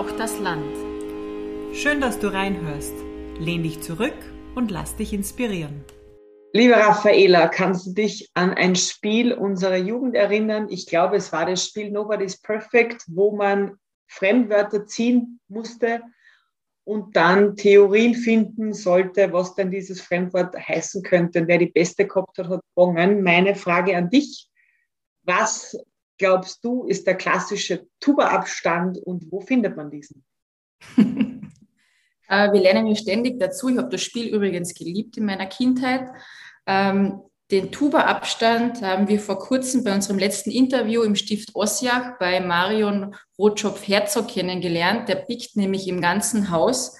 Braucht 0.00 0.18
das 0.18 0.38
Land. 0.38 0.74
Schön, 1.74 2.00
dass 2.00 2.18
du 2.18 2.32
reinhörst. 2.32 2.94
Lehn 3.38 3.62
dich 3.62 3.82
zurück 3.82 4.16
und 4.54 4.70
lass 4.70 4.96
dich 4.96 5.12
inspirieren. 5.12 5.84
Liebe 6.54 6.72
Raffaela, 6.72 7.48
kannst 7.48 7.86
du 7.86 7.92
dich 7.92 8.30
an 8.32 8.54
ein 8.54 8.76
Spiel 8.76 9.34
unserer 9.34 9.76
Jugend 9.76 10.14
erinnern? 10.14 10.68
Ich 10.70 10.86
glaube, 10.86 11.16
es 11.16 11.32
war 11.32 11.44
das 11.44 11.66
Spiel 11.66 11.90
Nobody's 11.90 12.40
Perfect, 12.40 13.04
wo 13.08 13.36
man 13.36 13.76
Fremdwörter 14.06 14.86
ziehen 14.86 15.38
musste 15.48 16.00
und 16.84 17.14
dann 17.14 17.54
Theorien 17.56 18.14
finden 18.14 18.72
sollte, 18.72 19.30
was 19.34 19.54
denn 19.54 19.70
dieses 19.70 20.00
Fremdwort 20.00 20.56
heißen 20.56 21.02
könnte. 21.02 21.42
Und 21.42 21.48
wer 21.48 21.58
die 21.58 21.66
beste 21.66 22.06
gehabt 22.06 22.38
hat, 22.38 22.48
hat 22.48 22.62
gewonnen. 22.74 23.22
Meine 23.22 23.54
Frage 23.54 23.94
an 23.98 24.08
dich. 24.08 24.48
Was 25.24 25.76
glaubst 26.20 26.62
du, 26.64 26.84
ist 26.84 27.06
der 27.06 27.16
klassische 27.16 27.86
Tuba-Abstand 27.98 28.98
und 28.98 29.32
wo 29.32 29.40
findet 29.40 29.76
man 29.76 29.90
diesen? 29.90 30.24
Äh, 32.32 32.52
wir 32.52 32.60
lernen 32.60 32.86
ja 32.86 32.94
ständig 32.94 33.40
dazu. 33.40 33.70
Ich 33.70 33.76
habe 33.76 33.88
das 33.88 34.02
Spiel 34.02 34.32
übrigens 34.32 34.72
geliebt 34.72 35.16
in 35.16 35.24
meiner 35.24 35.46
Kindheit. 35.46 36.06
Ähm, 36.64 37.22
den 37.50 37.72
Tuba-Abstand 37.72 38.82
haben 38.82 39.08
wir 39.08 39.18
vor 39.18 39.40
kurzem 39.40 39.82
bei 39.82 39.92
unserem 39.92 40.20
letzten 40.20 40.52
Interview 40.52 41.02
im 41.02 41.16
Stift 41.16 41.56
Ossiach 41.56 42.20
bei 42.20 42.38
Marion 42.38 43.16
Rotschopf-Herzog 43.36 44.28
kennengelernt. 44.28 45.08
Der 45.08 45.16
pickt 45.16 45.56
nämlich 45.56 45.88
im 45.88 46.00
ganzen 46.00 46.52
Haus. 46.52 46.96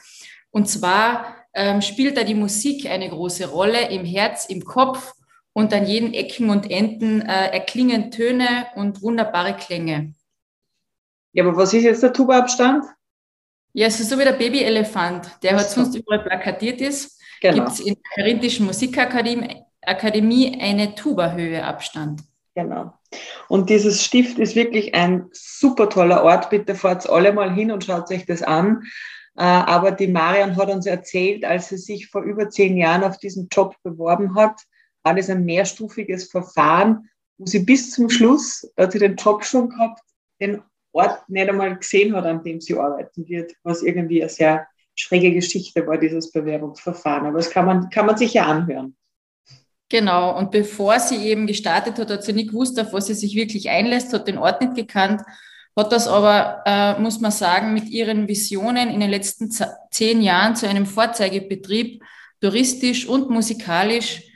Und 0.51 0.69
zwar 0.69 1.37
ähm, 1.55 1.81
spielt 1.81 2.17
da 2.17 2.25
die 2.25 2.35
Musik 2.35 2.87
eine 2.87 3.09
große 3.09 3.49
Rolle 3.49 3.89
im 3.89 4.05
Herz, 4.05 4.47
im 4.47 4.65
Kopf 4.65 5.15
und 5.53 5.73
an 5.73 5.87
jeden 5.87 6.15
Ecken 6.15 6.51
und 6.51 6.71
Enden 6.71 7.23
äh, 7.23 7.51
erklingen 7.53 8.11
Töne 8.11 8.67
und 8.77 9.03
wunderbare 9.03 9.55
Klänge. 9.57 10.15
Ja, 11.33 11.45
aber 11.45 11.57
was 11.57 11.73
ist 11.73 11.85
jetzt 11.85 12.03
der 12.03 12.13
Tuba-Abstand? 12.13 12.85
Ja, 13.73 13.87
es 13.87 14.01
ist 14.01 14.11
so 14.11 14.19
wie 14.19 14.25
der 14.25 14.33
Babyelefant, 14.33 15.39
der 15.43 15.57
halt 15.57 15.69
sonst 15.69 15.95
überall 15.95 16.25
plakatiert 16.25 16.81
ist. 16.81 17.21
Genau. 17.41 17.55
Gibt 17.57 17.69
es 17.69 17.81
in 17.81 17.95
der 17.95 18.03
Karinthischen 18.17 18.67
Musikakademie 18.67 19.65
Akademie 19.83 20.61
eine 20.61 20.95
Tuba-Höhe 20.95 21.65
Abstand. 21.65 22.23
Genau. 22.55 22.93
Und 23.49 23.71
dieses 23.71 24.05
Stift 24.05 24.39
ist 24.39 24.55
wirklich 24.55 24.95
ein 24.95 25.29
super 25.33 25.89
toller 25.89 26.23
Ort. 26.23 26.51
Bitte 26.51 26.75
fahrt 26.75 27.09
alle 27.09 27.33
mal 27.33 27.53
hin 27.55 27.71
und 27.73 27.85
schaut 27.85 28.11
euch 28.11 28.27
das 28.27 28.43
an. 28.43 28.83
Äh, 29.37 29.43
aber 29.43 29.93
die 29.93 30.09
Marion 30.09 30.57
hat 30.57 30.69
uns 30.69 30.87
erzählt, 30.87 31.45
als 31.45 31.69
sie 31.69 31.79
sich 31.79 32.09
vor 32.09 32.23
über 32.23 32.51
zehn 32.51 32.77
Jahren 32.77 33.05
auf 33.05 33.19
diesen 33.19 33.49
Job 33.51 33.75
beworben 33.83 34.35
hat, 34.35 34.61
das 35.05 35.31
ein 35.31 35.45
mehrstufiges 35.45 36.31
Verfahren, 36.31 37.09
wo 37.39 37.47
sie 37.47 37.61
bis 37.61 37.93
zum 37.93 38.11
Schluss, 38.11 38.71
da 38.77 38.85
hat 38.85 38.93
sie 38.93 38.99
den 38.99 39.17
Job 39.17 39.45
schon 39.45 39.71
gehabt, 39.71 40.03
den 40.41 40.63
Ort 40.93 41.29
nicht 41.29 41.49
einmal 41.49 41.77
gesehen 41.77 42.15
hat, 42.15 42.25
an 42.27 42.43
dem 42.43 42.61
sie 42.61 42.77
arbeiten 42.77 43.29
wird, 43.29 43.53
was 43.63 43.83
irgendwie 43.83 44.23
eine 44.23 44.29
sehr 44.29 44.67
schräge 44.95 45.33
Geschichte 45.33 45.87
war, 45.87 45.99
dieses 45.99 46.33
Bewerbungsverfahren. 46.33 47.27
Aber 47.27 47.39
das 47.39 47.51
kann 47.51 47.67
man, 47.67 47.91
kann 47.91 48.07
man 48.07 48.17
sich 48.17 48.35
ja 48.35 48.47
anhören. 48.47 48.97
Genau, 49.89 50.39
und 50.39 50.51
bevor 50.51 51.01
sie 51.01 51.17
eben 51.17 51.47
gestartet 51.47 51.99
hat, 51.99 52.11
hat 52.11 52.23
sie 52.23 52.33
nicht 52.33 52.51
gewusst, 52.51 52.79
auf 52.79 52.93
was 52.93 53.07
sie 53.07 53.15
sich 53.15 53.35
wirklich 53.35 53.71
einlässt, 53.71 54.13
hat 54.13 54.29
den 54.29 54.39
Ort 54.39 54.61
nicht 54.61 54.75
gekannt, 54.75 55.23
hat 55.77 55.93
das 55.93 56.07
aber, 56.07 56.63
äh, 56.65 57.01
muss 57.01 57.21
man 57.21 57.33
sagen, 57.33 57.75
mit 57.75 57.89
ihren 57.89 58.29
Visionen 58.29 58.91
in 58.91 59.01
den 59.01 59.11
letzten 59.11 59.51
zehn 59.91 60.23
Jahren 60.23 60.55
zu 60.55 60.69
einem 60.69 60.87
Vorzeigebetrieb 60.87 62.03
touristisch 62.41 63.07
und 63.07 63.31
musikalisch 63.31 64.30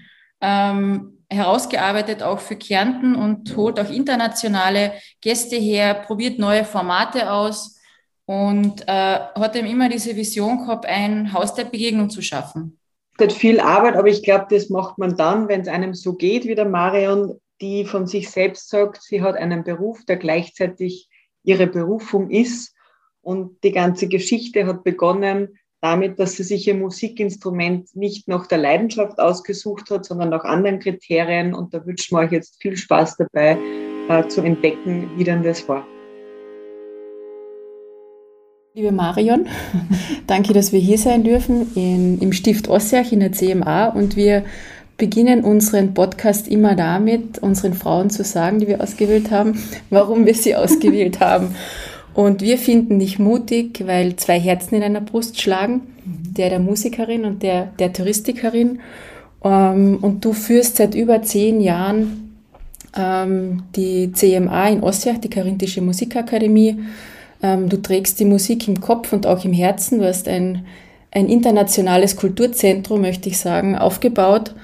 ähm, 0.44 1.18
herausgearbeitet, 1.30 2.22
auch 2.22 2.38
für 2.38 2.56
Kärnten 2.56 3.16
und 3.16 3.56
holt 3.56 3.80
auch 3.80 3.90
internationale 3.90 4.92
Gäste 5.20 5.56
her, 5.56 5.94
probiert 5.94 6.38
neue 6.38 6.64
Formate 6.64 7.30
aus 7.30 7.80
und 8.26 8.82
äh, 8.86 9.18
hat 9.34 9.56
eben 9.56 9.66
immer 9.66 9.88
diese 9.88 10.16
Vision 10.16 10.58
gehabt, 10.58 10.86
ein 10.86 11.32
Haus 11.32 11.54
der 11.54 11.64
Begegnung 11.64 12.10
zu 12.10 12.22
schaffen. 12.22 12.78
Das 13.16 13.28
hat 13.28 13.32
viel 13.34 13.60
Arbeit, 13.60 13.96
aber 13.96 14.08
ich 14.08 14.22
glaube, 14.22 14.46
das 14.50 14.70
macht 14.70 14.98
man 14.98 15.16
dann, 15.16 15.48
wenn 15.48 15.62
es 15.62 15.68
einem 15.68 15.94
so 15.94 16.14
geht 16.14 16.46
wie 16.46 16.54
der 16.54 16.68
Marion, 16.68 17.40
die 17.60 17.84
von 17.84 18.06
sich 18.06 18.30
selbst 18.30 18.68
sagt, 18.68 19.02
sie 19.02 19.22
hat 19.22 19.36
einen 19.36 19.64
Beruf, 19.64 20.04
der 20.04 20.16
gleichzeitig 20.16 21.08
ihre 21.44 21.66
Berufung 21.66 22.30
ist. 22.30 22.74
Und 23.20 23.62
die 23.62 23.72
ganze 23.72 24.08
Geschichte 24.08 24.66
hat 24.66 24.84
begonnen 24.84 25.56
damit, 25.84 26.18
dass 26.18 26.32
sie 26.32 26.44
sich 26.44 26.66
ihr 26.66 26.74
Musikinstrument 26.74 27.94
nicht 27.94 28.26
nach 28.26 28.46
der 28.46 28.56
Leidenschaft 28.56 29.18
ausgesucht 29.18 29.90
hat, 29.90 30.06
sondern 30.06 30.30
nach 30.30 30.44
anderen 30.44 30.78
Kriterien. 30.78 31.52
Und 31.52 31.74
da 31.74 31.84
wünschen 31.84 32.16
wir 32.16 32.22
euch 32.22 32.32
jetzt 32.32 32.56
viel 32.62 32.74
Spaß 32.74 33.18
dabei, 33.18 33.58
äh, 34.08 34.26
zu 34.28 34.40
entdecken, 34.40 35.10
wie 35.18 35.24
denn 35.24 35.42
das 35.42 35.68
war. 35.68 35.86
Liebe 38.72 38.92
Marion, 38.92 39.46
danke, 40.26 40.54
dass 40.54 40.72
wir 40.72 40.80
hier 40.80 40.96
sein 40.96 41.22
dürfen 41.22 41.70
in, 41.74 42.18
im 42.18 42.32
Stift 42.32 42.66
Ossiach 42.66 43.12
in 43.12 43.20
der 43.20 43.32
CMA 43.32 43.88
und 43.88 44.16
wir 44.16 44.46
beginnen 44.96 45.44
unseren 45.44 45.92
Podcast 45.92 46.48
immer 46.48 46.76
damit, 46.76 47.40
unseren 47.40 47.74
Frauen 47.74 48.08
zu 48.08 48.24
sagen, 48.24 48.58
die 48.58 48.68
wir 48.68 48.80
ausgewählt 48.80 49.30
haben, 49.30 49.62
warum 49.90 50.24
wir 50.24 50.34
sie 50.34 50.56
ausgewählt 50.56 51.20
haben. 51.20 51.54
Und 52.14 52.40
wir 52.40 52.58
finden 52.58 52.98
dich 53.00 53.18
mutig, 53.18 53.82
weil 53.86 54.16
zwei 54.16 54.38
Herzen 54.38 54.76
in 54.76 54.82
einer 54.82 55.00
Brust 55.00 55.40
schlagen, 55.40 55.82
der 56.04 56.48
der 56.48 56.60
Musikerin 56.60 57.24
und 57.24 57.42
der 57.42 57.66
der 57.78 57.92
Touristikerin. 57.92 58.80
Ähm, 59.42 59.98
und 60.00 60.24
du 60.24 60.32
führst 60.32 60.76
seit 60.76 60.94
über 60.94 61.22
zehn 61.22 61.60
Jahren 61.60 62.38
ähm, 62.96 63.64
die 63.74 64.12
CMA 64.12 64.68
in 64.68 64.82
Ossiach, 64.82 65.18
die 65.18 65.30
Karinthische 65.30 65.82
Musikakademie. 65.82 66.84
Ähm, 67.42 67.68
du 67.68 67.82
trägst 67.82 68.20
die 68.20 68.24
Musik 68.24 68.68
im 68.68 68.80
Kopf 68.80 69.12
und 69.12 69.26
auch 69.26 69.44
im 69.44 69.52
Herzen. 69.52 69.98
Du 69.98 70.06
hast 70.06 70.28
ein, 70.28 70.64
ein 71.10 71.28
internationales 71.28 72.16
Kulturzentrum, 72.16 73.00
möchte 73.00 73.28
ich 73.28 73.38
sagen, 73.38 73.76
aufgebaut 73.76 74.54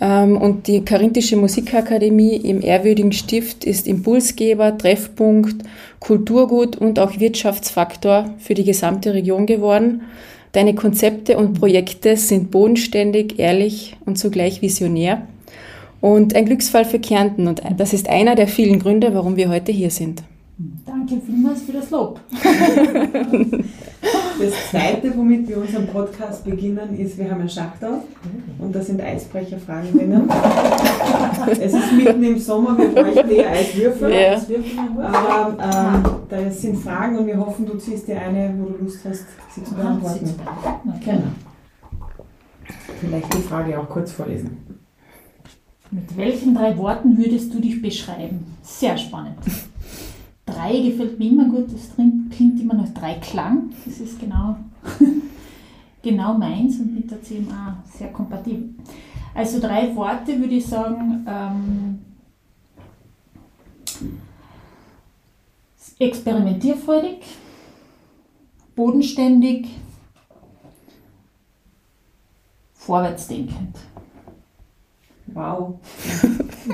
und 0.00 0.66
die 0.66 0.82
Karinthische 0.82 1.36
Musikakademie 1.36 2.36
im 2.36 2.62
Ehrwürdigen 2.62 3.12
Stift 3.12 3.64
ist 3.64 3.86
Impulsgeber, 3.86 4.78
Treffpunkt, 4.78 5.62
Kulturgut 5.98 6.76
und 6.76 6.98
auch 6.98 7.20
Wirtschaftsfaktor 7.20 8.34
für 8.38 8.54
die 8.54 8.64
gesamte 8.64 9.12
Region 9.12 9.44
geworden. 9.44 10.02
Deine 10.52 10.74
Konzepte 10.74 11.36
und 11.36 11.52
Projekte 11.60 12.16
sind 12.16 12.50
bodenständig, 12.50 13.38
ehrlich 13.38 13.96
und 14.06 14.18
zugleich 14.18 14.62
visionär. 14.62 15.26
Und 16.00 16.34
ein 16.34 16.46
Glücksfall 16.46 16.86
für 16.86 16.98
Kärnten. 16.98 17.46
Und 17.46 17.62
das 17.76 17.92
ist 17.92 18.08
einer 18.08 18.34
der 18.34 18.48
vielen 18.48 18.78
Gründe, 18.78 19.14
warum 19.14 19.36
wir 19.36 19.50
heute 19.50 19.70
hier 19.70 19.90
sind. 19.90 20.22
Danke 20.84 21.20
vielmals 21.24 21.62
für 21.62 21.72
das 21.72 21.90
Lob. 21.90 22.20
Das 24.40 24.70
zweite, 24.70 25.14
womit 25.16 25.46
wir 25.48 25.58
unseren 25.58 25.86
Podcast 25.86 26.44
beginnen, 26.46 26.98
ist, 26.98 27.18
wir 27.18 27.30
haben 27.30 27.42
ein 27.42 27.48
Schachtel 27.48 27.98
und 28.58 28.74
da 28.74 28.80
sind 28.80 28.98
Eisbrecherfragen 28.98 29.92
drinnen. 29.92 30.30
es 31.60 31.74
ist 31.74 31.92
mitten 31.92 32.22
im 32.22 32.38
Sommer, 32.38 32.78
wir 32.78 32.88
bräuchten 32.88 33.30
eher 33.30 33.50
Eiswürfel. 33.50 34.10
Ja. 34.10 34.40
Aber 35.02 35.56
ähm, 35.62 36.14
da 36.30 36.50
sind 36.50 36.78
Fragen 36.78 37.18
und 37.18 37.26
wir 37.26 37.36
hoffen, 37.36 37.66
du 37.66 37.76
ziehst 37.76 38.08
dir 38.08 38.18
eine, 38.18 38.54
wo 38.58 38.70
du 38.70 38.84
Lust 38.84 39.00
hast, 39.04 39.26
sie 39.54 39.62
zu 39.62 39.74
beantworten. 39.74 40.34
Genau. 41.04 41.22
Vielleicht 42.98 43.34
die 43.34 43.42
Frage 43.42 43.78
auch 43.78 43.90
kurz 43.90 44.12
vorlesen. 44.12 44.56
Mit 45.90 46.16
welchen 46.16 46.54
drei 46.54 46.78
Worten 46.78 47.18
würdest 47.18 47.52
du 47.52 47.60
dich 47.60 47.82
beschreiben? 47.82 48.56
Sehr 48.62 48.96
spannend. 48.96 49.36
Drei 50.50 50.80
gefällt 50.80 51.18
mir 51.18 51.30
immer 51.30 51.44
gut, 51.44 51.72
das 51.72 51.94
klingt 51.94 52.60
immer 52.60 52.74
nach 52.74 52.88
Dreiklang. 52.88 53.70
Das 53.84 54.00
ist 54.00 54.18
genau, 54.18 54.56
genau 56.02 56.34
meins 56.34 56.80
und 56.80 56.94
mit 56.94 57.10
der 57.10 57.22
CMA 57.22 57.82
sehr 57.84 58.08
kompatibel. 58.12 58.70
Also 59.34 59.60
drei 59.60 59.94
Worte 59.94 60.38
würde 60.40 60.54
ich 60.54 60.66
sagen, 60.66 61.24
ähm, 61.28 61.98
experimentierfreudig, 65.98 67.18
bodenständig, 68.74 69.68
vorwärtsdenkend. 72.74 73.76
Wow. 75.26 75.78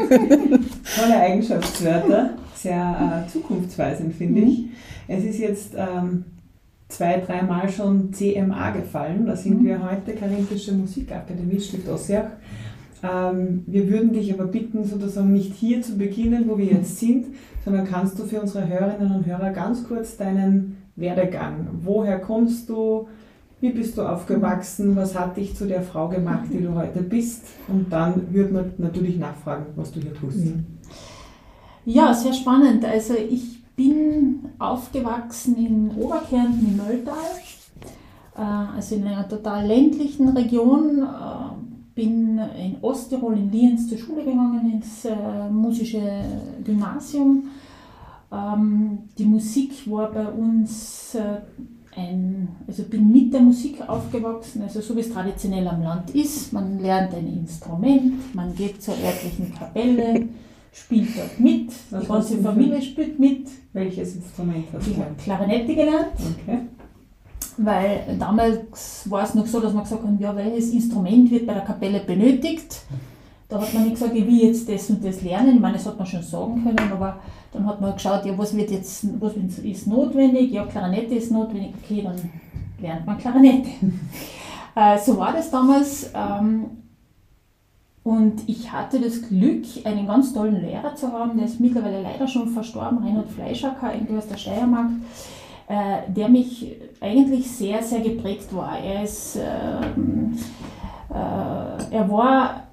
Tolle 0.97 1.17
Eigenschaftswörter 1.21 2.39
sehr 2.67 3.25
äh, 3.27 3.31
zukunftsweisend, 3.31 4.15
finde 4.15 4.43
ich. 4.43 4.59
Mhm. 4.59 4.69
Es 5.09 5.25
ist 5.25 5.39
jetzt 5.39 5.75
ähm, 5.77 6.25
zwei, 6.89 7.21
dreimal 7.21 7.69
schon 7.69 8.13
CMA 8.13 8.71
gefallen. 8.71 9.27
Da 9.27 9.37
sind 9.37 9.63
mhm. 9.63 9.67
wir 9.67 9.91
heute, 9.91 10.13
Karinthische 10.15 10.73
Musikakademie 10.73 11.61
Stift 11.61 11.89
Ossiach. 11.89 12.31
Ähm, 13.03 13.63
wir 13.67 13.89
würden 13.89 14.13
dich 14.13 14.33
aber 14.33 14.47
bitten, 14.47 14.85
sozusagen 14.85 15.33
nicht 15.33 15.55
hier 15.55 15.83
zu 15.83 15.97
beginnen, 15.97 16.45
wo 16.49 16.59
wir 16.59 16.67
jetzt 16.67 16.99
sind, 16.99 17.27
sondern 17.65 17.87
kannst 17.87 18.19
du 18.19 18.25
für 18.25 18.41
unsere 18.41 18.67
Hörerinnen 18.69 19.15
und 19.15 19.27
Hörer 19.27 19.51
ganz 19.51 19.87
kurz 19.87 20.17
deinen 20.17 20.79
Werdegang, 20.97 21.69
woher 21.83 22.19
kommst 22.19 22.71
du, 22.71 23.07
wie 23.61 23.71
bist 23.71 23.99
du 23.99 24.03
aufgewachsen, 24.03 24.97
was 24.97 25.19
hat 25.19 25.37
dich 25.37 25.55
zu 25.55 25.67
der 25.67 25.83
Frau 25.83 26.09
gemacht, 26.09 26.47
die 26.53 26.63
du 26.63 26.75
heute 26.75 27.03
bist 27.03 27.45
und 27.69 27.93
dann 27.93 28.33
würde 28.33 28.53
man 28.53 28.73
natürlich 28.79 29.19
nachfragen, 29.19 29.67
was 29.77 29.93
du 29.93 30.01
hier 30.01 30.15
tust. 30.15 30.39
Mhm. 30.39 30.65
Ja, 31.87 32.13
sehr 32.13 32.33
spannend. 32.33 32.85
Also 32.85 33.15
ich 33.15 33.63
bin 33.77 34.41
aufgewachsen 34.59 35.57
in 35.57 35.91
Oberkärnten 35.97 36.67
im 36.67 36.77
Mölltal, 36.79 37.15
äh, 38.37 38.41
also 38.41 38.97
in 38.97 39.07
einer 39.07 39.29
total 39.29 39.65
ländlichen 39.69 40.29
Region. 40.31 41.05
Äh, 41.05 41.65
bin 41.95 42.39
in 42.39 42.77
Osttirol 42.83 43.39
in 43.39 43.51
Lienz 43.53 43.89
zur 43.89 43.97
Schule 43.97 44.25
gegangen, 44.25 44.71
ins 44.71 45.05
äh, 45.05 45.49
musische 45.49 46.03
Gymnasium. 46.63 47.45
Ähm, 48.33 48.99
die 49.17 49.25
Musik 49.25 49.89
war 49.89 50.11
bei 50.11 50.27
uns 50.27 51.17
ein, 51.97 52.49
also 52.67 52.83
bin 52.83 53.11
mit 53.11 53.33
der 53.33 53.41
Musik 53.41 53.89
aufgewachsen, 53.89 54.63
also 54.63 54.81
so 54.81 54.95
wie 54.97 55.01
es 55.01 55.11
traditionell 55.11 55.67
am 55.69 55.83
Land 55.83 56.11
ist. 56.11 56.53
Man 56.53 56.81
lernt 56.81 57.15
ein 57.15 57.29
Instrument, 57.29 58.35
man 58.35 58.55
geht 58.55 58.83
zur 58.83 58.95
örtlichen 58.95 59.55
Kapelle, 59.55 60.29
spielt 60.77 61.17
dort 61.17 61.41
mit, 61.41 61.73
Was 61.91 62.03
die 62.03 62.07
ganze 62.09 62.39
Familie 62.39 62.83
spielt 62.83 63.19
mit. 63.19 63.49
Welches 63.73 64.17
Instrument 64.17 64.67
hast 64.73 64.87
du? 64.87 64.91
Ich 64.91 64.97
habe 64.99 65.15
Klarinette 65.23 65.75
gelernt, 65.75 66.13
Okay. 66.17 66.59
weil 67.59 68.17
damals 68.19 69.09
war 69.11 69.25
es 69.25 69.35
noch 69.35 69.47
so, 69.47 69.61
dass 69.61 69.73
man 69.73 69.85
gesagt 69.85 70.03
hat, 70.05 70.21
ja, 70.21 70.37
welches 70.37 70.71
Instrument 70.73 71.31
wird 71.31 71.47
bei 71.47 71.55
der 71.55 71.63
Kapelle 71.65 72.01
benötigt. 72.01 72.83
Da 73.49 73.61
hat 73.61 73.73
man 73.75 73.85
nicht 73.85 73.95
gesagt, 73.95 74.15
ich 74.17 74.27
will 74.27 74.43
jetzt 74.43 74.69
das 74.69 74.91
und 74.91 75.05
das 75.05 75.23
lernen. 75.23 75.55
Ich 75.55 75.61
meine, 75.61 75.75
das 75.75 75.87
hat 75.87 75.97
man 75.97 76.07
schon 76.07 76.23
sagen 76.23 76.63
können, 76.65 76.93
aber 76.93 77.21
dann 77.53 77.65
hat 77.67 77.81
man 77.81 77.95
geschaut, 77.95 78.25
ja, 78.27 78.37
was 78.37 78.57
wird 78.57 78.71
jetzt, 78.71 79.07
was 79.21 79.35
ist 79.63 79.87
notwendig? 79.87 80.51
Ja, 80.53 80.65
Klarinette 80.67 81.15
ist 81.15 81.31
notwendig, 81.31 81.75
okay, 81.83 82.03
dann 82.03 82.17
lernt 82.81 83.07
man 83.07 83.19
Klarinette. 83.19 83.69
äh, 84.75 84.99
so 84.99 85.17
war 85.17 85.33
das 85.33 85.51
damals. 85.51 86.11
Ähm, 86.15 86.67
und 88.07 88.49
ich 88.49 88.71
hatte 88.71 89.01
das 89.01 89.21
Glück, 89.21 89.65
einen 89.83 90.07
ganz 90.07 90.33
tollen 90.33 90.61
Lehrer 90.61 90.95
zu 90.95 91.11
haben, 91.11 91.37
der 91.37 91.47
ist 91.47 91.59
mittlerweile 91.59 92.03
leider 92.03 92.29
schon 92.29 92.47
verstorben, 92.51 92.99
Reinhard 92.99 93.29
Fleischacker, 93.29 93.93
irgendwie 93.93 94.17
aus 94.17 94.29
der 94.29 94.37
Steiermark, 94.37 94.91
äh, 95.67 96.13
der 96.13 96.29
mich 96.29 96.77
eigentlich 97.01 97.51
sehr, 97.51 97.83
sehr 97.83 97.99
geprägt 97.99 98.55
war. 98.55 98.79
Er 98.79 99.03
ist, 99.03 99.37
ähm, 99.37 100.39
äh, 101.11 101.95
er 101.97 102.09
war 102.09 102.69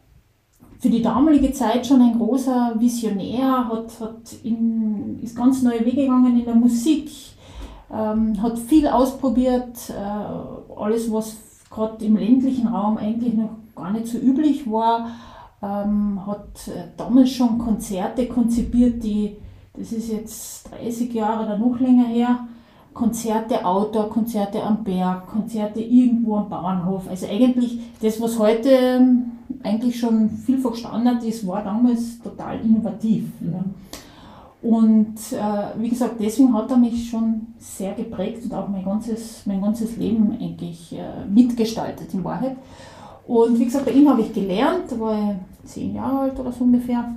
für 0.77 0.89
die 0.89 1.01
damalige 1.01 1.51
Zeit 1.51 1.87
schon 1.87 2.03
ein 2.03 2.19
großer 2.19 2.75
Visionär, 2.77 3.67
hat, 3.69 3.99
hat 3.99 4.35
in, 4.43 5.17
ist 5.23 5.35
ganz 5.35 5.63
neue 5.63 5.83
Wege 5.83 6.03
gegangen 6.03 6.37
in 6.37 6.45
der 6.45 6.53
Musik, 6.53 7.09
ähm, 7.91 8.39
hat 8.39 8.59
viel 8.59 8.87
ausprobiert, 8.87 9.89
äh, 9.89 10.79
alles 10.79 11.11
was 11.11 11.37
gerade 11.71 12.05
im 12.05 12.17
ländlichen 12.17 12.67
Raum 12.67 12.97
eigentlich 12.97 13.33
noch 13.33 13.62
gar 13.75 13.91
nicht 13.91 14.07
so 14.07 14.17
üblich 14.17 14.69
war, 14.69 15.07
ähm, 15.61 16.25
hat 16.25 16.67
äh, 16.67 16.89
damals 16.97 17.31
schon 17.31 17.57
Konzerte 17.57 18.27
konzipiert, 18.27 19.03
die, 19.03 19.37
das 19.77 19.91
ist 19.91 20.11
jetzt 20.11 20.69
30 20.71 21.13
Jahre 21.13 21.45
oder 21.45 21.57
noch 21.57 21.79
länger 21.79 22.05
her, 22.05 22.47
Konzerte 22.93 23.65
Outdoor, 23.65 24.09
Konzerte 24.09 24.61
am 24.61 24.83
Berg, 24.83 25.25
Konzerte 25.25 25.81
irgendwo 25.81 26.35
am 26.35 26.47
Bauernhof. 26.49 27.09
Also 27.09 27.25
eigentlich 27.27 27.79
das, 27.99 28.21
was 28.21 28.37
heute 28.37 28.69
ähm, 28.69 29.31
eigentlich 29.63 29.99
schon 29.99 30.29
vielfach 30.29 30.75
Standard 30.75 31.23
ist, 31.23 31.47
war 31.47 31.63
damals 31.63 32.21
total 32.21 32.59
innovativ. 32.61 33.25
Ja. 33.41 33.63
Und 34.61 35.15
äh, 35.31 35.81
wie 35.81 35.89
gesagt, 35.89 36.15
deswegen 36.19 36.53
hat 36.53 36.71
er 36.71 36.77
mich 36.77 37.09
schon 37.09 37.47
sehr 37.57 37.93
geprägt 37.93 38.45
und 38.45 38.53
auch 38.53 38.69
mein 38.69 38.85
ganzes, 38.85 39.45
mein 39.45 39.61
ganzes 39.61 39.97
Leben 39.97 40.31
eigentlich 40.39 40.93
äh, 40.93 41.25
mitgestaltet 41.27 42.13
in 42.13 42.23
Wahrheit. 42.23 42.55
Und 43.25 43.59
wie 43.59 43.65
gesagt, 43.65 43.85
bei 43.85 43.91
ihm 43.91 44.09
habe 44.09 44.21
ich 44.21 44.33
gelernt, 44.33 44.91
da 44.91 44.99
war 44.99 45.17
ich 45.63 45.69
zehn 45.69 45.95
Jahre 45.95 46.19
alt 46.19 46.39
oder 46.39 46.51
so 46.51 46.63
ungefähr, 46.63 47.15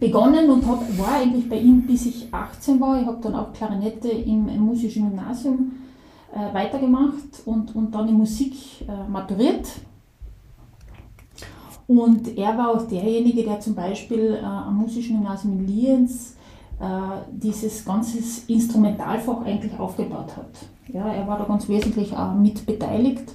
begonnen 0.00 0.50
und 0.50 0.66
hab, 0.66 0.98
war 0.98 1.16
eigentlich 1.16 1.48
bei 1.48 1.58
ihm 1.58 1.86
bis 1.86 2.06
ich 2.06 2.32
18 2.32 2.80
war. 2.80 3.00
Ich 3.00 3.06
habe 3.06 3.18
dann 3.22 3.34
auch 3.34 3.52
Klarinette 3.52 4.08
im, 4.08 4.48
im 4.48 4.60
musischen 4.60 5.08
Gymnasium 5.08 5.72
äh, 6.34 6.54
weitergemacht 6.54 7.42
und, 7.44 7.74
und 7.74 7.94
dann 7.94 8.08
in 8.08 8.18
Musik 8.18 8.54
äh, 8.82 9.08
maturiert. 9.08 9.68
Und 11.86 12.36
er 12.36 12.58
war 12.58 12.70
auch 12.70 12.82
derjenige, 12.88 13.44
der 13.44 13.60
zum 13.60 13.74
Beispiel 13.74 14.38
äh, 14.40 14.44
am 14.44 14.76
musischen 14.76 15.16
Gymnasium 15.16 15.60
in 15.60 15.66
Lienz 15.66 16.36
äh, 16.80 16.84
dieses 17.30 17.84
ganze 17.84 18.18
Instrumentalfach 18.48 19.44
eigentlich 19.44 19.78
aufgebaut 19.78 20.36
hat. 20.36 20.50
Ja, 20.92 21.06
er 21.08 21.26
war 21.26 21.38
da 21.38 21.44
ganz 21.44 21.68
wesentlich 21.68 22.16
auch 22.16 22.34
mit 22.34 22.66
beteiligt, 22.66 23.34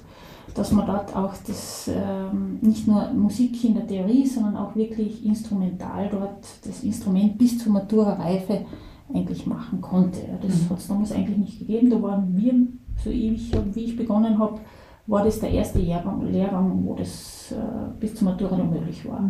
dass 0.54 0.72
man 0.72 0.86
dort 0.86 1.14
auch 1.16 1.34
das, 1.46 1.88
ähm, 1.88 2.58
nicht 2.60 2.86
nur 2.86 3.10
Musik 3.12 3.64
in 3.64 3.74
der 3.74 3.86
Theorie, 3.86 4.26
sondern 4.26 4.56
auch 4.56 4.74
wirklich 4.76 5.24
instrumental 5.24 6.08
dort 6.10 6.44
das 6.66 6.82
Instrument 6.82 7.38
bis 7.38 7.58
zur 7.58 7.72
Matura-Reife 7.72 8.66
eigentlich 9.14 9.46
machen 9.46 9.80
konnte. 9.80 10.20
Das 10.40 10.62
Mhm. 10.62 10.70
hat 10.70 10.78
es 10.78 10.88
damals 10.88 11.12
eigentlich 11.12 11.38
nicht 11.38 11.58
gegeben. 11.58 11.90
Da 11.90 12.02
waren 12.02 12.36
wir, 12.36 12.54
so 13.02 13.10
ewig, 13.10 13.52
wie 13.74 13.84
ich 13.84 13.96
begonnen 13.96 14.38
habe, 14.38 14.60
war 15.06 15.24
das 15.24 15.40
der 15.40 15.50
erste 15.50 15.78
Lehrgang, 15.80 16.30
Lehrgang 16.30 16.84
wo 16.84 16.94
das 16.94 17.52
äh, 17.52 18.00
bis 18.00 18.14
zur 18.14 18.28
Matura 18.28 18.56
noch 18.56 18.70
möglich 18.70 19.06
war. 19.08 19.28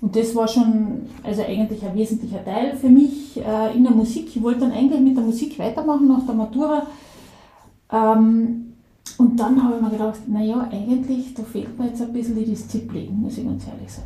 Und 0.00 0.14
das 0.14 0.34
war 0.34 0.46
schon 0.48 1.02
also 1.22 1.42
eigentlich 1.42 1.84
ein 1.84 1.94
wesentlicher 1.96 2.44
Teil 2.44 2.76
für 2.76 2.88
mich 2.88 3.36
äh, 3.40 3.76
in 3.76 3.84
der 3.84 3.92
Musik. 3.92 4.34
Ich 4.34 4.42
wollte 4.42 4.60
dann 4.60 4.72
eigentlich 4.72 5.00
mit 5.00 5.16
der 5.16 5.24
Musik 5.24 5.58
weitermachen 5.58 6.08
nach 6.08 6.24
der 6.26 6.34
Matura. 6.34 6.82
Ähm, 7.92 8.67
und 9.16 9.38
dann 9.38 9.62
habe 9.62 9.76
ich 9.76 9.82
mir 9.82 9.90
gedacht, 9.90 10.28
naja, 10.28 10.68
eigentlich, 10.70 11.34
da 11.34 11.42
fehlt 11.42 11.78
mir 11.78 11.86
jetzt 11.86 12.02
ein 12.02 12.12
bisschen 12.12 12.36
die 12.36 12.44
Disziplin, 12.44 13.20
muss 13.20 13.38
ich 13.38 13.44
ganz 13.44 13.66
ehrlich 13.66 13.92
sein. 13.92 14.04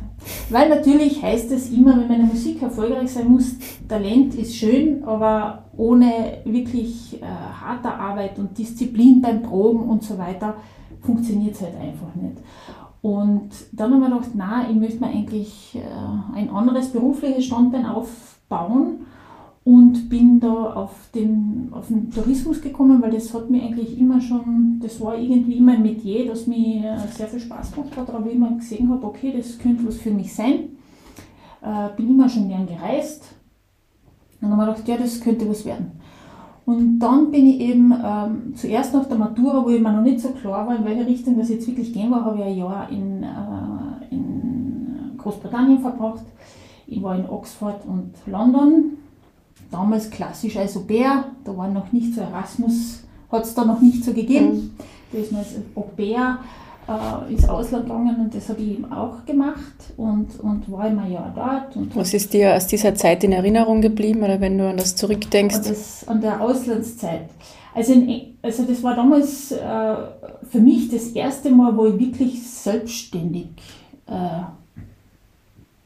Weil 0.49 0.69
natürlich 0.69 1.21
heißt 1.21 1.51
es 1.51 1.71
immer, 1.71 1.97
wenn 1.97 2.07
meine 2.07 2.23
Musik 2.23 2.61
erfolgreich 2.61 3.11
sein 3.11 3.29
muss, 3.29 3.55
Talent 3.87 4.35
ist 4.35 4.55
schön, 4.55 5.03
aber 5.03 5.65
ohne 5.75 6.39
wirklich 6.45 7.21
äh, 7.21 7.25
harte 7.25 7.93
Arbeit 7.93 8.39
und 8.39 8.57
Disziplin 8.57 9.21
beim 9.21 9.41
Proben 9.41 9.89
und 9.89 10.03
so 10.03 10.17
weiter 10.17 10.55
funktioniert 11.01 11.55
es 11.55 11.61
halt 11.61 11.75
einfach 11.75 12.15
nicht. 12.15 12.37
Und 13.01 13.49
dann 13.73 13.93
habe 13.93 14.03
ich 14.03 14.09
mir 14.09 14.15
gedacht, 14.15 14.31
na, 14.35 14.69
ich 14.69 14.75
möchte 14.75 14.99
mir 14.99 15.07
eigentlich 15.07 15.75
äh, 15.75 16.37
ein 16.37 16.49
anderes 16.49 16.89
berufliches 16.89 17.45
Standbein 17.45 17.85
aufbauen 17.85 19.05
und 19.65 20.09
bin 20.09 20.39
da 20.39 20.73
auf 20.73 21.09
den, 21.15 21.69
auf 21.71 21.87
den 21.87 22.11
Tourismus 22.11 22.61
gekommen, 22.61 23.01
weil 23.01 23.11
das 23.11 23.33
hat 23.33 23.49
mir 23.49 23.63
eigentlich 23.63 23.97
immer 23.97 24.19
schon, 24.19 24.79
das 24.81 24.99
war 24.99 25.17
irgendwie 25.17 25.57
immer 25.57 25.73
ein 25.73 25.81
Metier, 25.81 26.27
das 26.27 26.47
mir 26.47 26.83
äh, 26.83 27.07
sehr 27.07 27.27
viel 27.27 27.39
Spaß 27.39 27.71
gemacht 27.71 27.95
hat, 27.95 28.09
aber 28.09 28.29
immer 28.29 28.51
gesehen 28.51 28.89
habe, 28.89 29.05
okay, 29.05 29.33
das 29.35 29.57
könnte 29.57 29.87
was 29.87 29.97
für 29.97 30.11
mich 30.11 30.33
sein. 30.33 30.69
Äh, 31.61 31.95
bin 31.95 32.09
immer 32.09 32.27
schon 32.27 32.49
gern 32.49 32.67
gereist. 32.67 33.35
Und 34.41 34.51
habe 34.51 34.71
ich 34.71 34.83
gedacht, 34.83 34.87
ja, 34.89 34.97
das 34.97 35.21
könnte 35.21 35.49
was 35.49 35.63
werden. 35.63 35.91
Und 36.65 36.99
dann 36.99 37.31
bin 37.31 37.47
ich 37.47 37.59
eben 37.61 37.93
ähm, 38.03 38.53
zuerst 38.55 38.93
nach 38.93 39.05
der 39.05 39.17
Matura, 39.17 39.63
wo 39.65 39.69
ich 39.69 39.81
mir 39.81 39.93
noch 39.93 40.01
nicht 40.01 40.19
so 40.19 40.29
klar 40.29 40.67
war, 40.67 40.75
in 40.75 40.85
welche 40.85 41.05
Richtung 41.05 41.37
das 41.37 41.49
jetzt 41.49 41.67
wirklich 41.67 41.93
gehen 41.93 42.11
war, 42.11 42.25
habe 42.25 42.39
ich 42.39 42.43
ein 42.43 42.57
Jahr 42.57 42.89
in, 42.89 43.23
äh, 43.23 44.13
in 44.13 45.17
Großbritannien 45.17 45.79
verbracht. 45.79 46.23
Ich 46.87 47.01
war 47.01 47.15
in 47.15 47.29
Oxford 47.29 47.85
und 47.85 48.13
London. 48.25 48.97
Damals 49.71 50.09
klassisch 50.09 50.57
als 50.57 50.77
Au-pair, 50.77 51.25
da 51.43 51.57
war 51.57 51.67
noch 51.67 51.91
nicht 51.91 52.13
so 52.13 52.21
Erasmus, 52.21 53.03
hat 53.31 53.43
es 53.43 53.55
da 53.55 53.65
noch 53.65 53.81
nicht 53.81 54.03
so 54.03 54.13
gegeben. 54.13 54.77
Da 55.11 55.19
ist 55.19 55.31
man 55.31 55.41
als 55.41 55.55
Au-pair 55.75 56.39
äh, 56.87 57.31
ins 57.31 57.47
Ausland 57.47 57.85
gegangen 57.85 58.15
und 58.19 58.35
das 58.35 58.49
habe 58.49 58.61
ich 58.61 58.71
eben 58.71 58.91
auch 58.91 59.25
gemacht 59.25 59.93
und, 59.97 60.39
und 60.39 60.71
war 60.71 60.87
immer 60.87 61.07
Jahr 61.07 61.31
dort. 61.35 61.75
Und 61.75 61.95
Was 61.95 62.13
ist 62.13 62.33
dir 62.33 62.55
aus 62.55 62.67
dieser 62.67 62.93
Zeit 62.95 63.23
in 63.23 63.31
Erinnerung 63.31 63.81
geblieben 63.81 64.23
oder 64.23 64.39
wenn 64.41 64.57
du 64.57 64.69
an 64.69 64.77
das 64.77 64.95
zurückdenkst? 64.95 65.57
und 65.57 65.69
das 65.69 66.07
an 66.07 66.21
der 66.21 66.41
Auslandszeit. 66.41 67.29
Also, 67.75 67.93
in, 67.93 68.35
also 68.41 68.63
das 68.63 68.83
war 68.83 68.95
damals 68.95 69.51
äh, 69.51 69.95
für 70.49 70.59
mich 70.59 70.89
das 70.89 71.07
erste 71.07 71.49
Mal, 71.49 71.75
wo 71.75 71.87
ich 71.87 71.99
wirklich 71.99 72.47
selbstständig 72.47 73.47
äh, 74.05 74.43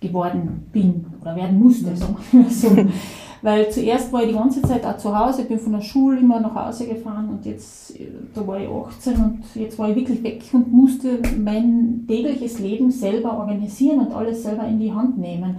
geworden 0.06 0.68
bin 0.72 1.06
oder 1.22 1.36
werden 1.36 1.60
musste, 1.60 1.96
sagen 1.96 2.18
wir 2.32 2.50
so. 2.50 2.70
Weil 3.42 3.70
zuerst 3.70 4.12
war 4.12 4.24
ich 4.24 4.30
die 4.30 4.36
ganze 4.36 4.62
Zeit 4.62 4.86
auch 4.86 4.98
zu 4.98 5.18
Hause, 5.18 5.44
ich 5.44 5.48
bin 5.48 5.60
von 5.60 5.74
der 5.74 5.82
Schule 5.82 6.20
immer 6.20 6.40
nach 6.40 6.56
Hause 6.56 6.88
gefahren 6.88 7.30
und 7.30 7.46
jetzt, 7.46 8.00
äh, 8.00 8.08
da 8.34 8.46
war 8.48 8.60
ich 8.60 8.68
18 8.68 9.16
und 9.16 9.44
jetzt 9.56 9.78
war 9.78 9.90
ich 9.90 9.96
wirklich 9.96 10.24
weg 10.24 10.44
und 10.54 10.72
musste 10.72 11.20
mein 11.38 12.06
tägliches 12.08 12.60
Leben 12.60 12.90
selber 12.90 13.38
organisieren 13.38 14.00
und 14.00 14.14
alles 14.14 14.44
selber 14.44 14.68
in 14.68 14.80
die 14.80 14.92
Hand 14.92 15.18
nehmen. 15.18 15.58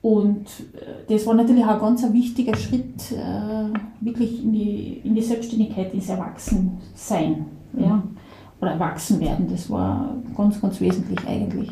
Und 0.00 0.46
äh, 0.74 1.12
das 1.12 1.26
war 1.26 1.34
natürlich 1.34 1.64
auch 1.64 1.74
ein 1.74 1.80
ganz 1.80 2.12
wichtiger 2.12 2.56
Schritt, 2.56 3.12
äh, 3.12 4.04
wirklich 4.04 4.42
in 4.42 4.52
die, 4.52 5.00
in 5.04 5.14
die 5.14 5.22
Selbstständigkeit, 5.22 5.94
ins 5.94 6.08
Erwachsensein. 6.08 7.46
Ja? 7.78 8.02
Oder 8.60 8.72
Erwachsenwerden, 8.72 9.48
das 9.48 9.70
war 9.70 10.14
ganz, 10.36 10.60
ganz 10.60 10.80
wesentlich 10.80 11.18
eigentlich. 11.26 11.70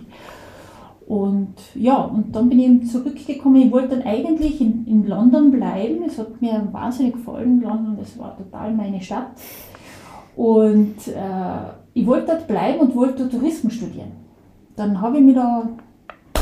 Und 1.10 1.56
ja, 1.74 2.02
und 2.02 2.36
dann 2.36 2.48
bin 2.48 2.60
ich 2.60 2.88
zurückgekommen. 2.88 3.62
Ich 3.62 3.72
wollte 3.72 3.96
dann 3.96 4.06
eigentlich 4.06 4.60
in, 4.60 4.86
in 4.86 5.08
London 5.08 5.50
bleiben. 5.50 6.04
Es 6.06 6.16
hat 6.20 6.40
mir 6.40 6.68
wahnsinnig 6.70 7.14
gefallen, 7.14 7.60
London, 7.60 7.96
das 7.98 8.16
war 8.16 8.36
total 8.36 8.72
meine 8.72 9.00
Stadt. 9.00 9.32
Und 10.36 11.08
äh, 11.08 11.72
ich 11.94 12.06
wollte 12.06 12.26
dort 12.26 12.46
bleiben 12.46 12.78
und 12.78 12.94
wollte 12.94 13.24
dort 13.24 13.32
Tourismus 13.32 13.72
studieren. 13.72 14.12
Dann 14.76 15.00
habe 15.00 15.18
ich 15.18 15.24
mich 15.24 15.34
da 15.34 15.68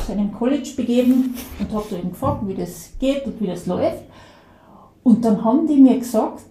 zu 0.05 0.13
einem 0.13 0.35
College 0.35 0.75
begeben 0.77 1.35
und 1.59 1.73
habe 1.73 1.97
eben 1.97 2.11
gefragt, 2.11 2.47
wie 2.47 2.55
das 2.55 2.93
geht 2.99 3.25
und 3.25 3.41
wie 3.41 3.47
das 3.47 3.65
läuft. 3.65 4.05
Und 5.03 5.25
dann 5.25 5.43
haben 5.45 5.67
die 5.67 5.81
mir 5.81 5.97
gesagt, 5.97 6.45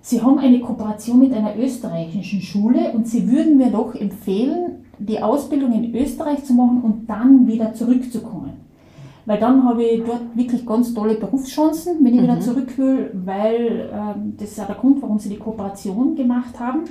sie 0.00 0.22
haben 0.22 0.38
eine 0.38 0.60
Kooperation 0.60 1.18
mit 1.18 1.34
einer 1.34 1.58
österreichischen 1.58 2.40
Schule 2.40 2.92
und 2.94 3.06
sie 3.06 3.30
würden 3.30 3.58
mir 3.58 3.70
doch 3.70 3.94
empfehlen, 3.94 4.79
die 5.00 5.22
Ausbildung 5.22 5.72
in 5.72 5.94
Österreich 5.94 6.44
zu 6.44 6.52
machen 6.54 6.82
und 6.82 7.08
dann 7.08 7.46
wieder 7.46 7.74
zurückzukommen. 7.74 8.52
Weil 9.26 9.38
dann 9.38 9.64
habe 9.64 9.84
ich 9.84 10.02
dort 10.04 10.34
wirklich 10.34 10.66
ganz 10.66 10.94
tolle 10.94 11.14
Berufschancen, 11.14 11.98
wenn 12.00 12.14
ich 12.14 12.20
mhm. 12.20 12.24
wieder 12.24 12.40
zurück 12.40 12.76
will, 12.78 13.10
weil 13.24 13.90
ähm, 13.92 14.34
das 14.36 14.52
ist 14.52 14.60
auch 14.60 14.66
der 14.66 14.76
Grund, 14.76 15.02
warum 15.02 15.18
sie 15.18 15.28
die 15.28 15.36
Kooperation 15.36 16.14
gemacht 16.14 16.58
haben. 16.58 16.84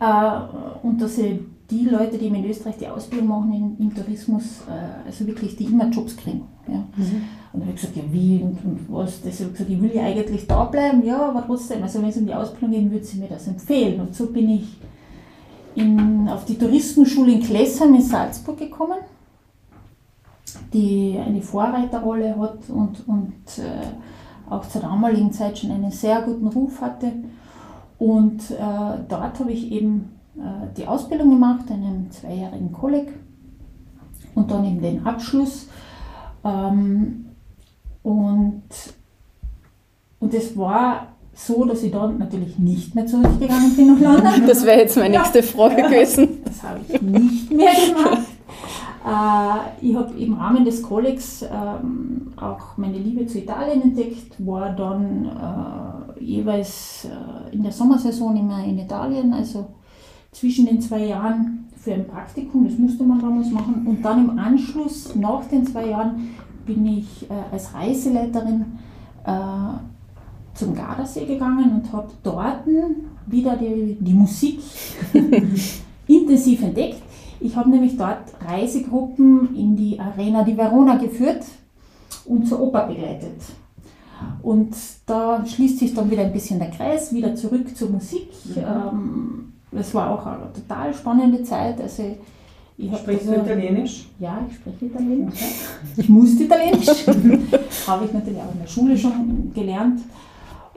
Äh, 0.00 0.86
und 0.86 1.00
dass 1.00 1.16
sie 1.16 1.40
die 1.70 1.84
Leute, 1.84 2.16
die 2.18 2.26
in 2.26 2.44
Österreich 2.44 2.76
die 2.78 2.88
Ausbildung 2.88 3.28
machen 3.28 3.52
in, 3.52 3.86
im 3.86 3.94
Tourismus, 3.94 4.62
äh, 4.68 5.06
also 5.06 5.26
wirklich, 5.26 5.56
die 5.56 5.64
immer 5.64 5.88
Jobs 5.88 6.16
kriegen. 6.16 6.42
Ja. 6.68 6.78
Mhm. 6.96 7.22
Und 7.52 7.60
dann 7.60 7.62
habe 7.62 7.70
ich 7.70 7.80
gesagt, 7.80 7.96
ja 7.96 8.02
wie 8.10 8.42
und, 8.42 8.58
und 8.64 8.80
was. 8.88 9.22
Das 9.22 9.40
habe 9.40 9.50
ich 9.50 9.52
gesagt, 9.52 9.70
ich 9.70 9.82
will 9.82 9.94
ja 9.94 10.02
eigentlich 10.02 10.46
da 10.46 10.64
bleiben, 10.64 11.04
ja, 11.04 11.28
aber 11.28 11.44
trotzdem, 11.46 11.82
also 11.82 12.00
wenn 12.00 12.08
es 12.08 12.16
um 12.16 12.26
die 12.26 12.34
Ausbildung 12.34 12.70
geht, 12.70 12.90
würde 12.90 13.04
sie 13.04 13.18
mir 13.18 13.28
das 13.28 13.48
empfehlen. 13.48 14.00
Und 14.00 14.14
so 14.14 14.26
bin 14.26 14.50
ich 14.50 14.76
in, 15.76 16.28
auf 16.28 16.44
die 16.44 16.58
Touristenschule 16.58 17.32
in 17.32 17.42
Klessheim 17.42 17.94
in 17.94 18.02
Salzburg 18.02 18.58
gekommen, 18.58 18.98
die 20.72 21.18
eine 21.24 21.42
Vorreiterrolle 21.42 22.36
hat 22.38 22.68
und, 22.68 23.06
und 23.06 23.58
äh, 23.58 24.50
auch 24.50 24.66
zur 24.66 24.80
damaligen 24.80 25.32
Zeit 25.32 25.58
schon 25.58 25.70
einen 25.70 25.90
sehr 25.90 26.22
guten 26.22 26.46
Ruf 26.46 26.80
hatte. 26.80 27.12
Und 27.98 28.50
äh, 28.50 28.98
dort 29.08 29.38
habe 29.38 29.52
ich 29.52 29.70
eben 29.70 30.16
äh, 30.36 30.74
die 30.76 30.86
Ausbildung 30.86 31.30
gemacht, 31.30 31.70
einen 31.70 32.10
zweijährigen 32.10 32.72
Kolleg 32.72 33.08
und 34.34 34.50
dann 34.50 34.64
eben 34.64 34.80
den 34.80 35.06
Abschluss. 35.06 35.68
Ähm, 36.44 37.26
und, 38.02 38.62
und 40.20 40.34
es 40.34 40.56
war 40.56 41.15
so, 41.36 41.66
dass 41.66 41.82
ich 41.82 41.92
dann 41.92 42.18
natürlich 42.18 42.58
nicht 42.58 42.94
mehr 42.94 43.06
zurückgegangen 43.06 43.76
bin 43.76 43.88
nach 43.88 44.00
London. 44.00 44.42
Das 44.46 44.64
wäre 44.64 44.80
jetzt 44.80 44.96
meine 44.96 45.18
nächste 45.18 45.42
Frage 45.42 45.82
ja, 45.82 45.88
gewesen. 45.88 46.40
Das 46.44 46.62
habe 46.62 46.80
ich 46.88 47.00
nicht 47.02 47.52
mehr 47.52 47.72
gemacht. 47.72 48.22
Äh, 49.06 49.86
ich 49.86 49.94
habe 49.94 50.18
im 50.18 50.34
Rahmen 50.34 50.64
des 50.64 50.82
Kollegs 50.82 51.42
ähm, 51.42 52.32
auch 52.36 52.76
meine 52.76 52.98
Liebe 52.98 53.24
zu 53.24 53.38
Italien 53.38 53.80
entdeckt, 53.80 54.34
war 54.44 54.70
dann 54.70 55.26
äh, 56.18 56.24
jeweils 56.24 57.04
äh, 57.04 57.54
in 57.54 57.62
der 57.62 57.70
Sommersaison 57.70 58.36
immer 58.36 58.64
in 58.64 58.80
Italien, 58.80 59.32
also 59.32 59.68
zwischen 60.32 60.66
den 60.66 60.80
zwei 60.80 61.06
Jahren 61.06 61.68
für 61.76 61.94
ein 61.94 62.08
Praktikum, 62.08 62.64
das 62.64 62.76
musste 62.78 63.04
man 63.04 63.20
damals 63.20 63.48
machen. 63.52 63.86
Und 63.86 64.04
dann 64.04 64.28
im 64.28 64.38
Anschluss, 64.40 65.14
nach 65.14 65.44
den 65.44 65.64
zwei 65.64 65.86
Jahren, 65.90 66.34
bin 66.66 66.84
ich 66.84 67.30
äh, 67.30 67.52
als 67.52 67.72
Reiseleiterin 67.74 68.64
äh, 69.24 69.30
zum 70.56 70.74
Gardasee 70.74 71.26
gegangen 71.26 71.72
und 71.72 71.92
habe 71.92 72.08
dort 72.22 72.66
wieder 73.26 73.56
die, 73.56 73.96
die 74.00 74.14
Musik 74.14 74.60
intensiv 76.06 76.62
entdeckt. 76.62 77.02
Ich 77.40 77.54
habe 77.54 77.70
nämlich 77.70 77.96
dort 77.96 78.24
Reisegruppen 78.46 79.54
in 79.54 79.76
die 79.76 80.00
Arena 80.00 80.42
di 80.42 80.56
Verona 80.56 80.96
geführt 80.96 81.44
und 82.24 82.46
zur 82.46 82.60
Oper 82.60 82.86
begleitet. 82.86 83.40
Und 84.42 84.74
da 85.04 85.44
schließt 85.44 85.78
sich 85.78 85.94
dann 85.94 86.10
wieder 86.10 86.22
ein 86.22 86.32
bisschen 86.32 86.58
der 86.58 86.70
Kreis, 86.70 87.12
wieder 87.12 87.34
zurück 87.34 87.76
zur 87.76 87.90
Musik. 87.90 88.28
Mhm. 88.44 88.62
Ähm, 88.62 89.52
das 89.72 89.92
war 89.94 90.10
auch 90.10 90.24
eine 90.24 90.52
total 90.54 90.94
spannende 90.94 91.42
Zeit. 91.42 91.80
Also 91.80 92.16
ich 92.78 92.94
Sprichst 92.94 93.28
also, 93.28 93.40
du 93.40 93.46
Italienisch? 93.46 94.06
Ja, 94.18 94.38
ich 94.48 94.56
spreche 94.56 94.86
Italienisch. 94.86 95.40
Ich 95.96 96.08
musste 96.08 96.44
Italienisch. 96.44 96.88
habe 97.86 98.04
ich 98.04 98.12
natürlich 98.12 98.40
auch 98.40 98.52
in 98.52 98.60
der 98.60 98.68
Schule 98.68 98.96
schon 98.96 99.52
gelernt. 99.54 100.00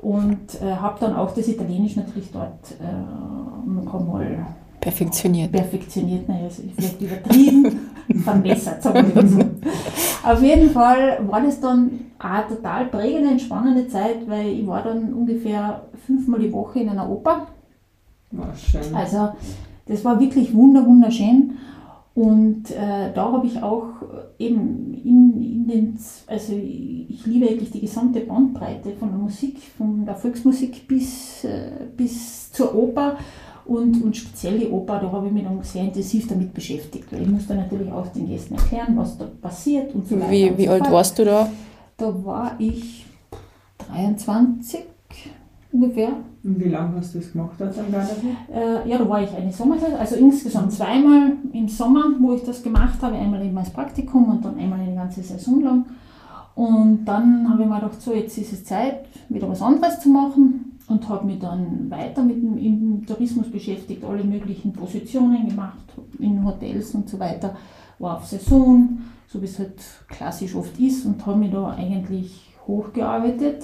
Und 0.01 0.61
äh, 0.61 0.75
habe 0.75 0.97
dann 0.99 1.15
auch 1.15 1.33
das 1.33 1.47
Italienisch 1.47 1.95
natürlich 1.95 2.31
dort 2.31 2.71
äh, 2.79 3.69
noch 3.69 3.93
einmal 3.93 4.45
perfektioniert. 4.79 5.51
Perfektioniert, 5.51 6.29
naja, 6.29 6.45
also 6.45 6.63
vielleicht 6.75 7.01
übertrieben, 7.01 7.79
verbessert, 8.23 8.81
sagen 8.81 9.11
wir 9.13 9.27
so. 9.27 9.39
Auf 10.23 10.41
jeden 10.41 10.69
Fall 10.69 11.19
war 11.27 11.41
das 11.41 11.59
dann 11.59 11.91
eine 12.17 12.47
total 12.47 12.85
prägende, 12.85 13.31
entspannende 13.31 13.87
Zeit, 13.89 14.27
weil 14.27 14.47
ich 14.47 14.67
war 14.67 14.83
dann 14.83 15.13
ungefähr 15.13 15.81
fünfmal 16.05 16.39
die 16.39 16.53
Woche 16.53 16.79
in 16.79 16.89
einer 16.89 17.09
Oper 17.09 17.47
war 18.31 18.53
schön. 18.55 18.93
Also 18.93 19.29
das 19.87 20.05
war 20.05 20.19
wirklich 20.19 20.53
wunderschön. 20.53 21.57
Und 22.19 22.71
äh, 22.71 23.13
da 23.15 23.31
habe 23.31 23.47
ich 23.47 23.63
auch 23.63 23.93
eben 24.37 24.93
in, 24.93 25.41
in 25.41 25.67
den, 25.69 25.99
also 26.27 26.51
ich 26.51 27.25
liebe 27.25 27.49
wirklich 27.49 27.71
die 27.71 27.79
gesamte 27.79 28.19
Bandbreite 28.19 28.91
von 28.99 29.07
der 29.07 29.19
Musik, 29.19 29.57
von 29.77 30.05
der 30.05 30.15
Volksmusik 30.15 30.85
bis, 30.85 31.45
äh, 31.45 31.71
bis 31.95 32.51
zur 32.51 32.75
Oper 32.75 33.15
und, 33.63 34.03
und 34.03 34.17
speziell 34.17 34.59
die 34.59 34.67
Oper, 34.67 34.99
da 34.99 35.09
habe 35.09 35.27
ich 35.27 35.31
mich 35.31 35.45
dann 35.45 35.63
sehr 35.63 35.83
intensiv 35.85 36.27
damit 36.27 36.53
beschäftigt, 36.53 37.09
weil 37.09 37.21
ich 37.21 37.29
musste 37.29 37.55
natürlich 37.55 37.89
auch 37.89 38.07
den 38.07 38.27
Gästen 38.27 38.55
erklären, 38.55 38.97
was 38.97 39.17
da 39.17 39.23
passiert 39.41 39.95
und 39.95 40.05
so 40.05 40.19
weiter. 40.19 40.29
Wie, 40.29 40.57
wie 40.57 40.65
so 40.65 40.71
alt 40.71 40.91
warst 40.91 41.17
du 41.19 41.23
da? 41.23 41.49
Da 41.95 42.25
war 42.25 42.55
ich 42.59 43.05
23 43.87 44.81
ungefähr. 45.71 46.11
Und 46.43 46.63
wie 46.63 46.69
lange 46.69 46.95
hast 46.97 47.13
du 47.13 47.19
das 47.19 47.33
gemacht 47.33 47.61
als 47.61 47.77
am 47.77 47.91
Gardasee? 47.91 48.35
Äh, 48.53 48.89
ja, 48.89 48.97
da 48.97 49.09
war 49.09 49.21
ich 49.21 49.33
eine 49.35 49.51
Sommerzeit, 49.51 49.99
also 49.99 50.15
insgesamt 50.15 50.71
zweimal 50.71 51.33
im 51.51 51.67
Sommer, 51.67 52.05
wo 52.19 52.33
ich 52.33 52.43
das 52.43 52.63
gemacht 52.63 53.01
habe, 53.01 53.15
einmal 53.15 53.43
eben 53.45 53.57
als 53.57 53.71
Praktikum 53.71 54.29
und 54.29 54.45
dann 54.45 54.57
einmal 54.57 54.79
eine 54.79 54.95
ganze 54.95 55.21
Saison 55.21 55.61
lang. 55.61 55.85
Und 56.55 57.05
dann 57.05 57.49
habe 57.49 57.63
ich 57.63 57.69
mir 57.69 57.75
gedacht, 57.75 58.01
so 58.01 58.13
jetzt 58.13 58.37
ist 58.37 58.53
es 58.53 58.63
Zeit, 58.63 59.05
wieder 59.27 59.49
was 59.49 59.61
anderes 59.61 59.99
zu 59.99 60.09
machen 60.09 60.77
und 60.87 61.07
habe 61.07 61.25
mich 61.25 61.39
dann 61.39 61.89
weiter 61.89 62.23
mit 62.23 62.37
dem 62.37 63.05
Tourismus 63.05 63.51
beschäftigt, 63.51 64.03
alle 64.03 64.23
möglichen 64.23 64.73
Positionen 64.73 65.47
gemacht, 65.47 65.77
in 66.19 66.43
Hotels 66.45 66.95
und 66.95 67.09
so 67.09 67.19
weiter, 67.19 67.55
war 67.99 68.17
auf 68.17 68.25
Saison, 68.25 68.99
so 69.27 69.41
wie 69.41 69.45
es 69.45 69.59
halt 69.59 69.79
klassisch 70.07 70.55
oft 70.55 70.79
ist 70.79 71.05
und 71.05 71.25
habe 71.25 71.39
mich 71.39 71.51
da 71.51 71.69
eigentlich 71.71 72.49
hochgearbeitet 72.65 73.63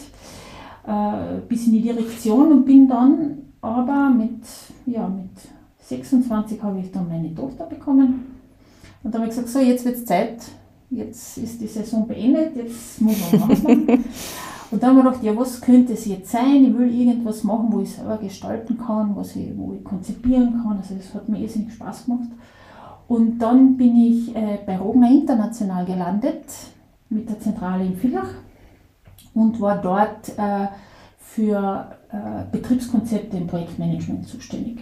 äh, 0.87 1.41
bis 1.47 1.67
in 1.67 1.73
die 1.73 1.81
Direktion 1.81 2.51
und 2.51 2.65
bin 2.65 2.87
dann 2.87 3.37
aber 3.61 4.09
mit, 4.09 4.43
ja, 4.85 5.07
mit 5.07 5.31
26 5.79 6.61
habe 6.61 6.79
ich 6.79 6.91
dann 6.91 7.07
meine 7.07 7.33
Tochter 7.33 7.65
bekommen. 7.65 8.25
Und 9.03 9.13
dann 9.13 9.21
habe 9.21 9.29
ich 9.29 9.35
gesagt, 9.35 9.49
so 9.49 9.59
jetzt 9.59 9.85
wird 9.85 9.97
es 9.97 10.05
Zeit, 10.05 10.43
jetzt 10.89 11.37
ist 11.37 11.61
die 11.61 11.67
Saison 11.67 12.07
beendet, 12.07 12.55
jetzt 12.55 13.01
muss 13.01 13.31
man 13.31 13.49
was 13.49 13.63
machen. 13.63 13.87
und 14.71 14.83
dann 14.83 14.97
habe 14.97 14.99
ich 14.99 15.05
gedacht, 15.05 15.23
ja, 15.23 15.37
was 15.37 15.61
könnte 15.61 15.93
es 15.93 16.05
jetzt 16.05 16.31
sein? 16.31 16.65
Ich 16.65 16.77
will 16.77 16.93
irgendwas 16.93 17.43
machen, 17.43 17.67
wo 17.71 17.81
ich 17.81 17.91
selber 17.91 18.17
gestalten 18.17 18.77
kann, 18.77 19.15
was 19.15 19.35
ich, 19.35 19.55
wo 19.55 19.73
ich 19.73 19.83
konzipieren 19.83 20.61
kann. 20.61 20.77
Also 20.77 20.95
das 20.95 21.13
hat 21.13 21.29
mir 21.29 21.39
irrsinnig 21.39 21.73
Spaß 21.73 22.05
gemacht. 22.05 22.29
Und 23.07 23.37
dann 23.39 23.77
bin 23.77 23.95
ich 23.95 24.35
äh, 24.35 24.59
bei 24.65 24.77
Rogner 24.77 25.11
International 25.11 25.85
gelandet 25.85 26.45
mit 27.09 27.29
der 27.29 27.39
Zentrale 27.39 27.85
in 27.85 27.95
Villach 27.95 28.33
und 29.35 29.61
war 29.61 29.79
dort 29.81 30.29
äh, 30.37 30.67
für 31.19 31.91
äh, 32.11 32.45
Betriebskonzepte 32.51 33.37
im 33.37 33.47
Projektmanagement 33.47 34.27
zuständig. 34.27 34.79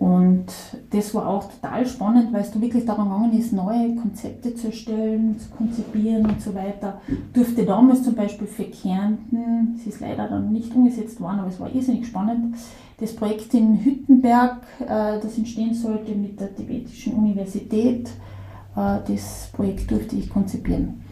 Und 0.00 0.46
das 0.92 1.14
war 1.14 1.28
auch 1.28 1.44
total 1.52 1.86
spannend, 1.86 2.32
weil 2.32 2.40
es 2.40 2.50
da 2.50 2.58
wirklich 2.58 2.86
darum 2.86 3.10
gegangen 3.10 3.38
ist, 3.38 3.52
neue 3.52 3.94
Konzepte 3.96 4.54
zu 4.54 4.68
erstellen, 4.68 5.38
zu 5.38 5.50
konzipieren 5.50 6.24
und 6.24 6.40
so 6.40 6.54
weiter. 6.54 7.02
Durfte 7.34 7.66
damals 7.66 8.02
zum 8.02 8.14
Beispiel 8.14 8.46
für 8.46 8.64
Kärnten, 8.64 9.74
es 9.78 9.86
ist 9.86 10.00
leider 10.00 10.26
dann 10.26 10.52
nicht 10.52 10.74
umgesetzt 10.74 11.20
worden, 11.20 11.40
aber 11.40 11.48
es 11.48 11.60
war 11.60 11.70
irrsinnig 11.70 12.06
spannend, 12.06 12.56
das 12.98 13.14
Projekt 13.14 13.52
in 13.52 13.84
Hüttenberg, 13.84 14.62
äh, 14.80 15.20
das 15.20 15.36
entstehen 15.36 15.74
sollte 15.74 16.12
mit 16.12 16.40
der 16.40 16.56
tibetischen 16.56 17.12
Universität, 17.12 18.08
äh, 18.76 18.98
das 19.06 19.50
Projekt 19.52 19.90
durfte 19.90 20.16
ich 20.16 20.30
konzipieren. 20.30 21.02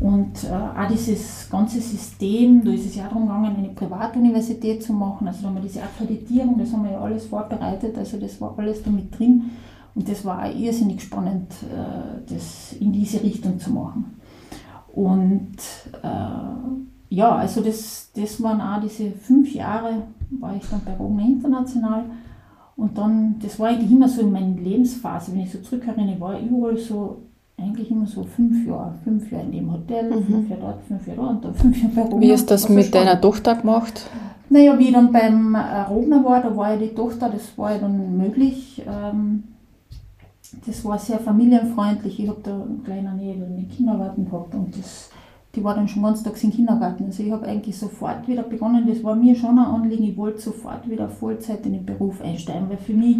Und 0.00 0.44
äh, 0.44 0.48
auch 0.48 0.88
dieses 0.88 1.48
ganze 1.48 1.80
System, 1.80 2.62
da 2.62 2.70
ist 2.70 2.86
es 2.86 2.96
ja 2.96 3.04
darum 3.04 3.22
gegangen, 3.22 3.56
eine 3.56 3.68
Privatuniversität 3.70 4.82
zu 4.82 4.92
machen. 4.92 5.26
Also 5.26 5.42
da 5.42 5.48
haben 5.48 5.54
wir 5.54 5.62
diese 5.62 5.82
Akkreditierung, 5.82 6.58
das 6.58 6.72
haben 6.72 6.84
wir 6.84 6.92
ja 6.92 7.00
alles 7.00 7.26
vorbereitet, 7.26 7.96
also 7.96 8.18
das 8.18 8.38
war 8.40 8.54
alles 8.58 8.82
damit 8.82 9.18
drin. 9.18 9.50
Und 9.94 10.06
das 10.08 10.24
war 10.26 10.44
auch 10.44 10.54
irrsinnig 10.54 11.00
spannend, 11.00 11.50
äh, 11.62 12.30
das 12.30 12.74
in 12.78 12.92
diese 12.92 13.22
Richtung 13.22 13.58
zu 13.58 13.72
machen. 13.72 14.20
Und 14.92 15.56
äh, 16.02 17.14
ja, 17.14 17.34
also 17.34 17.62
das, 17.62 18.10
das 18.14 18.42
waren 18.42 18.60
auch 18.60 18.80
diese 18.82 19.12
fünf 19.12 19.54
Jahre, 19.54 20.02
war 20.30 20.54
ich 20.56 20.68
dann 20.68 20.82
bei 20.84 20.94
Rogner 20.94 21.24
International. 21.24 22.04
Und 22.76 22.98
dann, 22.98 23.36
das 23.38 23.58
war 23.58 23.68
eigentlich 23.68 23.90
immer 23.90 24.08
so 24.08 24.20
in 24.20 24.32
meiner 24.32 24.60
Lebensphase, 24.60 25.32
wenn 25.32 25.40
ich 25.40 25.52
so 25.52 25.60
zurückerinnere, 25.60 26.20
war 26.20 26.38
überall 26.38 26.76
so 26.76 27.22
eigentlich 27.58 27.90
immer 27.90 28.06
so 28.06 28.24
fünf 28.24 28.66
Jahre. 28.66 28.94
Fünf 29.04 29.30
Jahre 29.30 29.44
in 29.44 29.52
dem 29.52 29.72
Hotel, 29.72 30.10
mhm. 30.10 30.24
fünf 30.24 30.50
Jahre 30.50 30.60
dort, 30.60 30.82
fünf 30.84 31.06
Jahre 31.06 31.20
dort 31.20 31.30
und 31.30 31.44
dann 31.44 31.54
fünf 31.54 31.82
Jahre 31.82 31.94
bei 31.94 32.02
Rogner. 32.02 32.20
Wie 32.20 32.30
ist 32.30 32.50
das 32.50 32.68
mit 32.68 32.94
deiner 32.94 33.20
Tochter 33.20 33.54
gemacht? 33.54 34.10
Naja, 34.48 34.78
wie 34.78 34.84
ich 34.84 34.92
dann 34.92 35.10
beim 35.10 35.54
äh, 35.54 35.80
Rogner 35.82 36.24
war, 36.24 36.42
da 36.42 36.56
war 36.56 36.72
ja 36.72 36.76
die 36.78 36.94
Tochter, 36.94 37.28
das 37.30 37.56
war 37.58 37.72
ja 37.72 37.78
dann 37.78 38.16
möglich. 38.16 38.82
Ähm, 38.86 39.44
das 40.66 40.84
war 40.84 40.98
sehr 40.98 41.18
familienfreundlich. 41.18 42.20
Ich 42.20 42.28
habe 42.28 42.40
da 42.42 42.62
in 42.62 42.84
kleiner 42.84 43.14
Nähe 43.14 43.34
den 43.34 43.68
Kindergarten 43.68 44.24
gehabt 44.26 44.54
und 44.54 44.78
das, 44.78 45.10
die 45.54 45.64
war 45.64 45.74
dann 45.74 45.88
schon 45.88 46.02
ganz 46.02 46.22
tags 46.22 46.44
im 46.44 46.52
Kindergarten. 46.52 47.06
Also 47.06 47.22
ich 47.22 47.32
habe 47.32 47.46
eigentlich 47.46 47.76
sofort 47.76 48.28
wieder 48.28 48.44
begonnen, 48.44 48.86
das 48.86 49.02
war 49.02 49.16
mir 49.16 49.34
schon 49.34 49.58
ein 49.58 49.64
Anliegen, 49.64 50.04
ich 50.04 50.16
wollte 50.16 50.40
sofort 50.40 50.88
wieder 50.88 51.08
Vollzeit 51.08 51.66
in 51.66 51.72
den 51.72 51.86
Beruf 51.86 52.20
einsteigen, 52.20 52.68
weil 52.68 52.78
für 52.78 52.94
mich 52.94 53.16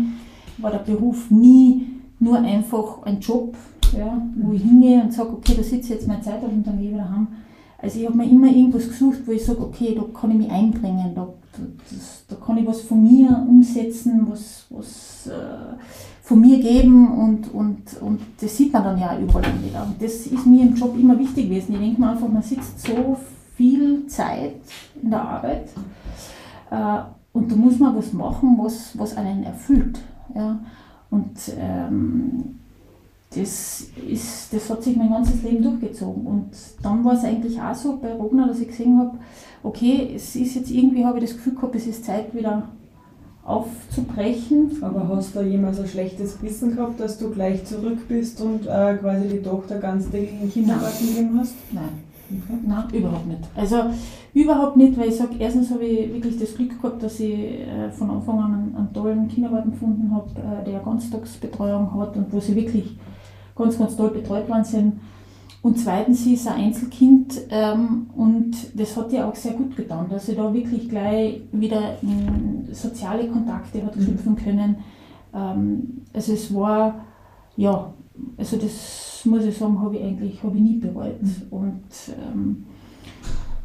war 0.58 0.70
der 0.70 0.78
Beruf 0.78 1.30
nie 1.30 1.86
nur 2.18 2.38
einfach 2.38 3.02
ein 3.02 3.20
Job, 3.20 3.54
ja, 3.92 4.20
wo 4.36 4.52
ich 4.52 4.62
hingehe 4.62 5.02
und 5.02 5.12
sage, 5.12 5.30
okay, 5.30 5.54
da 5.56 5.62
sitze 5.62 5.76
ich 5.76 5.88
jetzt 5.90 6.08
meine 6.08 6.20
Zeit 6.20 6.42
ab 6.42 6.50
und 6.50 6.66
dann 6.66 6.78
gehe 6.78 6.88
ich 6.88 6.94
wieder 6.94 7.10
heim. 7.10 7.28
Also 7.78 8.00
ich 8.00 8.06
habe 8.06 8.16
mir 8.16 8.28
immer 8.28 8.48
irgendwas 8.48 8.88
gesucht, 8.88 9.18
wo 9.26 9.32
ich 9.32 9.44
sage, 9.44 9.60
okay, 9.60 9.94
da 9.94 10.02
kann 10.18 10.30
ich 10.30 10.38
mich 10.38 10.50
einbringen, 10.50 11.14
da, 11.14 11.28
das, 11.90 12.24
da 12.28 12.36
kann 12.36 12.56
ich 12.56 12.66
was 12.66 12.80
von 12.80 13.02
mir 13.02 13.44
umsetzen, 13.48 14.26
was, 14.28 14.66
was 14.70 15.26
äh, 15.26 15.76
von 16.22 16.40
mir 16.40 16.58
geben 16.58 17.18
und, 17.18 17.52
und, 17.54 18.00
und 18.00 18.20
das 18.40 18.56
sieht 18.56 18.72
man 18.72 18.82
dann 18.82 18.98
ja 18.98 19.18
überall 19.18 19.44
wieder. 19.62 19.84
Und 19.84 20.02
das 20.02 20.26
ist 20.26 20.46
mir 20.46 20.62
im 20.62 20.74
Job 20.74 20.98
immer 20.98 21.18
wichtig 21.18 21.48
gewesen. 21.48 21.74
Ich 21.74 21.80
denke 21.80 22.00
mir 22.00 22.10
einfach, 22.10 22.28
man 22.28 22.42
sitzt 22.42 22.80
so 22.80 23.16
viel 23.54 24.06
Zeit 24.06 24.56
in 25.00 25.10
der 25.10 25.22
Arbeit 25.22 25.68
äh, 26.70 26.98
und 27.32 27.52
da 27.52 27.56
muss 27.56 27.78
man 27.78 27.94
was 27.94 28.12
machen, 28.12 28.56
was, 28.58 28.98
was 28.98 29.16
einen 29.16 29.44
erfüllt. 29.44 30.00
Ja? 30.34 30.58
Und 31.10 31.36
ähm, 31.58 32.58
das, 33.34 33.86
ist, 34.08 34.52
das 34.52 34.70
hat 34.70 34.82
sich 34.82 34.96
mein 34.96 35.10
ganzes 35.10 35.42
Leben 35.42 35.62
durchgezogen. 35.62 36.26
Und 36.26 36.50
dann 36.82 37.04
war 37.04 37.14
es 37.14 37.24
eigentlich 37.24 37.60
auch 37.60 37.74
so 37.74 37.96
bei 37.96 38.12
Rogner, 38.12 38.46
dass 38.46 38.60
ich 38.60 38.68
gesehen 38.68 38.98
habe, 38.98 39.18
okay, 39.62 40.12
es 40.14 40.36
ist 40.36 40.54
jetzt 40.54 40.70
irgendwie, 40.70 41.04
habe 41.04 41.18
ich 41.18 41.24
das 41.24 41.34
Gefühl 41.34 41.54
gehabt, 41.54 41.74
es 41.74 41.86
ist 41.86 42.04
Zeit 42.04 42.34
wieder 42.34 42.68
aufzubrechen. 43.44 44.78
Aber 44.82 45.08
hast 45.08 45.34
du 45.34 45.42
jemals 45.42 45.80
ein 45.80 45.88
schlechtes 45.88 46.38
Gewissen 46.38 46.76
gehabt, 46.76 47.00
dass 47.00 47.18
du 47.18 47.30
gleich 47.30 47.64
zurück 47.64 48.08
bist 48.08 48.40
und 48.40 48.66
äh, 48.66 48.96
quasi 48.96 49.28
die 49.28 49.42
Tochter 49.42 49.78
ganz 49.78 50.10
täglich 50.10 50.32
in 50.32 50.40
den 50.40 50.52
Kindergarten 50.52 51.06
gegeben 51.06 51.38
hast? 51.38 51.54
Nein. 51.72 52.06
Okay. 52.28 52.58
Nein, 52.66 52.84
überhaupt 52.92 53.26
nicht. 53.26 53.40
Also 53.54 53.76
überhaupt 54.34 54.76
nicht, 54.76 54.98
weil 54.98 55.10
ich 55.10 55.16
sage, 55.16 55.36
erstens 55.38 55.70
habe 55.70 55.84
ich 55.84 56.12
wirklich 56.12 56.38
das 56.40 56.56
Glück 56.56 56.80
gehabt, 56.80 57.00
dass 57.02 57.20
ich 57.20 57.34
äh, 57.34 57.90
von 57.92 58.10
Anfang 58.10 58.40
an 58.40 58.54
einen, 58.54 58.76
einen 58.76 58.92
tollen 58.92 59.28
Kindergarten 59.28 59.70
gefunden 59.70 60.10
habe, 60.12 60.30
äh, 60.40 60.64
der 60.68 60.80
Ganztagsbetreuung 60.80 61.94
hat 62.00 62.16
und 62.16 62.32
wo 62.32 62.40
sie 62.40 62.56
wirklich 62.56 62.96
ganz, 63.56 63.78
ganz 63.78 63.96
toll 63.96 64.10
betreut 64.10 64.48
worden 64.48 64.64
sind. 64.64 65.00
Und 65.62 65.80
zweitens, 65.80 66.22
sie 66.22 66.34
ist 66.34 66.46
ein 66.46 66.66
Einzelkind 66.66 67.40
ähm, 67.50 68.06
und 68.14 68.54
das 68.78 68.96
hat 68.96 69.12
ihr 69.12 69.26
auch 69.26 69.34
sehr 69.34 69.54
gut 69.54 69.74
getan, 69.74 70.06
dass 70.08 70.26
sie 70.26 70.36
da 70.36 70.54
wirklich 70.54 70.88
gleich 70.88 71.40
wieder 71.50 71.96
in 72.02 72.68
soziale 72.72 73.26
Kontakte 73.26 73.84
hat 73.84 73.94
knüpfen 73.94 74.32
mhm. 74.32 74.36
können. 74.36 74.76
Ähm, 75.34 76.02
also 76.12 76.32
es 76.34 76.54
war, 76.54 77.06
ja, 77.56 77.92
also 78.36 78.56
das 78.58 79.22
muss 79.24 79.44
ich 79.44 79.58
sagen, 79.58 79.80
habe 79.80 79.96
ich 79.96 80.04
eigentlich 80.04 80.42
hab 80.42 80.54
ich 80.54 80.60
nie 80.60 80.76
bereut. 80.76 81.20
Mhm. 81.20 81.42
Und 81.50 81.82
ähm, 82.10 82.65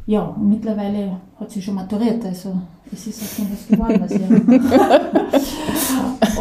ja, 0.06 0.22
und 0.22 0.48
mittlerweile 0.48 1.20
hat 1.38 1.50
sie 1.50 1.62
schon 1.62 1.74
maturiert, 1.74 2.24
also 2.24 2.54
es 2.92 3.06
ist 3.06 3.22
auch 3.22 3.36
schon 3.36 3.46
was 3.52 3.68
geworden. 3.68 4.02
Also, 4.02 4.16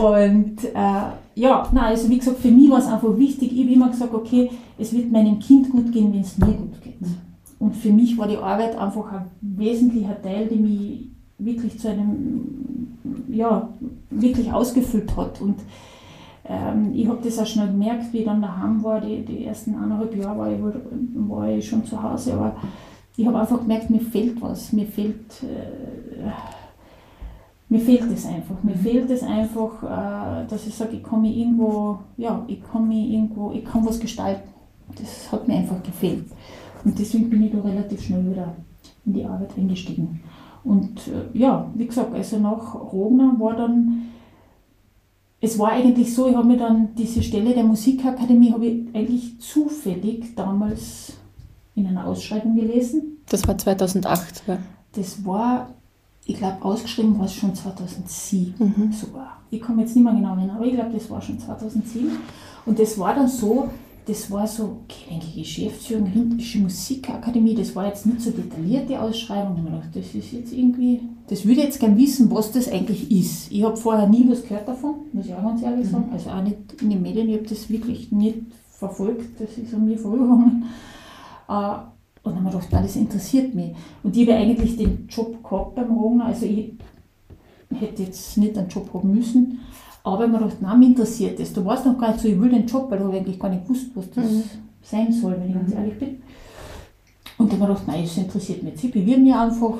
und 0.07 0.63
äh, 0.63 1.01
ja, 1.35 1.67
nein, 1.71 1.85
also 1.85 2.09
wie 2.09 2.17
gesagt, 2.17 2.39
für 2.39 2.51
mich 2.51 2.69
war 2.69 2.79
es 2.79 2.87
einfach 2.87 3.17
wichtig, 3.17 3.53
ich 3.53 3.63
habe 3.63 3.73
immer 3.73 3.89
gesagt, 3.89 4.13
okay, 4.13 4.49
es 4.77 4.93
wird 4.93 5.11
meinem 5.11 5.39
Kind 5.39 5.69
gut 5.69 5.91
gehen, 5.91 6.11
wenn 6.13 6.21
es 6.21 6.37
mir 6.37 6.47
gut 6.47 6.81
geht. 6.81 6.97
Und 7.59 7.75
für 7.75 7.91
mich 7.91 8.17
war 8.17 8.27
die 8.27 8.37
Arbeit 8.37 8.75
einfach 8.75 9.11
ein 9.11 9.25
wesentlicher 9.41 10.19
Teil, 10.21 10.47
der 10.47 10.57
mich 10.57 11.11
wirklich 11.37 11.79
zu 11.79 11.89
einem, 11.89 12.97
ja, 13.29 13.69
wirklich 14.09 14.51
ausgefüllt 14.51 15.15
hat. 15.15 15.39
Und 15.41 15.57
ähm, 16.45 16.91
ich 16.93 17.07
habe 17.07 17.19
das 17.23 17.37
auch 17.37 17.45
schnell 17.45 17.67
gemerkt, 17.67 18.11
wie 18.11 18.19
ich 18.19 18.25
dann 18.25 18.41
daheim 18.41 18.83
war, 18.83 18.99
die, 18.99 19.23
die 19.23 19.45
ersten 19.45 19.75
eineinhalb 19.75 20.15
Jahre 20.15 20.39
war 20.39 20.51
ich, 20.51 20.59
war 21.29 21.49
ich 21.49 21.67
schon 21.67 21.85
zu 21.85 22.01
Hause, 22.01 22.33
aber 22.33 22.55
ich 23.17 23.27
habe 23.27 23.39
einfach 23.39 23.59
gemerkt, 23.59 23.89
mir 23.89 24.01
fehlt 24.01 24.41
was, 24.41 24.71
mir 24.71 24.87
fehlt, 24.87 25.43
äh, 25.43 26.31
mir 27.69 27.79
fehlt 27.79 28.11
es 28.11 28.25
einfach, 28.25 28.63
mir 28.63 28.75
mhm. 28.75 28.79
fehlt 28.79 29.09
es 29.09 29.23
einfach, 29.23 29.83
äh, 29.83 30.47
dass 30.47 30.67
ich 30.67 30.75
sage, 30.75 30.97
ich 30.97 31.03
kann 31.03 31.21
mich 31.21 31.37
irgendwo, 31.37 31.99
ja, 32.17 32.43
ich 32.47 32.61
kann 32.63 32.87
mich 32.87 33.09
irgendwo, 33.11 33.51
ich 33.51 33.65
kann 33.65 33.85
was 33.85 33.99
gestalten. 33.99 34.49
Das 34.95 35.31
hat 35.31 35.47
mir 35.47 35.55
einfach 35.55 35.81
gefehlt. 35.83 36.25
Und 36.83 36.97
deswegen 36.97 37.29
bin 37.29 37.43
ich 37.43 37.51
da 37.51 37.59
relativ 37.61 38.01
schnell 38.01 38.29
wieder 38.29 38.55
in 39.05 39.13
die 39.13 39.25
Arbeit 39.25 39.57
eingestiegen. 39.57 40.21
Und 40.63 41.07
äh, 41.07 41.37
ja, 41.37 41.71
wie 41.75 41.87
gesagt, 41.87 42.13
also 42.13 42.39
nach 42.39 42.75
Rogner 42.75 43.35
war 43.39 43.55
dann, 43.55 44.09
es 45.39 45.57
war 45.57 45.71
eigentlich 45.71 46.13
so, 46.13 46.27
ich 46.27 46.35
habe 46.35 46.47
mir 46.47 46.57
dann 46.57 46.89
diese 46.95 47.23
Stelle 47.23 47.53
der 47.53 47.63
Musikakademie, 47.63 48.51
habe 48.51 48.65
ich 48.65 48.95
eigentlich 48.95 49.39
zufällig 49.39 50.35
damals 50.35 51.13
in 51.75 51.87
einer 51.87 52.05
Ausschreibung 52.05 52.55
gelesen. 52.55 53.17
Das 53.29 53.47
war 53.47 53.57
2008, 53.57 54.43
ja. 54.47 54.57
Das 54.93 55.25
war, 55.25 55.73
ich 56.25 56.35
glaube, 56.35 56.63
ausgeschrieben 56.63 57.17
war 57.17 57.25
es 57.25 57.33
schon 57.33 57.55
2007 57.55 58.55
mhm. 58.57 58.91
sogar. 58.91 59.41
Ich 59.49 59.61
komme 59.61 59.81
jetzt 59.81 59.95
nicht 59.95 60.03
mehr 60.03 60.13
genau 60.13 60.35
hin, 60.37 60.49
aber 60.49 60.65
ich 60.65 60.73
glaube, 60.73 60.91
das 60.91 61.09
war 61.09 61.21
schon 61.21 61.39
2007. 61.39 62.09
Und 62.65 62.79
das 62.79 62.97
war 62.97 63.15
dann 63.15 63.27
so, 63.27 63.69
das 64.05 64.29
war 64.31 64.47
so, 64.47 64.79
okay, 64.83 65.19
Geschäftsführung, 65.35 66.11
Olympische 66.11 66.59
Musikakademie, 66.59 67.55
das 67.55 67.75
war 67.75 67.87
jetzt 67.87 68.05
nicht 68.05 68.21
so 68.21 68.31
detailliert, 68.31 68.89
die 68.89 68.97
Ausschreibung. 68.97 69.57
Ich 69.57 69.63
habe 69.63 69.71
gedacht, 69.71 69.95
das 69.95 70.15
ist 70.15 70.31
jetzt 70.31 70.51
irgendwie, 70.51 71.01
das 71.27 71.45
würde 71.45 71.59
ich 71.59 71.65
jetzt 71.65 71.79
gerne 71.79 71.97
wissen, 71.97 72.31
was 72.31 72.51
das 72.51 72.69
eigentlich 72.69 73.11
ist. 73.11 73.51
Ich 73.51 73.63
habe 73.63 73.77
vorher 73.77 74.07
nie 74.07 74.27
was 74.27 74.43
gehört 74.43 74.67
davon, 74.67 74.95
muss 75.13 75.27
ich 75.27 75.33
auch 75.33 75.43
ganz 75.43 75.61
ehrlich 75.61 75.85
mhm. 75.85 75.91
sagen. 75.91 76.09
Also 76.11 76.29
auch 76.29 76.43
nicht 76.43 76.57
in 76.81 76.89
den 76.89 77.01
Medien, 77.01 77.29
ich 77.29 77.37
habe 77.37 77.47
das 77.47 77.69
wirklich 77.69 78.11
nicht 78.11 78.39
verfolgt, 78.71 79.39
das 79.39 79.57
ist 79.57 79.73
an 79.73 79.85
mir 79.85 79.97
vorübergegangen. 79.97 80.65
Äh, 81.47 81.91
und 82.23 82.35
dann 82.35 82.45
habe 82.45 82.57
ich 82.59 82.65
gedacht, 82.65 82.83
das 82.83 82.95
interessiert 82.95 83.55
mich. 83.55 83.71
Und 84.03 84.15
ich 84.15 84.27
habe 84.27 84.37
eigentlich 84.37 84.77
den 84.77 85.07
Job 85.07 85.43
gehabt 85.43 85.75
beim 85.75 85.91
Rogner, 85.91 86.25
also 86.25 86.45
ich 86.45 86.73
hätte 87.73 88.03
jetzt 88.03 88.37
nicht 88.37 88.57
einen 88.57 88.69
Job 88.69 88.93
haben 88.93 89.13
müssen, 89.13 89.59
aber 90.03 90.25
ich 90.25 90.31
habe 90.31 90.31
mir 90.31 90.39
gedacht, 90.39 90.61
nein, 90.61 90.79
mich 90.79 90.89
interessiert 90.89 91.39
das. 91.39 91.53
Du 91.53 91.63
warst 91.65 91.85
noch 91.85 91.97
gar 91.97 92.11
nicht 92.11 92.21
so, 92.21 92.27
ich 92.27 92.39
will 92.39 92.49
den 92.49 92.67
Job, 92.67 92.89
weil 92.89 92.99
du 92.99 93.11
eigentlich 93.11 93.39
gar 93.39 93.49
nicht 93.49 93.63
gewusst, 93.63 93.87
was 93.95 94.09
das 94.11 94.29
mhm. 94.29 94.43
sein 94.81 95.11
soll, 95.11 95.35
wenn 95.39 95.49
ich 95.49 95.55
ganz 95.55 95.73
ehrlich 95.73 95.97
bin. 95.97 96.21
Und 97.37 97.51
dann 97.51 97.61
habe 97.61 97.73
ich 97.73 97.79
gedacht, 97.79 97.95
nein, 97.95 98.03
das 98.03 98.17
interessiert 98.17 98.63
mich 98.63 98.73
jetzt. 98.73 98.83
Ich 98.83 98.91
bewirbe 98.91 99.21
mich 99.21 99.33
einfach. 99.33 99.73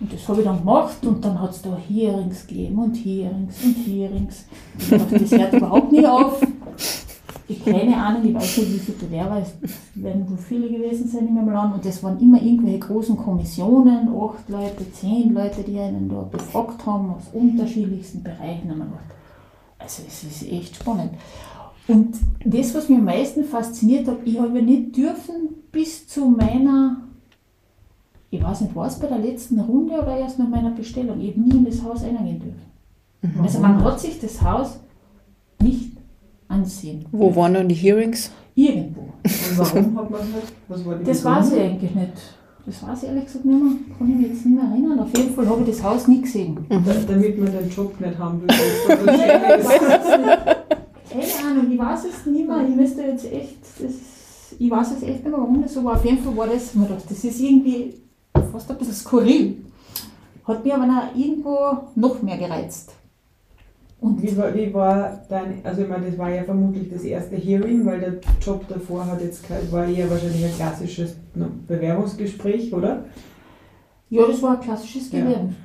Und 0.00 0.12
das 0.12 0.28
habe 0.28 0.40
ich 0.40 0.44
dann 0.44 0.58
gemacht 0.58 1.06
und 1.06 1.24
dann 1.24 1.40
hat 1.40 1.50
es 1.50 1.62
da 1.62 1.76
Hearings 1.76 2.46
gegeben 2.46 2.78
und 2.78 2.94
Hearings 2.94 3.62
und 3.64 3.76
Hearings. 3.86 4.44
Und 4.74 4.82
ich 4.82 4.88
dachte, 4.88 5.18
das 5.18 5.30
hört 5.30 5.52
überhaupt 5.54 5.92
nie 5.92 6.06
auf. 6.06 6.40
Ich 7.46 7.62
keine 7.62 7.96
Ahnung, 7.96 8.24
ich 8.24 8.34
weiß 8.34 8.58
nicht, 8.58 8.74
wie 8.74 8.78
viele 8.78 8.98
Bewerber, 8.98 9.42
es 9.42 9.54
werden 9.94 10.28
wohl 10.30 10.38
viele 10.38 10.68
gewesen 10.68 11.06
sein 11.06 11.28
in 11.28 11.34
meinem 11.34 11.50
Land. 11.50 11.74
Und 11.74 11.84
das 11.84 12.02
waren 12.02 12.18
immer 12.18 12.40
irgendwelche 12.40 12.78
großen 12.78 13.16
Kommissionen, 13.16 14.08
acht 14.08 14.48
Leute, 14.48 14.90
zehn 14.92 15.34
Leute, 15.34 15.62
die 15.62 15.78
einen 15.78 16.08
da 16.08 16.22
befragt 16.22 16.86
haben 16.86 17.10
aus 17.10 17.24
unterschiedlichsten 17.34 18.22
Bereichen. 18.22 18.70
Und 18.70 18.78
man 18.78 18.90
dachte, 18.92 19.14
also 19.78 20.02
es 20.08 20.24
ist 20.24 20.50
echt 20.50 20.76
spannend. 20.76 21.12
Und 21.86 22.16
das, 22.44 22.74
was 22.74 22.88
mich 22.88 22.98
am 22.98 23.04
meisten 23.04 23.44
fasziniert 23.44 24.08
hat, 24.08 24.18
ich 24.24 24.38
habe 24.38 24.62
nicht 24.62 24.96
dürfen 24.96 25.50
bis 25.70 26.08
zu 26.08 26.26
meiner, 26.30 27.02
ich 28.30 28.42
weiß 28.42 28.62
nicht, 28.62 28.74
war 28.74 28.86
es 28.86 28.98
bei 28.98 29.06
der 29.06 29.18
letzten 29.18 29.60
Runde 29.60 29.92
oder 29.94 30.16
erst 30.16 30.38
nach 30.38 30.48
meiner 30.48 30.70
Bestellung, 30.70 31.20
ich 31.20 31.32
habe 31.32 31.40
nie 31.40 31.58
in 31.58 31.64
das 31.66 31.82
Haus 31.82 32.02
eingehen 32.02 32.40
dürfen. 32.40 32.62
Mhm. 33.20 33.42
Also 33.42 33.60
man 33.60 33.84
hat 33.84 34.00
sich 34.00 34.18
das 34.18 34.40
Haus 34.40 34.80
nicht 35.60 35.93
ansehen. 36.48 37.06
Wo 37.12 37.26
dürfen. 37.26 37.36
waren 37.36 37.54
dann 37.54 37.68
die 37.68 37.74
Hearings? 37.74 38.30
Irgendwo. 38.54 39.00
Und 39.00 39.12
warum 39.56 39.98
hat 39.98 40.10
man 40.10 40.20
das? 40.20 40.52
Was 40.68 40.84
war 40.84 40.96
die 40.96 41.04
Das 41.04 41.24
weiß 41.24 41.52
ich 41.52 41.60
eigentlich 41.60 41.94
nicht. 41.94 42.12
Das 42.66 42.82
weiß 42.82 43.02
ich 43.02 43.08
ehrlich 43.10 43.24
gesagt 43.26 43.44
nicht 43.44 43.62
mehr. 43.62 43.72
Kann 43.98 44.10
ich 44.10 44.16
mich 44.16 44.28
jetzt 44.28 44.46
nicht 44.46 44.56
mehr 44.56 44.64
erinnern. 44.64 44.98
Auf 45.00 45.16
jeden 45.16 45.34
Fall 45.34 45.46
habe 45.48 45.60
ich 45.62 45.68
das 45.68 45.82
Haus 45.82 46.08
nie 46.08 46.22
gesehen. 46.22 46.66
Mhm. 46.68 46.84
Damit 47.06 47.38
man 47.38 47.52
den 47.52 47.68
Job 47.68 48.00
nicht 48.00 48.18
haben 48.18 48.40
will. 48.40 48.48
Keine 51.10 51.48
Ahnung, 51.48 51.70
ich 51.70 51.78
weiß 51.78 52.04
es 52.06 52.26
nicht 52.26 52.48
mehr. 52.48 52.66
Ich 52.66 52.74
müsste 52.74 53.02
jetzt 53.02 53.30
echt, 53.30 53.58
das, 53.80 53.92
ich 54.58 54.70
weiß 54.70 54.92
es 54.92 55.02
echt 55.02 55.24
nicht 55.24 55.24
mehr, 55.24 55.38
warum 55.38 55.62
das 55.62 55.74
so 55.74 55.84
war. 55.84 55.94
Auf 55.94 56.04
jeden 56.04 56.18
Fall 56.18 56.36
war 56.36 56.46
das, 56.46 56.74
man 56.74 56.88
dachte, 56.88 57.04
das 57.08 57.22
ist 57.22 57.40
irgendwie 57.40 57.94
fast 58.50 58.70
ein 58.70 58.78
bisschen 58.78 58.94
skurril. 58.94 59.56
Hat 60.44 60.64
mich 60.64 60.74
aber 60.74 60.86
noch 60.86 61.14
irgendwo 61.14 61.58
noch 61.94 62.22
mehr 62.22 62.38
gereizt. 62.38 62.92
Und 64.04 64.22
wie 64.22 64.36
war, 64.36 64.54
wie 64.54 64.74
war 64.74 65.22
dein, 65.30 65.62
also 65.64 65.80
ich 65.80 65.88
meine, 65.88 66.04
das 66.04 66.18
war 66.18 66.28
ja 66.28 66.42
vermutlich 66.42 66.90
das 66.90 67.04
erste 67.04 67.36
Hearing, 67.36 67.86
weil 67.86 68.00
der 68.00 68.12
Job 68.38 68.68
davor 68.68 69.06
hat 69.06 69.22
jetzt 69.22 69.46
war 69.70 69.88
eher 69.88 70.10
wahrscheinlich 70.10 70.44
ein 70.44 70.54
klassisches 70.54 71.16
Bewerbungsgespräch, 71.66 72.70
oder? 72.74 73.06
Ja, 74.10 74.26
das 74.26 74.42
war 74.42 74.58
ein 74.58 74.60
klassisches 74.60 75.10
ja. 75.10 75.20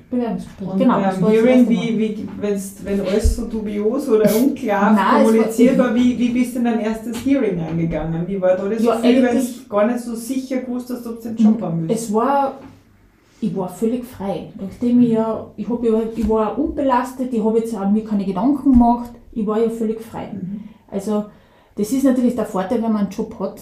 Bewerbungsgespräch. 0.09 0.69
Und 0.69 0.79
genau, 0.79 1.01
beim 1.01 1.27
Hearing, 1.27 1.67
wie, 1.67 1.99
wie, 1.99 2.27
wenn 2.39 3.01
alles 3.01 3.35
so 3.35 3.45
dubios 3.45 4.07
oder 4.07 4.33
unklar 4.33 4.93
Nein, 4.95 5.25
kommuniziert 5.25 5.77
war, 5.77 5.93
wie, 5.93 6.17
wie 6.17 6.29
bist 6.29 6.55
du 6.55 6.59
in 6.59 6.63
dein 6.63 6.79
erstes 6.79 7.17
Hearing 7.25 7.59
eingegangen? 7.59 8.25
Wie 8.25 8.39
war 8.39 8.55
da 8.55 8.69
das 8.69 8.81
ja, 8.81 8.95
Gefühl, 8.95 9.21
wenn 9.21 9.37
du 9.37 9.43
gar 9.67 9.85
nicht 9.85 9.99
so 9.99 10.15
sicher 10.15 10.61
gewusst 10.61 10.89
hast, 10.89 11.05
ob 11.05 11.21
du 11.21 11.27
den 11.27 11.35
Job 11.35 11.61
haben 11.61 11.89
willst? 11.89 12.05
Es 12.05 12.13
war 12.13 12.53
ich 13.41 13.55
war 13.55 13.69
völlig 13.69 14.05
frei. 14.05 14.51
Nachdem 14.59 15.01
ich 15.01 15.11
ja, 15.11 15.47
ich, 15.55 15.69
hab 15.69 15.83
ich 15.83 16.29
war 16.29 16.57
unbelastet, 16.57 17.33
ich 17.33 17.43
habe 17.43 17.59
jetzt 17.59 17.75
auch 17.75 17.89
mir 17.89 18.03
keine 18.03 18.25
Gedanken 18.25 18.73
gemacht, 18.73 19.11
ich 19.31 19.45
war 19.45 19.59
ja 19.59 19.69
völlig 19.69 20.01
frei. 20.01 20.29
Mhm. 20.33 20.61
Also 20.89 21.25
das 21.75 21.91
ist 21.91 22.03
natürlich 22.03 22.35
der 22.35 22.45
Vorteil, 22.45 22.81
wenn 22.81 22.91
man 22.91 23.03
einen 23.03 23.11
Job 23.11 23.39
hat 23.39 23.61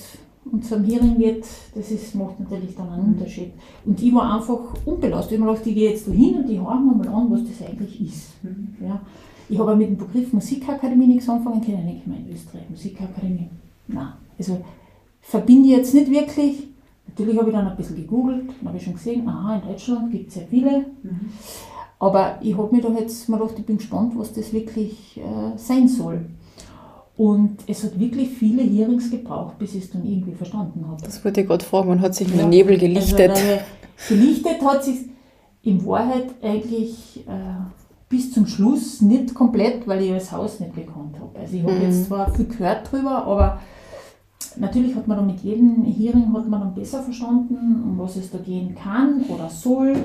und 0.51 0.65
zum 0.65 0.83
Hearing 0.83 1.19
wird, 1.19 1.45
das 1.75 1.91
ist, 1.91 2.15
macht 2.15 2.39
natürlich 2.39 2.75
dann 2.75 2.89
einen 2.89 3.13
Unterschied. 3.13 3.51
Und 3.85 4.01
ich 4.01 4.13
war 4.13 4.35
einfach 4.35 4.59
unbelastet. 4.85 5.33
Ich 5.33 5.39
habe 5.39 5.45
mir 5.45 5.53
gedacht, 5.53 5.67
ich 5.67 5.75
gehe 5.75 5.91
jetzt 5.91 6.07
da 6.07 6.11
hin 6.11 6.35
und 6.37 6.49
ich 6.49 6.57
höre 6.57 6.79
mir 6.79 6.95
mal 6.95 7.07
an, 7.09 7.31
was 7.31 7.41
das 7.43 7.67
eigentlich 7.67 8.01
ist. 8.01 8.31
Ja. 8.81 9.01
Ich 9.49 9.59
habe 9.59 9.75
mit 9.75 9.89
dem 9.89 9.97
Begriff 9.97 10.33
Musikakademie 10.33 11.07
nichts 11.07 11.29
anfangen 11.29 11.61
können. 11.61 11.87
Ich 11.87 12.07
meine, 12.07 12.29
Österreich, 12.31 12.69
Musikakademie. 12.69 13.49
Nein. 13.87 14.13
Also 14.37 14.59
verbinde 15.21 15.69
ich 15.69 15.77
jetzt 15.77 15.93
nicht 15.93 16.11
wirklich. 16.11 16.67
Natürlich 17.17 17.39
habe 17.39 17.49
ich 17.49 17.55
dann 17.55 17.67
ein 17.67 17.75
bisschen 17.75 17.95
gegoogelt, 17.95 18.43
dann 18.59 18.67
habe 18.67 18.77
ich 18.77 18.83
schon 18.83 18.93
gesehen, 18.93 19.27
aha, 19.27 19.55
in 19.55 19.67
Deutschland 19.67 20.11
gibt 20.11 20.27
es 20.27 20.35
sehr 20.35 20.45
viele. 20.47 20.85
Aber 21.99 22.37
ich 22.41 22.55
habe 22.55 22.75
mir 22.75 22.81
da 22.81 22.89
jetzt 22.89 23.27
mal 23.27 23.37
gedacht, 23.39 23.55
ich 23.57 23.65
bin 23.65 23.77
gespannt, 23.77 24.13
was 24.15 24.31
das 24.33 24.53
wirklich 24.53 25.17
äh, 25.17 25.57
sein 25.57 25.87
soll. 25.87 26.25
Und 27.15 27.57
es 27.65 27.83
hat 27.83 27.99
wirklich 27.99 28.29
viele 28.29 28.61
Hearings 28.61 29.09
gebraucht, 29.09 29.57
bis 29.57 29.73
ich 29.73 29.85
es 29.85 29.89
dann 29.89 30.05
irgendwie 30.05 30.33
verstanden 30.35 30.85
habe. 30.87 31.01
Das 31.03 31.25
wollte 31.25 31.41
ich 31.41 31.47
gerade 31.47 31.65
fragen, 31.65 31.87
man 31.89 32.01
hat 32.01 32.13
sich 32.13 32.27
in 32.31 32.37
Ja. 32.37 32.43
den 32.43 32.49
Nebel 32.51 32.77
gelichtet. 32.77 33.31
Also, 33.31 33.59
gelichtet 34.09 34.61
hat 34.63 34.83
sich 34.83 34.97
in 35.63 35.83
Wahrheit 35.87 36.27
eigentlich 36.43 37.25
äh, 37.27 37.31
bis 38.09 38.31
zum 38.31 38.45
Schluss 38.45 39.01
nicht 39.01 39.33
komplett, 39.33 39.87
weil 39.87 40.03
ich 40.03 40.11
das 40.11 40.31
Haus 40.31 40.59
nicht 40.59 40.75
gekannt 40.75 41.15
habe. 41.19 41.39
Also 41.39 41.55
ich 41.57 41.63
habe 41.63 41.73
Mhm. 41.73 41.81
jetzt 41.81 42.05
zwar 42.05 42.31
viel 42.31 42.45
gehört 42.45 42.91
drüber, 42.91 43.25
aber 43.25 43.59
natürlich 44.59 44.95
hat 44.95 45.07
man 45.07 45.17
dann 45.17 45.27
mit 45.27 45.39
jedem 45.41 45.83
Hearing 45.85 46.33
hat 46.33 46.47
man 46.47 46.61
dann 46.61 46.75
besser 46.75 47.03
verstanden, 47.03 47.83
um 47.83 47.97
was 47.97 48.15
es 48.15 48.31
da 48.31 48.37
gehen 48.37 48.75
kann 48.75 49.23
oder 49.29 49.49
soll. 49.49 49.95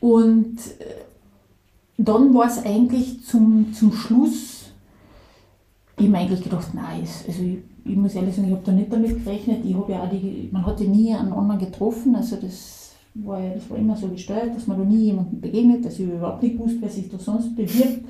Und 0.00 0.58
äh, 0.78 1.04
dann 1.98 2.32
war 2.32 2.46
es 2.46 2.64
eigentlich 2.64 3.24
zum, 3.24 3.72
zum 3.72 3.92
Schluss, 3.92 4.70
ich 5.98 6.06
habe 6.06 6.18
eigentlich 6.18 6.44
gedacht, 6.44 6.72
nein, 6.74 7.00
also 7.00 7.42
ich, 7.42 7.58
ich 7.84 7.96
muss 7.96 8.14
ehrlich 8.14 8.36
sagen, 8.36 8.48
ich 8.48 8.54
habe 8.54 8.64
da 8.64 8.72
nicht 8.72 8.92
damit 8.92 9.24
gerechnet. 9.24 9.64
Ich 9.64 9.74
habe 9.74 9.92
ja 9.92 10.04
auch 10.04 10.10
die, 10.10 10.48
man 10.52 10.64
hat 10.64 10.80
ja 10.80 10.88
nie 10.88 11.12
einen 11.12 11.32
anderen 11.32 11.58
getroffen, 11.58 12.14
also 12.14 12.36
das 12.36 12.92
war 13.14 13.40
ja, 13.40 13.54
das 13.54 13.68
war 13.68 13.78
immer 13.78 13.96
so 13.96 14.08
gesteuert, 14.08 14.54
dass 14.54 14.68
man 14.68 14.78
da 14.78 14.84
nie 14.84 15.06
jemandem 15.06 15.40
begegnet, 15.40 15.84
also 15.84 16.04
ich 16.04 16.08
überhaupt 16.08 16.42
nicht 16.42 16.56
gewusst, 16.56 16.76
wer 16.80 16.88
sich 16.88 17.08
da 17.08 17.18
sonst 17.18 17.56
bewirbt. 17.56 18.04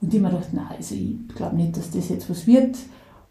Und 0.00 0.12
ich 0.12 0.20
habe 0.20 0.28
mir 0.28 0.30
gedacht, 0.30 0.52
nein, 0.52 0.66
also 0.76 0.94
ich 0.94 1.28
glaube 1.34 1.56
nicht, 1.56 1.76
dass 1.76 1.90
das 1.90 2.08
jetzt 2.08 2.28
was 2.28 2.46
wird. 2.46 2.76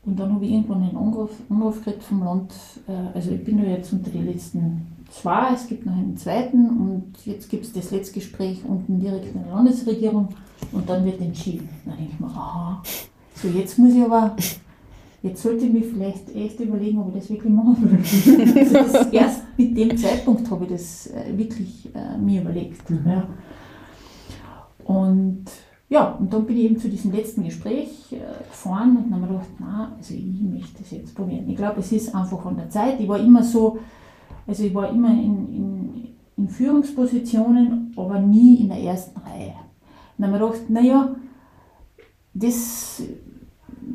Und 0.04 0.20
dann 0.20 0.34
habe 0.34 0.46
ich 0.46 0.52
irgendwann 0.52 0.84
einen 0.84 0.98
Anruf, 0.98 1.30
Anruf 1.50 1.84
gekriegt 1.84 2.04
vom 2.04 2.24
Land, 2.24 2.54
äh, 2.88 3.16
also 3.16 3.32
ich 3.32 3.44
bin 3.44 3.60
ja 3.60 3.66
jetzt 3.66 3.94
unter 3.94 4.10
die 4.10 4.20
letzten 4.20 4.88
zwei, 5.12 5.54
es 5.54 5.68
gibt 5.68 5.86
noch 5.86 5.94
einen 5.94 6.18
zweiten 6.18 6.70
und 6.70 7.14
jetzt 7.26 7.50
gibt 7.50 7.66
es 7.66 7.74
das 7.74 7.92
letzte 7.92 8.14
Gespräch 8.16 8.62
unten 8.68 9.00
direkt 9.00 9.28
in 9.28 9.44
der 9.44 9.54
Landesregierung 9.54 10.30
und 10.72 10.90
dann 10.90 11.06
wird 11.06 11.22
entschieden. 11.22 11.70
Dann 11.86 11.98
denke 11.98 12.14
ich 12.14 12.20
mir, 12.20 12.28
aha, 12.28 12.82
so 13.36 13.48
jetzt 13.50 13.78
muss 13.78 13.94
ich 13.94 14.02
aber, 14.02 14.36
jetzt 15.22 15.44
sollte 15.44 15.66
ich 15.66 15.74
mich 15.74 15.86
vielleicht 15.86 16.34
echt 16.36 16.60
überlegen, 16.60 17.00
ob 17.00 17.10
ich 17.10 17.22
das 17.22 17.30
wirklich 17.30 17.54
machen 17.54 17.78
will. 17.82 18.76
also 18.76 18.98
das, 18.98 19.08
erst 19.12 19.42
mit 19.58 19.78
dem 19.78 19.96
Zeitpunkt 19.98 20.50
habe 20.50 20.66
ich 20.66 20.72
das 20.72 21.08
äh, 21.08 21.38
wirklich 21.38 21.90
äh, 21.94 22.18
mir 22.18 22.42
überlegt. 22.42 22.90
Ja. 23.06 23.28
Und 24.86 25.46
ja, 25.92 26.16
und 26.18 26.32
dann 26.32 26.46
bin 26.46 26.56
ich 26.56 26.64
eben 26.64 26.80
zu 26.80 26.88
diesem 26.88 27.12
letzten 27.12 27.44
Gespräch 27.44 28.14
äh, 28.14 28.20
gefahren 28.50 28.96
und 28.96 29.12
dann 29.12 29.22
habe 29.22 29.26
ich 29.26 29.30
mir 29.30 29.38
gedacht, 29.40 29.50
na, 29.60 29.92
also 29.98 30.14
ich 30.14 30.42
möchte 30.42 30.80
das 30.80 30.92
jetzt 30.92 31.14
probieren. 31.14 31.50
Ich 31.50 31.58
glaube, 31.58 31.82
es 31.82 31.92
ist 31.92 32.16
einfach 32.16 32.46
an 32.46 32.56
der 32.56 32.70
Zeit. 32.70 32.98
Ich 33.02 33.10
war 33.10 33.20
immer 33.20 33.44
so, 33.44 33.78
also 34.48 34.64
ich 34.64 34.74
war 34.74 34.90
immer 34.90 35.10
in, 35.10 35.54
in, 35.54 36.08
in 36.38 36.48
Führungspositionen, 36.48 37.94
aber 37.98 38.22
nie 38.22 38.62
in 38.62 38.70
der 38.70 38.80
ersten 38.80 39.20
Reihe. 39.20 39.54
Und 40.18 40.24
dann 40.24 40.32
habe 40.32 40.38
ich 40.38 40.42
mir 40.42 40.48
gedacht, 40.48 40.70
naja, 40.70 41.16
das 42.36 43.04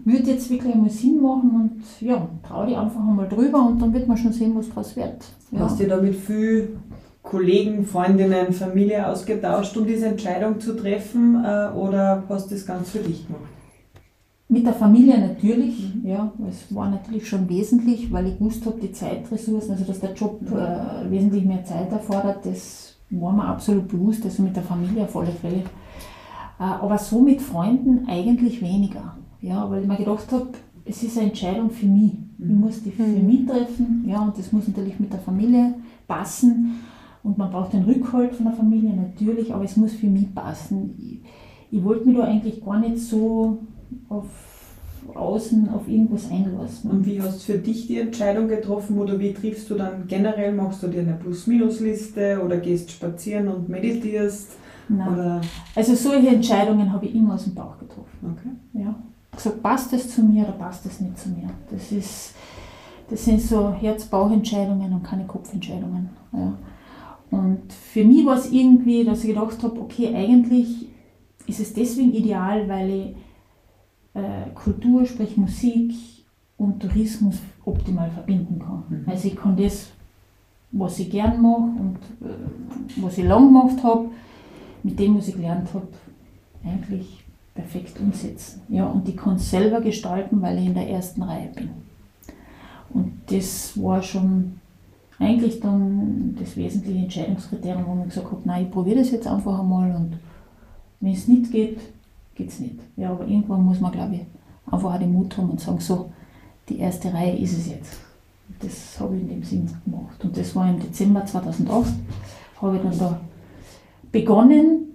würde 0.05 0.31
jetzt 0.31 0.51
wirklich 0.51 0.75
einmal 0.75 0.91
Sinn 0.91 1.23
machen 1.23 1.51
und 1.51 1.83
ja, 2.07 2.29
trau 2.47 2.67
dich 2.67 2.77
einfach 2.77 3.01
einmal 3.01 3.27
drüber 3.27 3.67
und 3.67 3.81
dann 3.81 3.95
wird 3.95 4.07
man 4.07 4.19
schon 4.19 4.35
sehen, 4.35 4.55
was 4.55 4.69
draus 4.69 4.97
wird. 4.97 5.25
Ja. 5.51 5.61
Hast 5.61 5.81
du 5.81 5.87
da 5.87 5.97
mit 5.97 6.15
viel 6.15 6.77
Kollegen, 7.27 7.85
Freundinnen, 7.85 8.53
Familie 8.53 9.09
ausgetauscht, 9.09 9.77
um 9.77 9.85
diese 9.85 10.07
Entscheidung 10.07 10.61
zu 10.61 10.77
treffen 10.77 11.45
äh, 11.45 11.69
oder 11.77 12.23
hast 12.29 12.51
du 12.51 12.55
das 12.55 12.65
ganz 12.65 12.91
für 12.91 13.01
dich 13.01 13.27
gemacht? 13.27 13.43
Mit 14.49 14.65
der 14.65 14.75
Familie 14.75 15.19
natürlich, 15.19 15.93
ja, 16.05 16.33
es 16.49 16.73
war 16.73 16.89
natürlich 16.89 17.29
schon 17.29 17.49
wesentlich, 17.49 18.12
weil 18.12 18.29
ich 18.29 18.39
gewusst 18.39 18.65
habe, 18.65 18.79
die 18.81 18.93
Zeitressourcen, 18.93 19.73
also 19.73 19.85
dass 19.85 19.99
der 19.99 20.15
Job 20.15 20.41
äh, 20.53 21.11
wesentlich 21.11 21.45
mehr 21.45 21.65
Zeit 21.65 21.91
erfordert, 21.91 22.47
das 22.47 22.95
war 23.11 23.33
mir 23.33 23.45
absolut 23.45 23.89
bewusst, 23.89 24.25
also 24.25 24.45
mit 24.45 24.55
der 24.55 24.62
Familie 24.62 25.03
auf 25.03 25.17
alle 25.17 25.33
Fälle. 25.33 25.65
Äh, 26.61 26.62
aber 26.62 26.97
so 26.97 27.21
mit 27.21 27.43
Freunden 27.43 28.07
eigentlich 28.09 28.62
weniger, 28.62 29.17
ja, 29.41 29.69
weil 29.69 29.83
ich 29.83 29.89
mir 29.89 29.97
gedacht 29.97 30.31
habe, 30.31 30.51
es 30.85 31.03
ist 31.03 31.19
eine 31.19 31.31
Entscheidung 31.31 31.71
für 31.71 31.87
mich. 31.87 32.12
Ich 32.39 32.47
muss 32.47 32.85
die 32.85 32.93
für 32.93 33.03
mich 33.03 33.47
treffen, 33.47 34.05
ja, 34.07 34.21
und 34.21 34.39
das 34.39 34.53
muss 34.53 34.69
natürlich 34.69 35.01
mit 35.01 35.12
der 35.12 35.19
Familie 35.19 35.75
passen. 36.07 36.83
Und 37.27 37.39
man 37.39 37.51
braucht 37.51 37.73
den 37.73 37.83
Rückhalt 37.83 38.37
von 38.37 38.47
der 38.47 38.55
Familie 38.55 38.95
natürlich, 38.95 39.53
aber 39.53 39.65
es 39.65 39.77
muss 39.77 39.95
für 39.95 40.07
mich 40.07 40.33
passen. 40.33 40.95
Ich, 40.97 41.77
ich 41.77 41.85
wollte 41.85 42.07
mich 42.07 42.17
da 42.17 42.23
eigentlich 42.23 42.65
gar 42.65 42.79
nicht 42.79 42.99
so 42.99 43.59
auf 44.09 44.27
außen 45.12 45.69
auf 45.71 45.89
irgendwas 45.89 46.31
einlassen. 46.31 46.91
Und 46.91 47.05
wie 47.05 47.21
hast 47.21 47.41
du 47.49 47.53
für 47.53 47.59
dich 47.59 47.89
die 47.89 47.99
Entscheidung 47.99 48.47
getroffen 48.47 48.97
oder 48.99 49.19
wie 49.19 49.33
triffst 49.33 49.69
du 49.71 49.75
dann 49.75 50.07
generell? 50.07 50.53
Machst 50.55 50.85
du 50.85 50.87
dir 50.87 51.01
eine 51.01 51.15
Plus-Minus-Liste 51.15 52.41
oder 52.45 52.59
gehst 52.59 52.93
spazieren 52.93 53.49
und 53.49 53.69
meditierst? 53.69 54.53
Nein. 54.89 55.12
Oder, 55.12 55.41
Also 55.75 55.97
solche 55.97 56.29
Entscheidungen 56.29 56.93
habe 56.93 57.07
ich 57.07 57.15
immer 57.15 57.35
aus 57.35 57.45
dem 57.45 57.55
Bauch 57.55 57.77
getroffen. 57.79 58.19
okay. 58.23 58.85
Ja. 58.85 58.95
Gesagt, 59.35 59.62
passt 59.65 59.93
das 59.93 60.11
zu 60.11 60.23
mir 60.23 60.45
oder 60.45 60.53
passt 60.53 60.87
das 60.87 61.01
nicht 61.01 61.19
zu 61.19 61.31
mir? 61.31 61.51
Das, 61.73 61.91
ist, 61.91 62.35
das 63.11 63.25
sind 63.25 63.43
so 63.43 63.73
Herz-Bauch-Entscheidungen 63.73 64.93
und 64.93 65.03
keine 65.03 65.25
Kopfentscheidungen. 65.25 66.11
Ja. 66.33 66.53
Und 67.31 67.73
für 67.73 68.05
mich 68.05 68.25
war 68.25 68.37
es 68.37 68.51
irgendwie, 68.53 69.05
dass 69.05 69.25
ich 69.25 69.35
gedacht 69.35 69.62
habe, 69.62 69.81
okay, 69.81 70.15
eigentlich 70.15 70.89
ist 71.47 71.61
es 71.61 71.75
deswegen 71.75 72.12
ideal, 72.12 72.69
weil 72.69 72.91
ich 72.91 73.17
äh, 74.15 74.51
Kultur, 74.55 75.05
sprich 75.05 75.37
Musik 75.37 75.93
und 76.57 76.81
Tourismus 76.81 77.37
optimal 77.65 78.11
verbinden 78.11 78.59
kann. 78.59 79.05
Also 79.07 79.29
ich 79.29 79.37
kann 79.37 79.57
das, 79.57 79.91
was 80.73 80.99
ich 80.99 81.11
gern 81.11 81.41
mache 81.41 81.62
und 81.62 81.99
äh, 82.23 82.33
was 82.97 83.19
ich 83.19 83.25
lang 83.25 83.47
gemacht 83.47 83.83
habe, 83.83 84.09
mit 84.83 84.99
dem, 84.99 85.19
was 85.19 85.29
ich 85.29 85.35
gelernt 85.35 85.69
habe, 85.75 85.89
eigentlich 86.65 87.25
perfekt 87.55 87.99
umsetzen. 88.01 88.62
Ja, 88.69 88.87
und 88.87 89.09
ich 89.09 89.17
kann 89.17 89.37
es 89.37 89.51
selber 89.51 89.81
gestalten, 89.81 90.41
weil 90.43 90.59
ich 90.59 90.67
in 90.67 90.75
der 90.75 90.89
ersten 90.89 91.23
Reihe 91.23 91.49
bin. 91.55 91.71
Und 92.91 93.12
das 93.27 93.81
war 93.83 94.03
schon 94.03 94.61
eigentlich 95.19 95.61
dann 95.61 96.37
das 96.39 96.57
wesentliche 96.57 97.05
Entscheidungskriterium, 97.05 97.87
wo 97.87 97.95
man 97.95 98.09
gesagt 98.09 98.27
habe, 98.27 98.43
nein, 98.45 98.67
ich 98.67 98.71
probiere 98.71 98.99
das 98.99 99.11
jetzt 99.11 99.27
einfach 99.27 99.59
einmal 99.59 99.91
und 99.95 100.19
wenn 101.01 101.13
es 101.13 101.29
nicht 101.29 101.51
geht, 101.51 101.79
geht 102.35 102.49
es 102.49 102.61
nicht. 102.61 102.79
Ja, 102.97 103.11
aber 103.11 103.27
irgendwann 103.27 103.65
muss 103.65 103.81
man, 103.81 103.93
glaube 103.93 104.15
ich, 104.17 104.21
einfach 104.71 104.95
auch 104.95 104.99
den 104.99 105.13
Mut 105.13 105.37
haben 105.37 105.51
und 105.51 105.61
sagen, 105.61 105.81
so, 105.81 106.11
die 106.69 106.79
erste 106.79 107.13
Reihe 107.13 107.37
ist 107.37 107.57
es 107.57 107.69
jetzt. 107.69 107.93
Das 108.61 108.99
habe 109.01 109.17
ich 109.17 109.23
in 109.23 109.29
dem 109.29 109.43
Sinn 109.43 109.71
gemacht. 109.85 110.23
Und 110.23 110.37
das 110.37 110.55
war 110.55 110.69
im 110.69 110.81
Dezember 110.81 111.25
2008, 111.25 111.93
habe 112.61 112.77
ich 112.77 112.83
dann 112.83 112.99
da 112.99 113.21
begonnen 114.13 114.87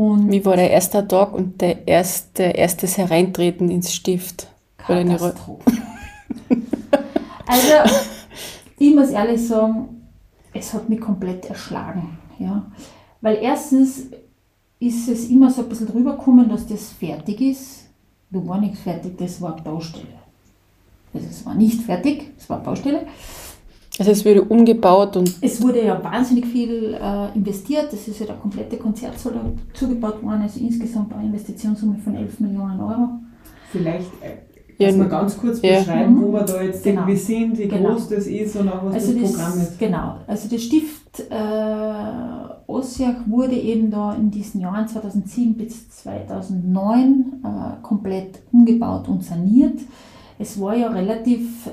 und 0.00 0.30
Wie 0.30 0.42
war 0.46 0.56
der 0.56 0.70
erste 0.70 1.06
Tag 1.06 1.34
und 1.34 1.60
der 1.60 1.86
erste, 1.86 2.44
erstes 2.44 2.96
Hereintreten 2.96 3.70
ins 3.70 3.92
Stift? 3.92 4.46
Katastrophe. 4.78 5.72
also, 7.46 7.96
ich 8.80 8.94
muss 8.94 9.10
ehrlich 9.10 9.46
sagen, 9.46 10.08
es 10.54 10.72
hat 10.72 10.88
mich 10.88 11.00
komplett 11.00 11.44
erschlagen. 11.44 12.18
Ja? 12.38 12.66
Weil 13.20 13.38
erstens 13.42 14.06
ist 14.80 15.08
es 15.08 15.28
immer 15.28 15.50
so 15.50 15.62
ein 15.62 15.68
bisschen 15.68 15.86
drüber 15.86 16.16
gekommen, 16.16 16.48
dass 16.48 16.66
das 16.66 16.88
fertig 16.88 17.40
ist. 17.42 17.86
Da 18.30 18.44
war 18.46 18.58
nichts 18.58 18.80
fertig, 18.80 19.18
das 19.18 19.40
war 19.42 19.54
Baustelle. 19.56 20.06
Also 21.12 21.26
es 21.28 21.44
war 21.44 21.54
nicht 21.54 21.82
fertig, 21.82 22.30
es 22.38 22.48
war 22.48 22.62
Baustelle. 22.62 23.06
Also 23.98 24.12
es 24.12 24.24
wurde 24.24 24.42
umgebaut 24.42 25.16
und 25.16 25.34
Es 25.42 25.60
wurde 25.60 25.84
ja 25.84 26.02
wahnsinnig 26.02 26.46
viel 26.46 26.94
äh, 26.98 27.36
investiert. 27.36 27.92
Das 27.92 28.08
ist 28.08 28.18
ja 28.18 28.26
der 28.26 28.36
komplette 28.36 28.78
Konzertsaal 28.78 29.34
da 29.34 29.44
zugebaut 29.74 30.22
worden. 30.22 30.40
Also 30.40 30.58
insgesamt 30.58 31.12
eine 31.12 31.26
Investitionssumme 31.26 31.98
von 31.98 32.14
11 32.14 32.40
Millionen 32.40 32.80
Euro. 32.80 33.08
Vielleicht 33.70 34.10
äh, 34.22 34.49
Ja, 34.80 34.86
kannst 34.88 34.98
du 34.98 35.02
mal 35.04 35.08
ganz 35.08 35.38
kurz 35.38 35.62
ja. 35.62 35.78
beschreiben, 35.78 36.20
wo 36.22 36.32
wir 36.32 36.42
da 36.42 36.62
jetzt 36.62 36.82
Genau. 36.82 37.02
irgendwie 37.02 37.16
sind, 37.20 37.58
wie 37.58 37.68
Genau. 37.68 37.90
groß 37.92 38.08
das 38.08 38.26
ist 38.26 38.56
und 38.56 38.68
auch 38.68 38.84
was 38.86 38.94
Also 38.94 39.12
das 39.12 39.22
das, 39.22 39.32
Programm 39.32 39.60
ist. 39.60 39.78
Genau, 39.78 40.14
also 40.26 40.48
der 40.48 40.58
Stift 40.58 41.20
äh, 41.30 42.70
Ossiach 42.70 43.26
wurde 43.26 43.54
eben 43.56 43.90
da 43.90 44.14
in 44.14 44.30
diesen 44.30 44.60
Jahren 44.60 44.86
2007 44.88 45.54
bis 45.54 45.90
2009 45.90 47.42
äh, 47.44 47.82
komplett 47.82 48.38
umgebaut 48.52 49.08
und 49.08 49.24
saniert. 49.24 49.78
Es 50.38 50.58
war 50.60 50.74
ja 50.76 50.88
relativ 50.88 51.66
äh, 51.66 51.70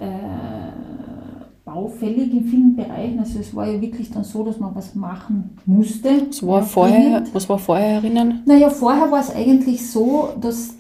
baufällig 1.64 2.32
in 2.34 2.44
vielen 2.46 2.76
Bereichen, 2.76 3.20
also 3.20 3.40
es 3.40 3.54
war 3.56 3.68
ja 3.68 3.80
wirklich 3.80 4.10
dann 4.10 4.24
so, 4.24 4.44
dass 4.44 4.60
man 4.60 4.74
was 4.76 4.96
machen 4.96 5.58
musste. 5.66 6.10
was 6.30 6.46
war 6.46 6.64
vorher, 6.64 7.24
was 7.34 7.48
war 7.50 7.60
vorher 7.60 8.02
herinnen? 8.02 8.42
Naja, 8.46 8.70
vorher 8.70 9.12
war 9.12 9.20
es 9.20 9.34
eigentlich 9.36 9.90
so, 9.90 10.30
dass 10.40 10.76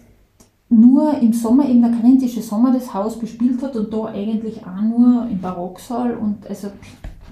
nur 0.70 1.18
im 1.20 1.34
Sommer 1.34 1.68
eben 1.68 1.82
der 1.82 1.92
karinthische 1.92 2.42
Sommer 2.42 2.74
das 2.74 2.94
Haus 2.94 3.18
bespielt 3.18 3.62
hat 3.62 3.76
und 3.76 3.94
da 3.94 4.06
eigentlich 4.06 4.66
auch 4.66 4.82
nur 4.82 5.28
im 5.30 5.40
Barocksaal 5.40 6.16
und 6.18 6.46
also 6.48 6.70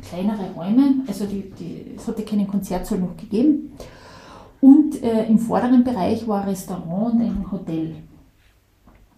kleinere 0.08 0.52
Räume, 0.56 0.96
also 1.08 1.26
die, 1.26 1.52
die, 1.60 1.96
es 1.98 2.08
hatte 2.08 2.24
keinen 2.24 2.48
Konzertsaal 2.48 3.00
noch 3.00 3.18
gegeben. 3.18 3.74
Und 4.62 5.04
äh, 5.04 5.28
im 5.28 5.38
vorderen 5.38 5.84
Bereich 5.84 6.28
war 6.28 6.42
ein 6.42 6.50
Restaurant 6.50 7.16
und 7.16 7.22
ein 7.22 7.52
Hotel. 7.52 7.96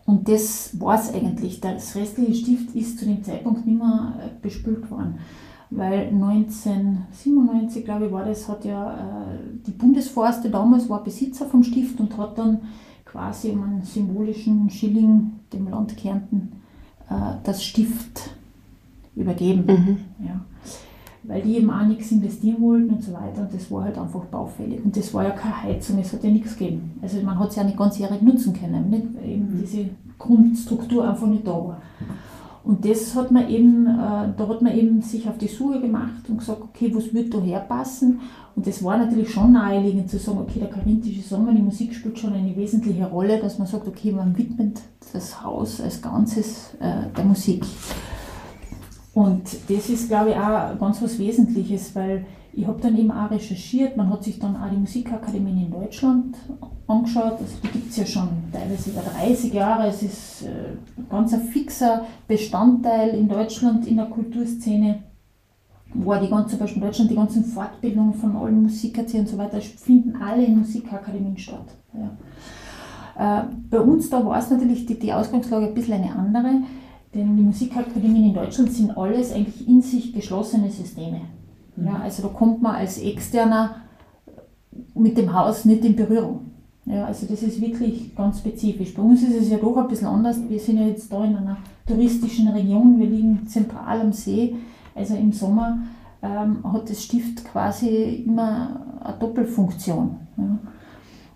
Und 0.06 0.28
das 0.28 0.80
war 0.80 0.96
es 0.96 1.14
eigentlich. 1.14 1.60
Das 1.60 1.96
restliche 1.96 2.34
Stift 2.34 2.76
ist 2.76 2.98
zu 2.98 3.06
dem 3.06 3.24
Zeitpunkt 3.24 3.66
nicht 3.66 3.78
mehr 3.78 4.14
äh, 4.20 4.30
bespült 4.42 4.90
worden. 4.90 5.20
Weil 5.70 6.08
1997, 6.08 7.84
glaube 7.84 8.06
ich, 8.06 8.12
war 8.12 8.24
das, 8.24 8.48
hat 8.48 8.64
ja 8.64 8.94
äh, 8.94 9.38
die 9.66 9.72
Bundesforste 9.72 10.50
damals 10.50 10.90
war 10.90 11.04
Besitzer 11.04 11.46
vom 11.46 11.62
Stift 11.62 12.00
und 12.00 12.18
hat 12.18 12.38
dann 12.38 12.62
quasi 13.12 13.52
um 13.52 13.64
einen 13.64 13.84
symbolischen 13.84 14.70
Schilling 14.70 15.32
dem 15.54 15.70
Land 15.70 15.96
Kärnten 15.98 16.52
äh, 17.10 17.36
das 17.44 17.64
Stift 17.64 18.30
übergeben. 19.16 19.66
Mhm. 19.66 20.26
Ja. 20.26 20.42
Weil 21.24 21.42
die 21.42 21.58
eben 21.58 21.70
auch 21.70 21.86
nichts 21.86 22.12
investieren 22.12 22.62
wollten 22.62 22.90
und 22.90 23.04
so 23.04 23.12
weiter 23.14 23.42
und 23.42 23.54
das 23.54 23.70
war 23.70 23.84
halt 23.84 23.98
einfach 23.98 24.24
baufällig. 24.26 24.84
Und 24.84 24.96
das 24.96 25.14
war 25.14 25.24
ja 25.24 25.32
keine 25.32 25.64
Heizung, 25.64 26.00
es 26.00 26.14
hat 26.14 26.24
ja 26.24 26.30
nichts 26.30 26.56
gegeben. 26.58 27.00
Also 27.02 27.22
man 27.22 27.38
hat 27.38 27.50
es 27.50 27.56
ja 27.58 27.64
nicht 27.64 27.78
ganzjährig 27.78 28.22
nutzen 28.22 28.54
können, 28.54 28.90
nicht? 28.90 29.08
weil 29.16 29.30
eben 29.30 29.54
mhm. 29.54 29.60
diese 29.60 29.90
Grundstruktur 30.18 31.08
einfach 31.08 31.28
nicht 31.28 31.46
da 31.46 31.52
war. 31.52 31.82
Und 32.64 32.84
das 32.84 33.16
hat 33.16 33.32
man 33.32 33.50
eben, 33.50 33.88
äh, 33.88 34.34
da 34.36 34.48
hat 34.48 34.62
man 34.62 34.76
eben 34.78 35.02
sich 35.02 35.28
auf 35.28 35.38
die 35.38 35.48
Suche 35.48 35.80
gemacht 35.80 36.30
und 36.30 36.40
gesagt, 36.40 36.62
okay, 36.62 36.94
was 36.94 37.14
wird 37.14 37.34
da 37.34 37.40
herpassen? 37.40 38.20
Und 38.58 38.66
das 38.66 38.84
war 38.84 38.98
natürlich 38.98 39.30
schon 39.30 39.52
naheliegend 39.52 40.10
zu 40.10 40.18
sagen, 40.18 40.40
okay, 40.40 40.60
der 40.60 40.70
karinthische 40.70 41.22
Sommer, 41.22 41.54
die 41.54 41.62
Musik 41.62 41.94
spielt 41.94 42.18
schon 42.18 42.34
eine 42.34 42.56
wesentliche 42.56 43.06
Rolle, 43.06 43.40
dass 43.40 43.60
man 43.60 43.68
sagt, 43.68 43.88
okay, 43.88 44.12
man 44.12 44.36
widmet 44.36 44.82
das 45.14 45.44
Haus 45.44 45.80
als 45.80 46.02
Ganzes 46.02 46.74
äh, 46.80 47.04
der 47.16 47.24
Musik. 47.24 47.64
Und 49.14 49.44
das 49.70 49.90
ist, 49.90 50.08
glaube 50.08 50.32
ich, 50.32 50.38
auch 50.38 50.76
ganz 50.80 51.00
was 51.04 51.20
Wesentliches, 51.20 51.96
weil 51.96 52.26
ich 52.52 52.66
habe 52.66 52.82
dann 52.82 52.98
eben 52.98 53.12
auch 53.12 53.30
recherchiert, 53.30 53.96
man 53.96 54.10
hat 54.10 54.24
sich 54.24 54.40
dann 54.40 54.56
auch 54.56 54.72
die 54.72 54.78
Musikakademien 54.78 55.66
in 55.66 55.72
Deutschland 55.72 56.36
angeschaut, 56.88 57.34
also 57.34 57.58
die 57.64 57.68
gibt 57.68 57.92
es 57.92 57.98
ja 57.98 58.08
schon 58.08 58.28
teilweise 58.52 58.90
über 58.90 59.02
30 59.02 59.54
Jahre, 59.54 59.90
es 59.90 60.02
ist 60.02 60.42
äh, 60.42 60.78
ganz 61.12 61.32
ein 61.32 61.42
fixer 61.42 62.08
Bestandteil 62.28 63.10
in 63.10 63.30
Deutschland 63.30 63.86
in 63.86 63.98
der 63.98 64.08
Kulturszene, 64.08 65.04
wo 65.94 66.14
die 66.16 66.30
ganze, 66.30 66.52
zum 66.52 66.60
Beispiel 66.60 66.82
in 66.82 66.88
Deutschland 66.88 67.12
die 67.12 67.16
ganzen 67.16 67.44
Fortbildungen 67.44 68.14
von 68.14 68.36
allen 68.36 68.64
Musikerziehern 68.64 69.26
und 69.26 69.32
so 69.32 69.38
weiter 69.38 69.60
finden 69.62 70.16
alle 70.22 70.46
in 70.46 70.60
Musikakademien 70.60 71.38
statt. 71.38 71.76
Ja. 71.94 73.40
Äh, 73.42 73.44
bei 73.70 73.80
uns 73.80 74.10
da 74.10 74.24
war 74.26 74.38
es 74.38 74.50
natürlich 74.50 74.86
die, 74.86 75.00
die 75.00 75.14
Ausgangslage 75.14 75.68
ein 75.68 75.74
bisschen 75.74 75.96
eine 75.96 76.16
andere, 76.16 76.62
denn 77.14 77.36
die 77.36 77.44
Musikakademien 77.44 78.26
in 78.26 78.34
Deutschland 78.34 78.72
sind 78.72 78.98
alles 78.98 79.34
eigentlich 79.34 79.68
in 79.68 79.82
sich 79.82 80.14
geschlossene 80.14 80.70
Systeme. 80.70 81.22
Ja, 81.78 81.92
mhm. 81.92 82.02
also 82.02 82.24
da 82.24 82.30
kommt 82.30 82.62
man 82.62 82.76
als 82.76 83.00
Externer 83.00 83.78
mit 84.94 85.18
dem 85.18 85.34
Haus 85.34 85.66
nicht 85.66 85.84
in 85.86 85.96
Berührung. 85.96 86.52
Ja, 86.86 87.06
also 87.06 87.26
das 87.26 87.44
ist 87.44 87.60
wirklich 87.60 88.16
ganz 88.16 88.40
spezifisch. 88.40 88.94
Bei 88.94 89.02
uns 89.02 89.22
ist 89.22 89.36
es 89.36 89.50
ja 89.50 89.58
doch 89.58 89.76
ein 89.76 89.88
bisschen 89.88 90.08
anders. 90.08 90.38
Wir 90.48 90.60
sind 90.60 90.80
ja 90.80 90.88
jetzt 90.88 91.12
da 91.12 91.24
in 91.24 91.36
einer 91.36 91.58
touristischen 91.86 92.48
Region, 92.48 93.00
wir 93.00 93.08
liegen 93.08 93.46
zentral 93.48 94.02
am 94.02 94.14
See. 94.14 94.56
Also 94.98 95.16
im 95.16 95.32
Sommer 95.32 95.80
ähm, 96.22 96.60
hat 96.72 96.90
das 96.90 97.04
Stift 97.04 97.46
quasi 97.46 98.24
immer 98.26 98.82
eine 99.04 99.18
Doppelfunktion. 99.20 100.18
Ja. 100.38 100.60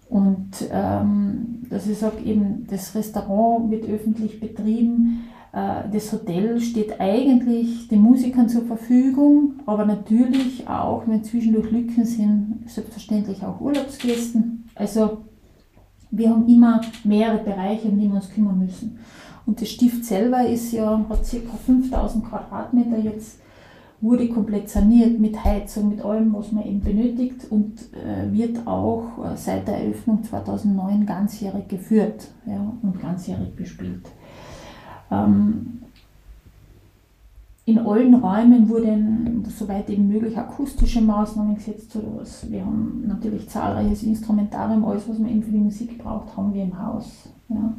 Und 0.09 0.49
ähm, 0.71 1.63
dass 1.69 1.87
ich 1.87 1.97
sage, 1.97 2.21
eben 2.25 2.67
das 2.69 2.93
Restaurant 2.95 3.71
wird 3.71 3.87
öffentlich 3.87 4.41
betrieben, 4.41 5.29
äh, 5.53 5.89
das 5.91 6.11
Hotel 6.11 6.59
steht 6.59 6.99
eigentlich 6.99 7.87
den 7.87 8.01
Musikern 8.01 8.49
zur 8.49 8.63
Verfügung, 8.63 9.53
aber 9.65 9.85
natürlich 9.85 10.67
auch, 10.67 11.03
wenn 11.07 11.23
zwischendurch 11.23 11.71
Lücken 11.71 12.05
sind, 12.05 12.63
selbstverständlich 12.67 13.43
auch 13.43 13.61
Urlaubsgästen. 13.61 14.69
Also 14.75 15.19
wir 16.09 16.29
haben 16.29 16.47
immer 16.47 16.81
mehrere 17.03 17.43
Bereiche, 17.43 17.87
um 17.87 17.99
die 17.99 18.07
wir 18.07 18.15
uns 18.15 18.29
kümmern 18.29 18.59
müssen. 18.59 18.99
Und 19.45 19.61
das 19.61 19.69
Stift 19.69 20.05
selber 20.05 20.45
ist 20.45 20.71
ja, 20.71 21.05
hat 21.09 21.23
ca. 21.23 21.57
5000 21.65 22.25
Quadratmeter 22.25 22.97
jetzt, 22.97 23.39
wurde 24.01 24.27
komplett 24.27 24.69
saniert 24.69 25.19
mit 25.19 25.43
Heizung, 25.43 25.89
mit 25.89 26.03
allem, 26.03 26.33
was 26.33 26.51
man 26.51 26.65
eben 26.65 26.81
benötigt 26.81 27.45
und 27.49 27.79
äh, 27.93 28.31
wird 28.31 28.65
auch 28.65 29.03
äh, 29.23 29.37
seit 29.37 29.67
der 29.67 29.77
Eröffnung 29.77 30.23
2009 30.23 31.05
ganzjährig 31.05 31.67
geführt 31.67 32.27
ja, 32.47 32.73
und 32.81 32.99
ganzjährig 32.99 33.55
bespielt. 33.55 34.07
Ähm, 35.11 35.81
in 37.65 37.77
allen 37.77 38.15
Räumen 38.15 38.67
wurden, 38.67 39.45
soweit 39.55 39.87
eben 39.89 40.07
möglich, 40.07 40.35
akustische 40.35 40.99
Maßnahmen 40.99 41.55
gesetzt. 41.55 41.95
Wir 42.49 42.65
haben 42.65 43.03
natürlich 43.07 43.47
zahlreiches 43.47 44.01
Instrumentarium, 44.01 44.83
alles, 44.83 45.07
was 45.07 45.19
man 45.19 45.29
eben 45.29 45.43
für 45.43 45.51
die 45.51 45.59
Musik 45.59 45.97
braucht, 45.99 46.35
haben 46.35 46.53
wir 46.55 46.63
im 46.63 46.81
Haus. 46.81 47.29
Ja. 47.49 47.73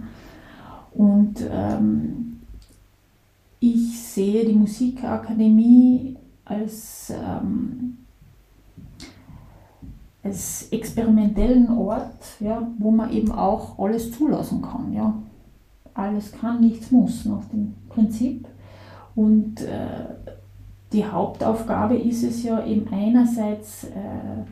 Und 0.95 1.35
ähm, 1.51 2.32
ich 3.63 4.01
sehe 4.03 4.45
die 4.45 4.55
Musikakademie 4.55 6.17
als, 6.45 7.11
ähm, 7.11 7.99
als 10.23 10.69
experimentellen 10.71 11.71
Ort, 11.71 12.41
ja, 12.41 12.67
wo 12.79 12.91
man 12.91 13.13
eben 13.13 13.33
auch 13.33 13.79
alles 13.79 14.13
zulassen 14.13 14.61
kann. 14.63 14.93
Ja 14.93 15.15
alles 15.95 16.33
kann, 16.33 16.61
nichts 16.61 16.91
muss 16.91 17.25
nach 17.25 17.45
dem 17.47 17.75
Prinzip. 17.89 18.47
Und 19.15 19.61
äh, 19.61 20.07
die 20.93 21.05
Hauptaufgabe 21.05 21.97
ist 21.97 22.23
es 22.23 22.43
ja 22.43 22.65
eben 22.65 22.89
einerseits 22.93 23.85
äh, 23.85 24.45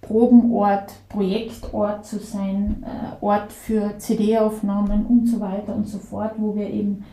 Probenort, 0.00 0.92
Projektort 1.08 2.06
zu 2.06 2.18
sein, 2.18 2.84
äh, 2.84 3.24
Ort 3.24 3.52
für 3.52 3.98
CD-Aufnahmen 3.98 5.06
und 5.06 5.26
so 5.26 5.40
weiter 5.40 5.74
und 5.74 5.86
so 5.86 5.98
fort, 5.98 6.34
wo 6.38 6.54
wir 6.54 6.68
eben 6.70 7.04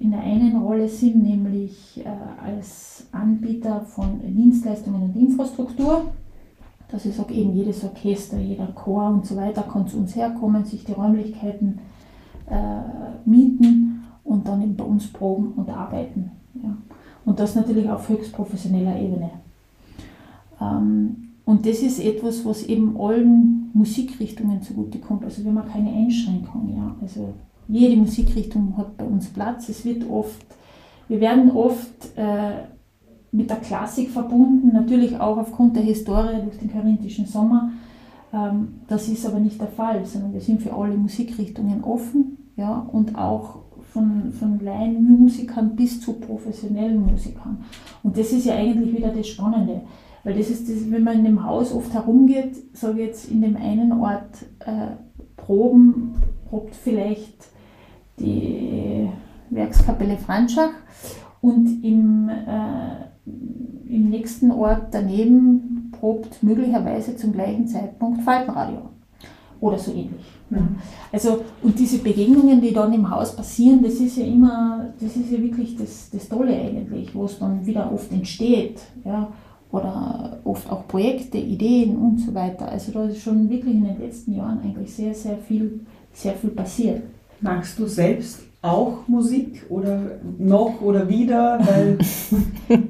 in 0.00 0.10
der 0.10 0.20
einen 0.20 0.56
Rolle 0.56 0.88
sind, 0.88 1.22
nämlich 1.22 2.04
äh, 2.04 2.08
als 2.44 3.06
Anbieter 3.12 3.82
von 3.82 4.20
Dienstleistungen 4.24 5.02
und 5.02 5.16
Infrastruktur. 5.16 6.06
Das 6.90 7.06
ist 7.06 7.20
auch 7.20 7.30
eben 7.30 7.54
jedes 7.54 7.84
Orchester, 7.84 8.38
jeder 8.38 8.66
Chor 8.68 9.08
und 9.10 9.24
so 9.24 9.36
weiter 9.36 9.62
kann 9.62 9.86
zu 9.86 9.98
uns 9.98 10.16
herkommen, 10.16 10.64
sich 10.64 10.84
die 10.84 10.92
Räumlichkeiten 10.92 11.78
äh, 12.48 13.28
mieten 13.28 14.02
und 14.24 14.48
dann 14.48 14.62
eben 14.62 14.76
bei 14.76 14.84
uns 14.84 15.06
proben 15.12 15.52
und 15.54 15.70
arbeiten. 15.70 16.32
Ja. 16.62 16.76
Und 17.24 17.38
das 17.38 17.54
natürlich 17.54 17.88
auf 17.88 18.08
höchst 18.08 18.32
professioneller 18.32 18.98
Ebene. 18.98 19.30
Ähm, 20.60 21.28
und 21.44 21.66
das 21.66 21.80
ist 21.80 22.00
etwas, 22.00 22.44
was 22.44 22.64
eben 22.64 22.96
allen 23.00 23.70
Musikrichtungen 23.74 24.62
zugutekommt. 24.62 25.24
Also 25.24 25.44
wir 25.44 25.54
haben 25.54 25.68
keine 25.68 25.92
Einschränkung. 25.92 26.74
Ja. 26.74 26.96
Also 27.00 27.34
jede 27.70 27.96
Musikrichtung 27.96 28.76
hat 28.76 28.96
bei 28.96 29.04
uns 29.04 29.28
Platz. 29.28 29.68
Es 29.68 29.84
wird 29.84 30.08
oft, 30.08 30.44
wir 31.08 31.20
werden 31.20 31.50
oft 31.52 32.16
äh, 32.16 32.64
mit 33.32 33.48
der 33.48 33.58
Klassik 33.58 34.10
verbunden, 34.10 34.72
natürlich 34.72 35.18
auch 35.18 35.38
aufgrund 35.38 35.76
der 35.76 35.84
Historie 35.84 36.42
durch 36.42 36.58
den 36.58 36.72
korinthischen 36.72 37.26
Sommer. 37.26 37.72
Ähm, 38.32 38.80
das 38.88 39.08
ist 39.08 39.24
aber 39.26 39.38
nicht 39.38 39.60
der 39.60 39.68
Fall, 39.68 40.04
sondern 40.04 40.32
wir 40.32 40.40
sind 40.40 40.62
für 40.62 40.72
alle 40.74 40.96
Musikrichtungen 40.96 41.84
offen 41.84 42.38
ja, 42.56 42.88
und 42.92 43.16
auch 43.16 43.60
von, 43.92 44.32
von 44.32 44.60
Laienmusikern 44.60 45.76
bis 45.76 46.00
zu 46.00 46.14
professionellen 46.14 47.02
Musikern. 47.02 47.64
Und 48.02 48.16
das 48.16 48.32
ist 48.32 48.46
ja 48.46 48.54
eigentlich 48.54 48.96
wieder 48.96 49.08
das 49.10 49.28
Spannende, 49.28 49.82
weil 50.22 50.36
das 50.36 50.50
ist 50.50 50.68
das, 50.68 50.90
wenn 50.90 51.04
man 51.04 51.18
in 51.18 51.24
dem 51.24 51.44
Haus 51.44 51.72
oft 51.72 51.92
herumgeht, 51.92 52.56
sage 52.72 53.00
ich 53.00 53.06
jetzt 53.06 53.30
in 53.30 53.40
dem 53.40 53.56
einen 53.56 53.92
Ort 53.92 54.44
äh, 54.60 54.88
proben, 55.36 56.14
probt 56.48 56.74
vielleicht 56.74 57.49
die 58.20 59.08
Werkskapelle 59.50 60.16
Franschach 60.16 60.70
und 61.40 61.82
im, 61.82 62.28
äh, 62.28 63.92
im 63.92 64.10
nächsten 64.10 64.50
Ort 64.52 64.88
daneben 64.92 65.90
probt 65.98 66.42
möglicherweise 66.42 67.16
zum 67.16 67.32
gleichen 67.32 67.66
Zeitpunkt 67.66 68.22
Faltenradio 68.22 68.90
oder 69.60 69.78
so 69.78 69.90
ähnlich. 69.90 70.24
Mhm. 70.48 70.76
Also, 71.12 71.42
und 71.62 71.78
diese 71.78 71.98
Begegnungen, 71.98 72.60
die 72.60 72.72
dann 72.72 72.92
im 72.92 73.10
Haus 73.10 73.34
passieren, 73.34 73.82
das 73.82 73.94
ist 73.94 74.16
ja 74.16 74.24
immer, 74.24 74.92
das 75.00 75.16
ist 75.16 75.30
ja 75.30 75.40
wirklich 75.40 75.76
das, 75.76 76.10
das 76.10 76.28
Tolle 76.28 76.54
eigentlich, 76.54 77.14
wo 77.14 77.24
es 77.24 77.38
dann 77.38 77.64
wieder 77.66 77.92
oft 77.92 78.10
entsteht, 78.12 78.80
ja, 79.04 79.28
oder 79.72 80.40
oft 80.44 80.70
auch 80.70 80.88
Projekte, 80.88 81.38
Ideen 81.38 81.96
und 81.96 82.18
so 82.18 82.34
weiter. 82.34 82.68
Also 82.68 82.92
da 82.92 83.04
ist 83.04 83.22
schon 83.22 83.48
wirklich 83.48 83.74
in 83.74 83.84
den 83.84 84.00
letzten 84.00 84.34
Jahren 84.34 84.60
eigentlich 84.60 84.92
sehr, 84.92 85.14
sehr 85.14 85.38
viel, 85.38 85.80
sehr 86.12 86.34
viel 86.34 86.50
passiert. 86.50 87.02
Magst 87.40 87.78
du 87.78 87.86
selbst 87.86 88.40
auch 88.62 89.06
Musik 89.08 89.64
oder 89.68 90.18
noch 90.38 90.80
oder 90.82 91.08
wieder? 91.08 91.58
Weil 91.60 91.98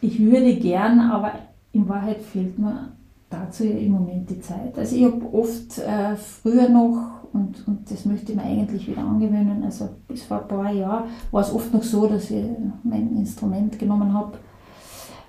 ich 0.00 0.20
würde 0.20 0.56
gern, 0.56 1.00
aber 1.00 1.32
in 1.72 1.88
Wahrheit 1.88 2.22
fehlt 2.22 2.58
mir 2.58 2.92
dazu 3.30 3.64
im 3.64 3.92
Moment 3.92 4.30
die 4.30 4.40
Zeit. 4.40 4.78
Also 4.78 4.96
ich 4.96 5.04
habe 5.04 5.22
oft 5.32 5.78
äh, 5.78 6.16
früher 6.16 6.68
noch 6.68 7.24
und, 7.32 7.66
und 7.68 7.90
das 7.90 8.06
möchte 8.06 8.32
ich 8.32 8.38
mir 8.38 8.44
eigentlich 8.44 8.88
wieder 8.88 9.02
angewöhnen. 9.02 9.62
Also 9.64 9.88
bis 10.06 10.22
vor 10.22 10.42
ein 10.42 10.48
paar 10.48 10.72
Jahren 10.72 11.10
war 11.30 11.42
es 11.42 11.52
oft 11.52 11.72
noch 11.74 11.82
so, 11.82 12.06
dass 12.06 12.30
ich 12.30 12.44
mein 12.82 13.16
Instrument 13.16 13.78
genommen 13.78 14.14
habe 14.14 14.38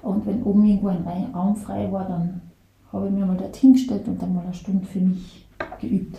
und 0.02 0.26
wenn 0.26 0.44
oben 0.44 0.65
irgendwo 0.65 0.88
ein 0.88 1.34
Raum 1.34 1.56
frei 1.56 1.92
war, 1.92 2.08
dann 2.08 2.42
habe 2.92 3.08
ich 3.08 3.13
mir 3.13 3.26
mal 3.26 3.38
dort 3.38 3.56
hingestellt 3.56 4.08
und 4.08 4.22
dann 4.22 4.34
mal 4.34 4.44
eine 4.44 4.54
Stunde 4.54 4.86
für 4.86 5.00
mich 5.00 5.48
geübt. 5.80 6.18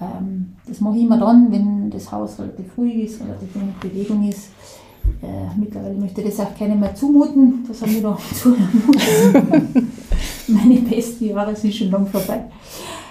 Ähm, 0.00 0.54
das 0.66 0.80
mache 0.80 0.96
ich 0.96 1.02
immer 1.02 1.18
dann, 1.18 1.50
wenn 1.50 1.90
das 1.90 2.10
Haus 2.12 2.38
relativ 2.38 2.76
ruhig 2.76 3.04
ist, 3.04 3.20
relativ 3.20 3.54
wenig 3.54 3.74
Bewegung 3.76 4.28
ist. 4.28 4.50
Äh, 5.22 5.58
mittlerweile 5.58 5.94
möchte 5.94 6.20
ich 6.20 6.28
das 6.28 6.40
auch 6.40 6.54
keinem 6.56 6.80
mehr 6.80 6.94
zumuten. 6.94 7.64
Das 7.66 7.82
haben 7.82 7.94
wir 7.94 8.02
noch 8.02 8.18
zu. 8.34 8.50
Meine 10.48 10.80
besten 10.80 11.26
Jahre 11.26 11.54
sind 11.56 11.74
schon 11.74 11.90
lang 11.90 12.06
vorbei 12.06 12.44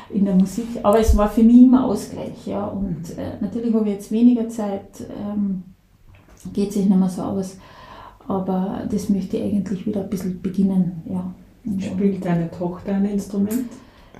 in 0.09 0.25
der 0.25 0.35
Musik. 0.35 0.67
Aber 0.83 0.99
es 0.99 1.15
war 1.17 1.29
für 1.29 1.43
mich 1.43 1.63
immer 1.63 1.85
Ausgleich. 1.85 2.45
Ja. 2.45 2.65
Und 2.65 3.17
äh, 3.17 3.33
natürlich 3.41 3.73
habe 3.73 3.85
ich 3.89 3.95
jetzt 3.95 4.11
weniger 4.11 4.47
Zeit, 4.49 5.01
ähm, 5.01 5.63
geht 6.53 6.71
sich 6.73 6.85
nicht 6.85 6.97
mehr 6.97 7.09
so 7.09 7.21
aus. 7.21 7.57
Aber 8.27 8.83
das 8.89 9.09
möchte 9.09 9.37
ich 9.37 9.43
eigentlich 9.43 9.85
wieder 9.85 10.01
ein 10.01 10.09
bisschen 10.09 10.41
beginnen. 10.41 11.01
Ja. 11.05 11.33
Spielt 11.79 12.23
deine 12.25 12.49
Tochter 12.49 12.93
ein 12.95 13.05
Instrument? 13.05 13.69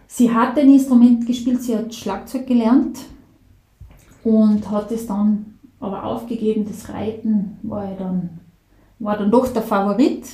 Sie 0.08 0.32
hat 0.32 0.58
ein 0.58 0.70
Instrument 0.72 1.26
gespielt, 1.26 1.62
sie 1.62 1.76
hat 1.76 1.94
Schlagzeug 1.94 2.48
gelernt 2.48 3.00
und 4.24 4.70
hat 4.72 4.92
es 4.92 5.06
dann 5.06 5.58
aber 5.80 6.04
aufgegeben. 6.04 6.66
Das 6.66 6.90
Reiten 6.90 7.58
war, 7.64 7.88
dann, 7.98 8.40
war 9.00 9.18
dann 9.18 9.30
doch 9.30 9.48
der 9.50 9.62
Favorit. 9.62 10.26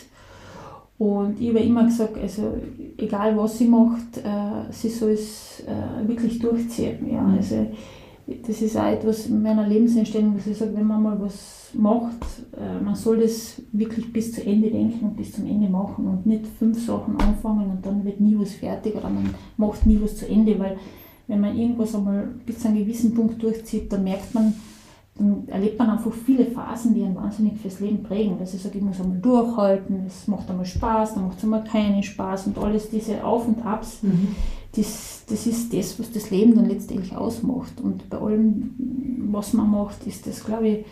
Und 0.99 1.41
ich 1.41 1.49
habe 1.49 1.59
immer 1.59 1.85
gesagt, 1.85 2.17
also 2.17 2.53
egal 2.97 3.35
was 3.35 3.57
sie 3.57 3.65
macht, 3.65 4.17
äh, 4.17 4.71
sie 4.71 4.89
soll 4.89 5.11
es 5.11 5.63
äh, 5.65 6.07
wirklich 6.07 6.39
durchziehen. 6.39 7.11
Ja. 7.11 7.21
Mhm. 7.21 7.37
Also, 7.37 7.67
das 8.47 8.61
ist 8.61 8.77
auch 8.77 8.85
etwas 8.85 9.25
in 9.25 9.41
meiner 9.41 9.67
Lebenseinstellung, 9.67 10.37
dass 10.37 10.47
ich 10.47 10.57
sage, 10.57 10.75
wenn 10.75 10.87
man 10.87 11.03
mal 11.03 11.19
was 11.19 11.62
macht, 11.75 12.23
äh, 12.57 12.83
man 12.83 12.95
soll 12.95 13.19
das 13.19 13.61
wirklich 13.71 14.11
bis 14.11 14.33
zu 14.33 14.45
Ende 14.45 14.69
denken 14.69 15.05
und 15.05 15.17
bis 15.17 15.33
zum 15.33 15.45
Ende 15.45 15.69
machen 15.69 16.07
und 16.07 16.25
nicht 16.25 16.45
fünf 16.59 16.83
Sachen 16.85 17.19
anfangen 17.19 17.71
und 17.71 17.85
dann 17.85 18.03
wird 18.05 18.19
nie 18.19 18.37
was 18.37 18.53
fertig 18.53 18.95
oder 18.95 19.09
man 19.09 19.33
macht 19.57 19.85
nie 19.85 19.99
was 20.01 20.17
zu 20.17 20.27
Ende, 20.27 20.57
weil 20.59 20.77
wenn 21.27 21.41
man 21.41 21.57
irgendwas 21.57 21.95
einmal 21.95 22.27
bis 22.45 22.59
zu 22.59 22.67
einem 22.67 22.79
gewissen 22.79 23.13
Punkt 23.13 23.41
durchzieht, 23.41 23.91
dann 23.91 24.03
merkt 24.03 24.33
man, 24.33 24.53
dann 25.15 25.47
erlebt 25.47 25.77
man 25.77 25.91
einfach 25.91 26.11
viele 26.11 26.45
Phasen, 26.45 26.93
die 26.93 27.03
einen 27.03 27.15
wahnsinnig 27.15 27.57
fürs 27.57 27.79
Leben 27.79 28.03
prägen. 28.03 28.39
Dass 28.39 28.53
ich 28.53 28.61
sage, 28.61 28.79
ich 28.79 28.83
muss 28.83 28.99
einmal 28.99 29.19
durchhalten, 29.19 30.05
es 30.07 30.27
macht 30.27 30.49
einmal 30.49 30.65
Spaß, 30.65 31.13
dann 31.13 31.27
macht 31.27 31.37
es 31.37 31.43
einmal 31.43 31.63
keinen 31.63 32.03
Spaß 32.03 32.47
und 32.47 32.57
alles 32.57 32.89
diese 32.89 33.23
Auf 33.23 33.47
und 33.47 33.63
Abs, 33.63 34.01
mhm. 34.01 34.35
das, 34.75 35.23
das 35.29 35.47
ist 35.47 35.73
das, 35.73 35.99
was 35.99 36.11
das 36.11 36.29
Leben 36.29 36.55
dann 36.55 36.67
letztendlich 36.67 37.15
ausmacht. 37.15 37.79
Und 37.81 38.09
bei 38.09 38.17
allem, 38.17 38.73
was 39.31 39.53
man 39.53 39.69
macht, 39.69 40.05
ist 40.07 40.27
das, 40.27 40.43
glaube 40.43 40.67
ich, 40.67 40.85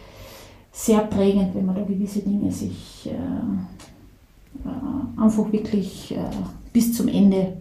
sehr 0.72 1.00
prägend, 1.02 1.54
wenn 1.54 1.66
man 1.66 1.76
da 1.76 1.84
gewisse 1.84 2.20
Dinge 2.20 2.52
sich 2.52 3.10
äh, 3.10 4.68
äh, 4.68 5.22
einfach 5.22 5.52
wirklich 5.52 6.16
äh, 6.16 6.30
bis 6.72 6.96
zum 6.96 7.08
Ende 7.08 7.58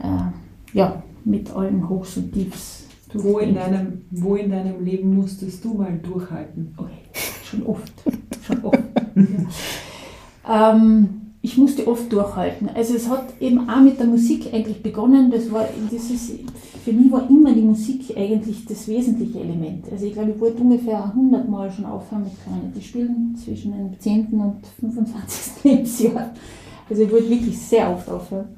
äh, 0.00 0.76
ja, 0.76 1.02
mit 1.24 1.50
allen 1.50 1.88
Hochs 1.88 2.16
und 2.16 2.32
Tiefs 2.32 2.80
wo 3.12 3.38
in, 3.38 3.54
deinem, 3.54 4.02
wo 4.10 4.36
in 4.36 4.50
deinem 4.50 4.84
Leben 4.84 5.14
musstest 5.14 5.64
du 5.64 5.74
mal 5.74 5.98
durchhalten? 5.98 6.74
Okay. 6.76 7.00
Schon 7.44 7.64
oft. 7.64 7.92
Schon 8.46 8.64
oft. 8.64 8.78
ja. 10.46 10.72
ähm, 10.72 11.29
ich 11.42 11.56
musste 11.56 11.86
oft 11.86 12.12
durchhalten. 12.12 12.68
Also 12.74 12.94
es 12.94 13.08
hat 13.08 13.40
eben 13.40 13.68
auch 13.68 13.80
mit 13.80 13.98
der 13.98 14.06
Musik 14.06 14.52
eigentlich 14.52 14.82
begonnen. 14.82 15.30
Das 15.30 15.50
war, 15.50 15.66
das 15.90 16.10
ist, 16.10 16.32
für 16.84 16.92
mich 16.92 17.10
war 17.10 17.28
immer 17.30 17.52
die 17.52 17.62
Musik 17.62 18.14
eigentlich 18.14 18.66
das 18.66 18.86
wesentliche 18.86 19.40
Element. 19.40 19.86
Also 19.90 20.06
ich 20.06 20.12
glaube, 20.12 20.32
ich 20.32 20.40
wollte 20.40 20.62
ungefähr 20.62 21.02
100 21.02 21.48
Mal 21.48 21.70
schon 21.70 21.86
aufhören 21.86 22.24
mit 22.24 22.32
Klarinette 22.42 22.80
spielen, 22.82 23.34
zwischen 23.42 23.72
dem 23.72 23.98
10. 23.98 24.26
und 24.32 24.66
25. 24.80 25.64
Lebensjahr. 25.64 26.30
Also 26.88 27.02
ich 27.02 27.12
wollte 27.12 27.30
wirklich 27.30 27.58
sehr 27.58 27.90
oft 27.90 28.08
aufhören. 28.10 28.48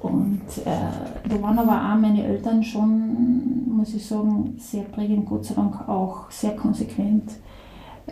Und 0.00 0.40
äh, 0.64 1.28
da 1.28 1.42
waren 1.42 1.58
aber 1.58 1.92
auch 1.92 1.98
meine 2.00 2.24
Eltern 2.24 2.62
schon, 2.64 3.68
muss 3.68 3.94
ich 3.94 4.04
sagen, 4.04 4.56
sehr 4.58 4.84
prägend, 4.84 5.26
Gott 5.26 5.44
sei 5.44 5.54
Dank 5.54 5.88
auch 5.88 6.30
sehr 6.30 6.56
konsequent. 6.56 7.30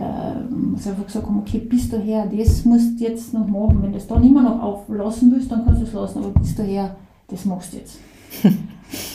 Ähm, 0.01 0.77
sie 0.77 0.91
einfach 0.91 1.07
gesagt 1.07 1.27
haben, 1.27 1.39
okay, 1.39 1.59
bis 1.59 1.89
daher, 1.89 2.27
das 2.27 2.65
musst 2.65 2.99
du 2.99 3.05
jetzt 3.05 3.35
noch 3.35 3.47
machen. 3.47 3.83
Wenn 3.83 3.93
du 3.93 3.99
es 3.99 4.07
dann 4.07 4.23
immer 4.23 4.43
noch 4.43 4.63
auflassen 4.63 5.33
willst, 5.33 5.51
dann 5.51 5.65
kannst 5.65 5.81
du 5.81 5.87
es 5.87 5.93
lassen, 5.93 6.19
aber 6.19 6.31
bis 6.31 6.55
daher, 6.55 6.97
das 7.29 7.45
machst 7.45 7.73
du 7.73 7.79
jetzt. 7.79 7.99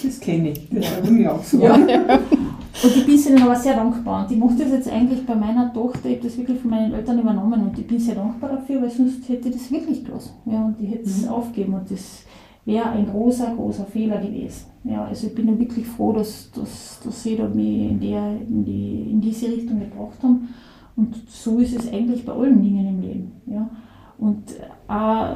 Das 0.03 0.19
kenne 0.19 0.51
ich, 0.51 0.69
das 0.69 0.85
war 1.01 1.09
mir 1.09 1.33
auch 1.33 1.43
so. 1.43 1.59
Ja. 1.59 1.73
Und 1.73 2.95
ich 2.95 3.05
bin 3.07 3.17
ihnen 3.17 3.41
aber 3.41 3.55
sehr 3.55 3.73
dankbar. 3.73 4.23
Und 4.23 4.31
ich 4.31 4.37
mache 4.37 4.53
das 4.55 4.69
jetzt 4.69 4.87
eigentlich 4.87 5.25
bei 5.25 5.33
meiner 5.33 5.73
Tochter, 5.73 6.09
ich 6.09 6.17
habe 6.17 6.27
das 6.27 6.37
wirklich 6.37 6.59
von 6.59 6.69
meinen 6.69 6.93
Eltern 6.93 7.17
übernommen 7.17 7.59
und 7.59 7.79
ich 7.79 7.87
bin 7.87 7.99
sehr 7.99 8.13
dankbar 8.13 8.51
dafür, 8.51 8.83
weil 8.83 8.91
sonst 8.91 9.27
hätte 9.27 9.49
ich 9.49 9.55
das 9.55 9.71
wirklich 9.71 10.05
gelassen. 10.05 10.33
Ja, 10.45 10.63
und 10.63 10.75
ich 10.79 10.91
hätte 10.91 11.09
es 11.09 11.23
mhm. 11.23 11.29
aufgeben. 11.29 11.73
Und 11.73 11.89
das, 11.89 12.23
wäre 12.65 12.89
ein 12.89 13.07
großer, 13.07 13.53
großer 13.55 13.85
Fehler 13.85 14.17
gewesen. 14.17 14.65
Ja, 14.83 15.05
also 15.05 15.27
ich 15.27 15.35
bin 15.35 15.59
wirklich 15.59 15.85
froh, 15.85 16.13
dass, 16.13 16.51
dass, 16.51 16.99
dass 17.03 17.23
sie 17.23 17.35
da 17.35 17.47
mich 17.47 17.91
in, 17.91 17.99
der, 17.99 18.37
in, 18.47 18.65
die, 18.65 19.07
in 19.11 19.21
diese 19.21 19.47
Richtung 19.47 19.79
gebracht 19.79 20.21
haben. 20.21 20.49
Und 20.95 21.15
so 21.27 21.60
ist 21.60 21.75
es 21.75 21.91
eigentlich 21.91 22.25
bei 22.25 22.34
allen 22.34 22.62
Dingen 22.62 22.88
im 22.88 23.01
Leben. 23.01 23.32
Ja. 23.45 23.69
Und 24.17 24.43
auch 24.88 25.36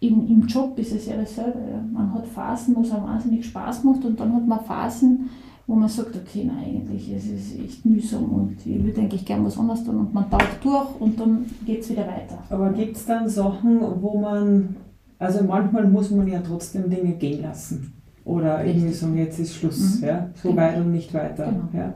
im, 0.00 0.26
im 0.28 0.46
Job 0.46 0.78
ist 0.78 0.92
es 0.92 1.06
ja 1.06 1.16
dasselbe. 1.16 1.58
Ja. 1.58 1.82
Man 1.92 2.12
hat 2.14 2.26
Phasen, 2.26 2.76
wo 2.76 2.82
es 2.82 2.92
einem 2.92 3.04
wahnsinnig 3.04 3.46
Spaß 3.46 3.84
macht 3.84 4.04
und 4.04 4.20
dann 4.20 4.34
hat 4.34 4.46
man 4.46 4.60
Phasen, 4.60 5.30
wo 5.66 5.74
man 5.74 5.88
sagt, 5.88 6.14
okay, 6.14 6.44
nein, 6.44 6.82
eigentlich 6.82 7.10
es 7.12 7.26
ist 7.26 7.58
echt 7.58 7.84
mühsam 7.84 8.24
und 8.24 8.56
ich 8.64 8.84
würde 8.84 9.00
eigentlich 9.00 9.24
gerne 9.24 9.46
was 9.46 9.58
anderes 9.58 9.82
tun 9.84 9.96
und 9.96 10.14
man 10.14 10.30
taucht 10.30 10.62
durch 10.62 11.00
und 11.00 11.18
dann 11.18 11.46
geht 11.64 11.80
es 11.80 11.90
wieder 11.90 12.06
weiter. 12.06 12.38
Aber 12.50 12.70
gibt 12.72 12.96
es 12.96 13.06
dann 13.06 13.28
Sachen, 13.28 13.80
wo 14.00 14.18
man 14.18 14.76
also 15.18 15.42
manchmal 15.44 15.86
muss 15.86 16.10
man 16.10 16.28
ja 16.28 16.40
trotzdem 16.40 16.90
Dinge 16.90 17.12
gehen 17.12 17.42
lassen. 17.42 17.92
Oder 18.24 18.58
Richtig. 18.58 18.76
irgendwie 18.76 18.94
sagen, 18.94 19.16
jetzt 19.18 19.38
ist 19.38 19.54
Schluss, 19.54 20.00
mhm. 20.00 20.06
ja, 20.06 20.26
so 20.34 20.50
genau. 20.50 20.62
weit 20.62 20.76
und 20.78 20.92
nicht 20.92 21.14
weiter. 21.14 21.46
Genau. 21.46 21.68
Ja. 21.72 21.94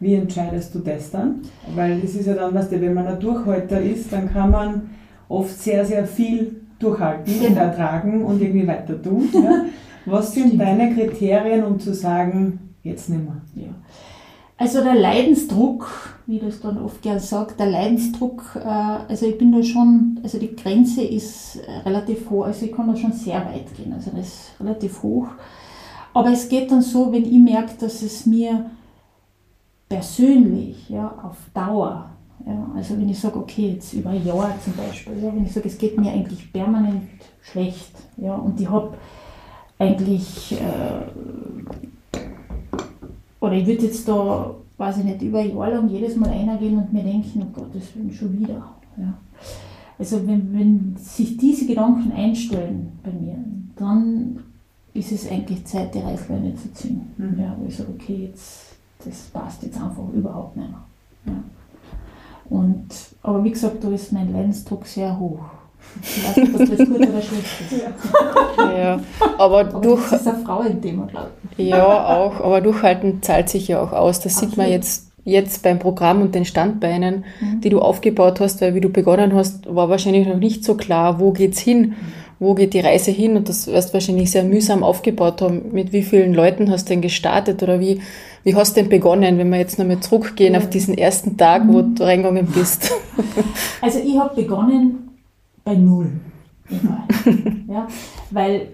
Wie 0.00 0.14
entscheidest 0.14 0.74
du 0.74 0.80
das 0.80 1.10
dann? 1.10 1.42
Weil 1.74 2.00
es 2.04 2.14
ist 2.14 2.26
ja 2.26 2.34
dann, 2.34 2.54
weißt 2.54 2.72
du, 2.72 2.80
wenn 2.80 2.94
man 2.94 3.06
ein 3.06 3.20
Durchhalter 3.20 3.80
ist, 3.80 4.12
dann 4.12 4.32
kann 4.32 4.50
man 4.50 4.90
oft 5.28 5.58
sehr, 5.58 5.84
sehr 5.84 6.06
viel 6.06 6.60
durchhalten 6.78 7.46
und 7.46 7.56
ertragen 7.56 8.24
und 8.24 8.42
irgendwie 8.42 8.66
weiter 8.66 9.00
tun. 9.00 9.28
Ja. 9.32 9.64
Was 10.06 10.32
sind 10.34 10.48
Stimmt. 10.48 10.60
deine 10.60 10.94
Kriterien, 10.94 11.64
um 11.64 11.80
zu 11.80 11.94
sagen, 11.94 12.74
jetzt 12.82 13.08
nicht 13.08 13.22
mehr? 13.22 13.40
Ja. 13.54 13.72
Also 14.56 14.84
der 14.84 14.94
Leidensdruck, 14.94 15.90
wie 16.26 16.38
das 16.38 16.60
dann 16.60 16.78
oft 16.78 17.02
gern 17.02 17.18
sagt, 17.18 17.58
der 17.58 17.66
Leidensdruck, 17.66 18.42
äh, 18.56 18.68
also 18.68 19.26
ich 19.26 19.36
bin 19.36 19.50
da 19.50 19.62
schon, 19.62 20.20
also 20.22 20.38
die 20.38 20.54
Grenze 20.54 21.02
ist 21.02 21.56
äh, 21.56 21.88
relativ 21.88 22.30
hoch, 22.30 22.44
also 22.44 22.66
ich 22.66 22.72
kann 22.72 22.86
da 22.86 22.96
schon 22.96 23.12
sehr 23.12 23.44
weit 23.46 23.74
gehen, 23.76 23.92
also 23.92 24.10
das 24.14 24.26
ist 24.26 24.60
relativ 24.60 25.02
hoch. 25.02 25.28
Aber 26.12 26.30
es 26.30 26.48
geht 26.48 26.70
dann 26.70 26.82
so, 26.82 27.12
wenn 27.12 27.24
ich 27.24 27.38
merke, 27.38 27.72
dass 27.80 28.02
es 28.02 28.26
mir 28.26 28.70
persönlich, 30.04 30.88
ja, 30.90 31.08
auf 31.22 31.36
Dauer, 31.54 32.10
ja, 32.46 32.70
also 32.74 32.98
wenn 32.98 33.08
ich 33.08 33.18
sage, 33.18 33.38
okay, 33.38 33.72
jetzt 33.72 33.94
über 33.94 34.10
ein 34.10 34.24
Jahr 34.24 34.54
zum 34.62 34.74
Beispiel, 34.74 35.14
ja, 35.22 35.34
wenn 35.34 35.44
ich 35.44 35.52
sage, 35.52 35.68
es 35.68 35.78
geht 35.78 35.98
mir 35.98 36.12
eigentlich 36.12 36.52
permanent 36.52 37.02
schlecht, 37.40 37.92
ja, 38.18 38.34
und 38.34 38.60
ich 38.60 38.68
habe 38.68 38.94
eigentlich 39.78 40.52
äh, 40.52 42.18
oder 43.40 43.54
ich 43.54 43.66
würde 43.66 43.86
jetzt 43.86 44.06
da, 44.08 44.54
weiß 44.78 44.98
ich 44.98 45.04
nicht, 45.04 45.22
über 45.22 45.40
ein 45.40 45.56
Jahr 45.56 45.70
lang 45.70 45.88
jedes 45.88 46.16
Mal 46.16 46.30
reingehen 46.30 46.78
und 46.78 46.92
mir 46.92 47.02
denken, 47.02 47.42
oh 47.42 47.60
Gott, 47.60 47.74
das 47.74 47.94
will 47.94 48.12
schon 48.12 48.38
wieder. 48.38 48.74
Ja. 48.96 49.14
Also 49.98 50.26
wenn, 50.26 50.52
wenn 50.52 50.96
sich 50.96 51.36
diese 51.36 51.66
Gedanken 51.66 52.12
einstellen 52.12 52.92
bei 53.02 53.12
mir, 53.12 53.36
dann 53.76 54.40
ist 54.94 55.12
es 55.12 55.30
eigentlich 55.30 55.64
Zeit, 55.66 55.94
die 55.94 55.98
Reißleine 55.98 56.54
zu 56.54 56.72
ziehen. 56.72 57.02
Mhm. 57.16 57.38
Ja, 57.38 57.56
wo 57.58 57.66
ich 57.66 57.76
sage, 57.76 57.90
okay, 57.94 58.28
jetzt, 58.30 58.73
das 59.04 59.16
passt 59.32 59.62
jetzt 59.62 59.76
einfach 59.76 60.08
überhaupt 60.12 60.56
nicht 60.56 60.68
mehr. 60.70 60.80
Ja. 61.26 61.32
Und, 62.50 62.88
aber 63.22 63.42
wie 63.42 63.50
gesagt, 63.50 63.82
da 63.82 63.88
ist 63.88 64.12
mein 64.12 64.32
Leidensdruck 64.32 64.86
sehr 64.86 65.18
hoch. 65.18 65.40
Ich 66.02 66.26
weiß 66.26 66.36
nicht, 66.36 66.54
ob 66.54 66.58
das 66.60 66.78
gut 66.78 66.96
oder 66.96 67.22
schlecht 67.22 67.60
ist. 67.70 67.82
Ja, 68.58 69.00
aber, 69.38 69.60
aber 69.60 69.80
durch. 69.80 70.10
Das 70.10 70.20
ist 70.20 70.28
ein 70.28 70.44
Frauenthema, 70.44 71.06
glaube 71.06 71.30
ich. 71.56 71.68
Ja, 71.68 72.16
auch. 72.16 72.40
Aber 72.40 72.60
durchhalten 72.60 73.22
zahlt 73.22 73.48
sich 73.48 73.68
ja 73.68 73.82
auch 73.82 73.92
aus. 73.92 74.20
Das 74.20 74.34
Absolut. 74.34 74.50
sieht 74.50 74.58
man 74.58 74.70
jetzt, 74.70 75.12
jetzt 75.24 75.62
beim 75.62 75.78
Programm 75.78 76.22
und 76.22 76.34
den 76.34 76.44
Standbeinen, 76.44 77.24
mhm. 77.40 77.60
die 77.60 77.70
du 77.70 77.80
aufgebaut 77.80 78.40
hast, 78.40 78.60
weil 78.60 78.74
wie 78.74 78.80
du 78.80 78.88
begonnen 78.88 79.34
hast, 79.34 79.72
war 79.72 79.88
wahrscheinlich 79.88 80.26
noch 80.26 80.38
nicht 80.38 80.64
so 80.64 80.74
klar, 80.74 81.20
wo 81.20 81.32
geht's 81.32 81.60
hin, 81.60 81.94
wo 82.40 82.54
geht 82.54 82.74
die 82.74 82.80
Reise 82.80 83.10
hin 83.10 83.36
und 83.36 83.48
das 83.48 83.66
wirst 83.66 83.90
du 83.90 83.94
wahrscheinlich 83.94 84.30
sehr 84.30 84.44
mühsam 84.44 84.82
aufgebaut 84.82 85.42
haben. 85.42 85.72
Mit 85.72 85.92
wie 85.92 86.02
vielen 86.02 86.34
Leuten 86.34 86.70
hast 86.70 86.88
du 86.88 86.94
denn 86.94 87.02
gestartet 87.02 87.62
oder 87.62 87.78
wie, 87.78 88.00
wie 88.44 88.54
hast 88.54 88.76
du 88.76 88.82
denn 88.82 88.90
begonnen, 88.90 89.38
wenn 89.38 89.48
wir 89.48 89.58
jetzt 89.58 89.78
nochmal 89.78 90.00
zurückgehen 90.00 90.54
ja. 90.54 90.60
auf 90.60 90.68
diesen 90.68 90.96
ersten 90.96 91.36
Tag, 91.36 91.66
wo 91.66 91.82
mhm. 91.82 91.94
du 91.94 92.04
reingegangen 92.04 92.46
bist? 92.46 92.92
Also 93.80 93.98
ich 93.98 94.18
habe 94.18 94.34
begonnen 94.34 95.10
bei 95.62 95.74
Null. 95.74 96.10
ja, 97.68 97.86
weil 98.30 98.68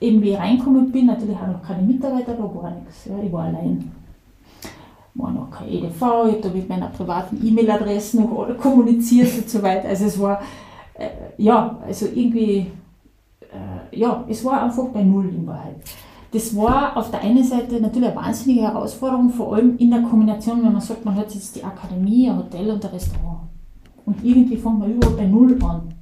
eben 0.00 0.22
wie 0.22 0.30
ich 0.30 0.38
reingekommen 0.38 0.92
bin, 0.92 1.06
natürlich 1.06 1.36
auch 1.36 1.48
noch 1.48 1.62
keine 1.62 1.82
Mitarbeiter, 1.82 2.34
da 2.34 2.42
war 2.42 2.70
nichts. 2.70 3.06
Ja, 3.06 3.14
ich 3.20 3.32
war 3.32 3.44
allein. 3.44 3.90
War 5.14 5.32
noch 5.32 5.50
kein 5.50 5.68
EDV, 5.68 5.94
ich 5.94 6.02
habe 6.02 6.38
da 6.42 6.48
mit 6.50 6.68
meiner 6.68 6.88
privaten 6.88 7.44
E-Mail-Adresse 7.44 8.20
noch 8.20 8.56
kommuniziert 8.58 9.36
und 9.36 9.50
so 9.50 9.62
weiter. 9.62 9.88
Also 9.88 10.04
es 10.04 10.20
war, 10.20 10.40
äh, 10.94 11.08
ja, 11.38 11.78
also 11.84 12.06
irgendwie, 12.06 12.66
äh, 13.40 13.96
ja, 13.96 14.24
es 14.28 14.44
war 14.44 14.62
einfach 14.62 14.86
bei 14.88 15.02
Null 15.02 15.28
in 15.28 15.46
Wahrheit. 15.46 15.76
Das 16.34 16.56
war 16.56 16.96
auf 16.96 17.12
der 17.12 17.20
einen 17.20 17.44
Seite 17.44 17.80
natürlich 17.80 18.08
eine 18.08 18.16
wahnsinnige 18.16 18.62
Herausforderung, 18.62 19.30
vor 19.30 19.54
allem 19.54 19.78
in 19.78 19.92
der 19.92 20.02
Kombination, 20.02 20.64
wenn 20.64 20.72
man 20.72 20.80
sagt, 20.80 21.04
man 21.04 21.14
hat 21.14 21.32
jetzt 21.32 21.54
die 21.54 21.62
Akademie, 21.62 22.28
ein 22.28 22.36
Hotel 22.36 22.72
und 22.72 22.84
ein 22.84 22.90
Restaurant. 22.90 23.38
Und 24.04 24.16
irgendwie 24.24 24.56
fängt 24.56 24.80
man 24.80 24.92
überall 24.92 25.14
bei 25.14 25.26
Null 25.26 25.56
an. 25.62 25.94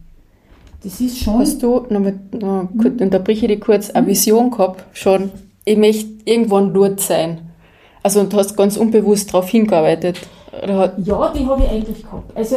Das 0.83 0.99
ist 1.03 1.19
schon. 1.19 1.39
Hast 1.39 1.63
du, 1.63 1.87
noch 1.91 2.01
mit, 2.01 2.33
noch, 2.41 2.67
mhm. 2.73 2.97
unterbreche 2.99 3.45
ich 3.45 3.53
dich 3.53 3.61
kurz, 3.61 3.91
eine 3.91 4.07
Vision 4.07 4.51
gehabt, 4.51 4.87
schon, 4.97 5.31
ich 5.67 5.77
möchte 5.77 6.11
irgendwann 6.25 6.73
dort 6.73 7.01
sein. 7.01 7.51
Also 8.03 8.21
und 8.21 8.33
hast 8.33 8.57
ganz 8.57 8.79
unbewusst 8.79 9.29
darauf 9.35 9.51
hingearbeitet. 9.51 10.19
ja, 10.67 10.89
die 10.89 11.13
habe 11.47 11.63
ich 11.63 11.69
eigentlich 11.69 12.03
gehabt. 12.03 12.35
Also 12.35 12.57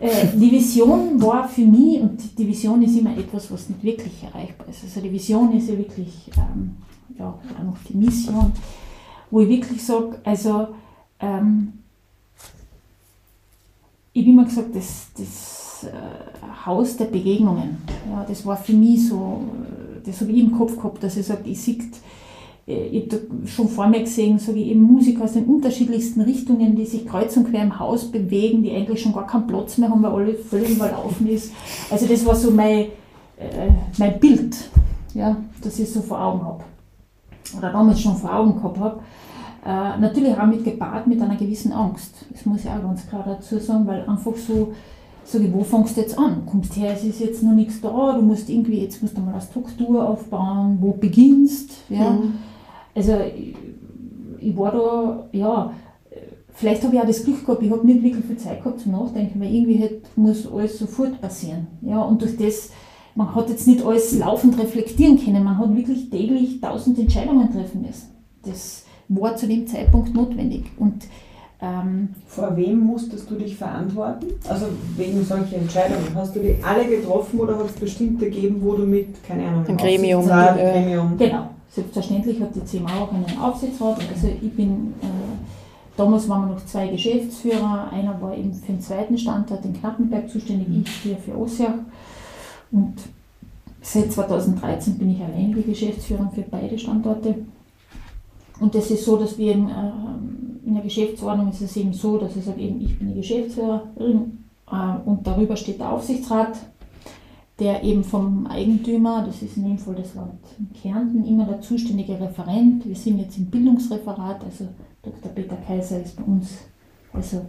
äh, 0.00 0.26
die 0.34 0.50
Vision 0.50 1.22
war 1.22 1.48
für 1.48 1.64
mich, 1.64 2.00
und 2.00 2.18
die 2.36 2.48
Vision 2.48 2.82
ist 2.82 2.98
immer 2.98 3.16
etwas, 3.16 3.52
was 3.52 3.68
nicht 3.68 3.84
wirklich 3.84 4.22
erreichbar 4.24 4.66
ist. 4.68 4.82
Also 4.82 5.00
die 5.00 5.12
Vision 5.12 5.56
ist 5.56 5.68
ja 5.68 5.78
wirklich, 5.78 6.12
ähm, 6.36 6.76
ja, 7.18 7.28
auch 7.28 7.64
noch 7.64 7.78
die 7.88 7.96
Mission, 7.96 8.52
wo 9.30 9.40
ich 9.40 9.48
wirklich 9.48 9.84
sage, 9.84 10.18
also 10.24 10.68
ähm, 11.20 11.72
ich 14.12 14.22
habe 14.22 14.30
immer 14.30 14.44
gesagt, 14.44 14.74
das, 14.74 15.08
das 15.16 15.84
äh, 15.84 16.66
Haus 16.66 16.96
der 16.96 17.06
Begegnungen, 17.06 17.78
ja, 18.10 18.24
das 18.26 18.46
war 18.46 18.56
für 18.56 18.72
mich 18.72 19.08
so, 19.08 19.42
das 20.04 20.20
habe 20.20 20.32
ich 20.32 20.38
im 20.38 20.52
Kopf 20.52 20.76
gehabt, 20.76 21.02
dass 21.02 21.16
ich 21.16 21.26
sage, 21.26 21.42
ich 21.50 21.60
sehe, 21.60 21.78
äh, 22.66 22.86
ich 22.86 23.12
habe 23.12 23.22
schon 23.46 23.68
vor 23.68 23.88
mir 23.88 24.00
gesehen, 24.00 24.38
sage 24.38 24.58
ich, 24.58 24.68
eben 24.68 24.82
Musiker 24.82 25.24
aus 25.24 25.32
den 25.32 25.46
unterschiedlichsten 25.46 26.20
Richtungen, 26.20 26.76
die 26.76 26.86
sich 26.86 27.06
kreuz 27.06 27.36
und 27.36 27.50
quer 27.50 27.62
im 27.62 27.78
Haus 27.78 28.10
bewegen, 28.10 28.62
die 28.62 28.70
eigentlich 28.70 29.02
schon 29.02 29.12
gar 29.12 29.26
keinen 29.26 29.46
Platz 29.46 29.78
mehr 29.78 29.90
haben, 29.90 30.02
weil 30.02 30.12
alles 30.12 30.46
völlig 30.46 30.70
überlaufen 30.70 31.26
ist. 31.28 31.52
Also 31.90 32.06
das 32.06 32.24
war 32.24 32.34
so 32.34 32.50
mein, 32.50 32.86
äh, 33.36 33.70
mein 33.98 34.20
Bild, 34.20 34.56
ja, 35.14 35.36
das 35.60 35.78
ich 35.78 35.90
so 35.90 36.00
vor 36.00 36.20
Augen 36.20 36.44
habe. 36.44 36.64
Oder 37.58 37.72
damals 37.72 38.00
schon 38.00 38.16
vor 38.16 38.34
Augen 38.34 38.54
gehabt 38.56 38.78
habe. 38.78 39.00
Äh, 39.64 39.98
natürlich 39.98 40.36
auch 40.36 40.46
mit 40.46 40.64
gepaart 40.64 41.06
mit 41.06 41.20
einer 41.20 41.36
gewissen 41.36 41.72
Angst. 41.72 42.14
Das 42.30 42.44
muss 42.44 42.64
ich 42.64 42.70
auch 42.70 42.82
ganz 42.82 43.06
klar 43.08 43.24
dazu 43.26 43.58
sagen, 43.58 43.86
weil 43.86 44.06
einfach 44.06 44.36
so, 44.36 44.72
ich, 45.24 45.52
wo 45.52 45.64
fängst 45.64 45.96
du 45.96 46.00
jetzt 46.02 46.18
an? 46.18 46.44
Kommst 46.44 46.76
her, 46.76 46.92
es 46.92 47.04
ist 47.04 47.20
jetzt 47.20 47.42
noch 47.42 47.54
nichts 47.54 47.80
da, 47.80 48.12
du 48.12 48.22
musst 48.22 48.50
irgendwie, 48.50 48.82
jetzt 48.82 49.00
musst 49.02 49.16
du 49.16 49.22
mal 49.22 49.32
eine 49.32 49.40
Struktur 49.40 50.06
aufbauen, 50.06 50.78
wo 50.80 50.92
beginnst. 50.92 51.70
Ja? 51.88 52.10
Mhm. 52.10 52.34
Also 52.94 53.12
ich, 53.34 53.56
ich 54.38 54.56
war 54.56 54.72
da, 54.72 55.26
ja, 55.32 55.70
vielleicht 56.54 56.82
habe 56.84 56.94
ich 56.94 57.00
auch 57.00 57.06
das 57.06 57.24
Glück 57.24 57.44
gehabt, 57.44 57.62
ich 57.62 57.70
habe 57.70 57.86
nicht 57.86 58.02
wirklich 58.02 58.24
viel 58.24 58.36
Zeit 58.36 58.62
gehabt 58.62 58.80
zum 58.80 58.92
Nachdenken, 58.92 59.40
weil 59.40 59.52
irgendwie 59.52 59.80
halt 59.80 60.16
muss 60.16 60.50
alles 60.50 60.78
sofort 60.78 61.20
passieren. 61.20 61.66
Ja, 61.82 62.00
und 62.00 62.22
durch 62.22 62.36
das, 62.36 62.70
man 63.14 63.34
hat 63.34 63.48
jetzt 63.48 63.66
nicht 63.66 63.84
alles 63.84 64.16
laufend 64.18 64.58
reflektieren 64.58 65.22
können, 65.22 65.44
man 65.44 65.58
hat 65.58 65.76
wirklich 65.76 66.10
täglich 66.10 66.60
tausend 66.60 66.98
Entscheidungen 66.98 67.52
treffen 67.52 67.82
müssen. 67.82 68.10
Das, 68.44 68.84
war 69.08 69.36
zu 69.36 69.46
dem 69.46 69.66
Zeitpunkt 69.66 70.14
notwendig. 70.14 70.64
Und, 70.78 71.04
ähm, 71.60 72.10
Vor 72.26 72.56
wem 72.56 72.80
musstest 72.80 73.30
du 73.30 73.36
dich 73.36 73.56
verantworten? 73.56 74.26
Also 74.48 74.66
wegen 74.96 75.24
solcher 75.24 75.56
Entscheidungen. 75.56 76.08
Hast 76.14 76.34
du 76.34 76.40
die 76.40 76.56
alle 76.62 76.86
getroffen 76.86 77.40
oder 77.40 77.58
hat 77.58 77.66
es 77.66 77.72
bestimmte 77.72 78.26
gegeben, 78.26 78.56
wo 78.60 78.74
du 78.74 78.84
mit, 78.84 79.22
keine 79.26 79.46
Ahnung, 79.46 79.66
ein 79.66 79.76
Gremium. 79.76 80.28
Ein 80.30 80.56
Gremium. 80.56 81.18
Genau. 81.18 81.50
Selbstverständlich 81.70 82.40
hat 82.40 82.54
die 82.54 82.64
CMA 82.64 83.02
auch 83.02 83.12
einen 83.12 83.38
Aufsichtsrat. 83.38 83.98
Also 84.12 84.28
ich 84.40 84.52
bin, 84.54 84.94
äh, 85.02 85.06
damals 85.96 86.28
waren 86.28 86.48
wir 86.48 86.54
noch 86.54 86.66
zwei 86.66 86.88
Geschäftsführer. 86.88 87.88
Einer 87.92 88.20
war 88.20 88.36
eben 88.36 88.52
für 88.52 88.72
den 88.72 88.80
zweiten 88.80 89.18
Standort 89.18 89.64
in 89.64 89.74
Knappenberg 89.74 90.30
zuständig, 90.30 90.68
ich 90.70 90.90
hier 91.02 91.16
für 91.16 91.36
Ossiach. 91.36 91.74
Und 92.74 92.94
seit 93.80 94.12
2013 94.12 94.98
bin 94.98 95.12
ich 95.12 95.22
alleinige 95.22 95.62
Geschäftsführerin 95.62 96.30
für 96.32 96.42
beide 96.42 96.76
Standorte. 96.76 97.36
Und 98.58 98.74
das 98.74 98.90
ist 98.90 99.04
so, 99.04 99.16
dass 99.16 99.38
wir 99.38 99.52
in, 99.52 99.68
äh, 99.68 99.92
in 100.66 100.74
der 100.74 100.82
Geschäftsordnung 100.82 101.50
ist 101.50 101.60
es 101.60 101.76
eben 101.76 101.92
so, 101.92 102.18
dass 102.18 102.34
ich 102.34 102.44
sage, 102.44 102.60
eben, 102.60 102.80
ich 102.80 102.98
bin 102.98 103.08
die 103.08 103.20
Geschäftsführerin 103.20 104.44
äh, 104.70 105.08
und 105.08 105.24
darüber 105.24 105.56
steht 105.56 105.78
der 105.78 105.92
Aufsichtsrat, 105.92 106.56
der 107.60 107.84
eben 107.84 108.02
vom 108.02 108.48
Eigentümer, 108.48 109.24
das 109.24 109.40
ist 109.40 109.56
in 109.56 109.64
dem 109.64 109.78
Fall 109.78 109.94
das 109.94 110.14
Land 110.16 110.40
Kärnten, 110.82 111.24
immer 111.24 111.44
der 111.44 111.60
zuständige 111.60 112.18
Referent. 112.20 112.84
Wir 112.84 112.96
sind 112.96 113.18
jetzt 113.18 113.38
im 113.38 113.46
Bildungsreferat, 113.46 114.42
also 114.42 114.66
Dr. 115.02 115.30
Peter 115.32 115.56
Kaiser 115.56 116.02
ist 116.02 116.16
bei 116.16 116.24
uns, 116.24 116.58
also 117.12 117.42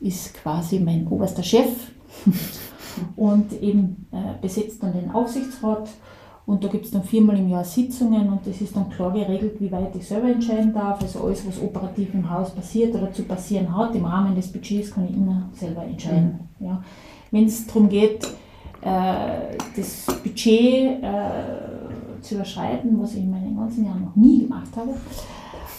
ist 0.00 0.32
quasi 0.34 0.78
mein 0.78 1.06
oberster 1.08 1.42
Chef 1.42 1.92
und 3.16 3.52
eben 3.62 4.06
äh, 4.12 4.40
besetzt 4.40 4.82
dann 4.82 4.92
den 4.92 5.10
Aufsichtsrat 5.10 5.88
und 6.44 6.64
da 6.64 6.68
gibt 6.68 6.86
es 6.86 6.90
dann 6.90 7.04
viermal 7.04 7.38
im 7.38 7.48
Jahr 7.48 7.64
Sitzungen 7.64 8.28
und 8.28 8.46
das 8.46 8.60
ist 8.60 8.74
dann 8.74 8.90
klar 8.90 9.12
geregelt, 9.12 9.60
wie 9.60 9.70
weit 9.70 9.94
ich 9.94 10.06
selber 10.06 10.28
entscheiden 10.28 10.74
darf. 10.74 11.00
Also 11.00 11.20
alles, 11.20 11.46
was 11.46 11.62
operativ 11.62 12.12
im 12.14 12.28
Haus 12.28 12.50
passiert 12.50 12.94
oder 12.94 13.12
zu 13.12 13.22
passieren 13.22 13.76
hat, 13.76 13.94
im 13.94 14.04
Rahmen 14.04 14.34
des 14.34 14.50
Budgets 14.50 14.90
kann 14.90 15.04
ich 15.04 15.14
immer 15.14 15.48
selber 15.52 15.84
entscheiden. 15.84 16.48
Mhm. 16.58 16.66
Ja. 16.66 16.82
Wenn 17.30 17.46
es 17.46 17.66
darum 17.66 17.88
geht, 17.88 18.24
äh, 18.82 19.56
das 19.76 20.06
Budget 20.22 21.02
äh, 21.02 22.20
zu 22.20 22.34
überschreiten, 22.34 23.00
was 23.00 23.14
ich 23.14 23.22
in 23.22 23.30
meinen 23.30 23.56
ganzen 23.56 23.84
Jahren 23.84 24.04
noch 24.04 24.16
nie 24.16 24.40
gemacht 24.42 24.70
habe, 24.76 24.90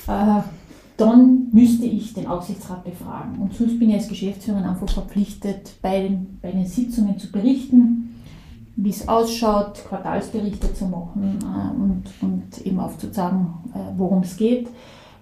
äh, 0.07 0.41
dann 0.97 1.47
müsste 1.51 1.85
ich 1.85 2.13
den 2.13 2.27
Aufsichtsrat 2.27 2.83
befragen. 2.83 3.39
Und 3.39 3.53
sonst 3.53 3.79
bin 3.79 3.89
ich 3.89 3.95
als 3.95 4.07
Geschäftsführerin 4.07 4.65
einfach 4.65 4.89
verpflichtet, 4.89 5.71
bei 5.81 6.03
den, 6.03 6.39
bei 6.41 6.51
den 6.51 6.65
Sitzungen 6.65 7.17
zu 7.17 7.31
berichten 7.31 8.13
wie 8.75 8.89
es 8.89 9.07
ausschaut, 9.07 9.83
Quartalsberichte 9.87 10.73
zu 10.73 10.85
machen 10.85 11.39
äh, 11.41 11.81
und, 11.81 12.03
und 12.21 12.65
eben 12.65 12.79
aufzuzeigen, 12.79 13.47
äh, 13.73 13.77
worum 13.97 14.23
es 14.23 14.35
geht. 14.37 14.67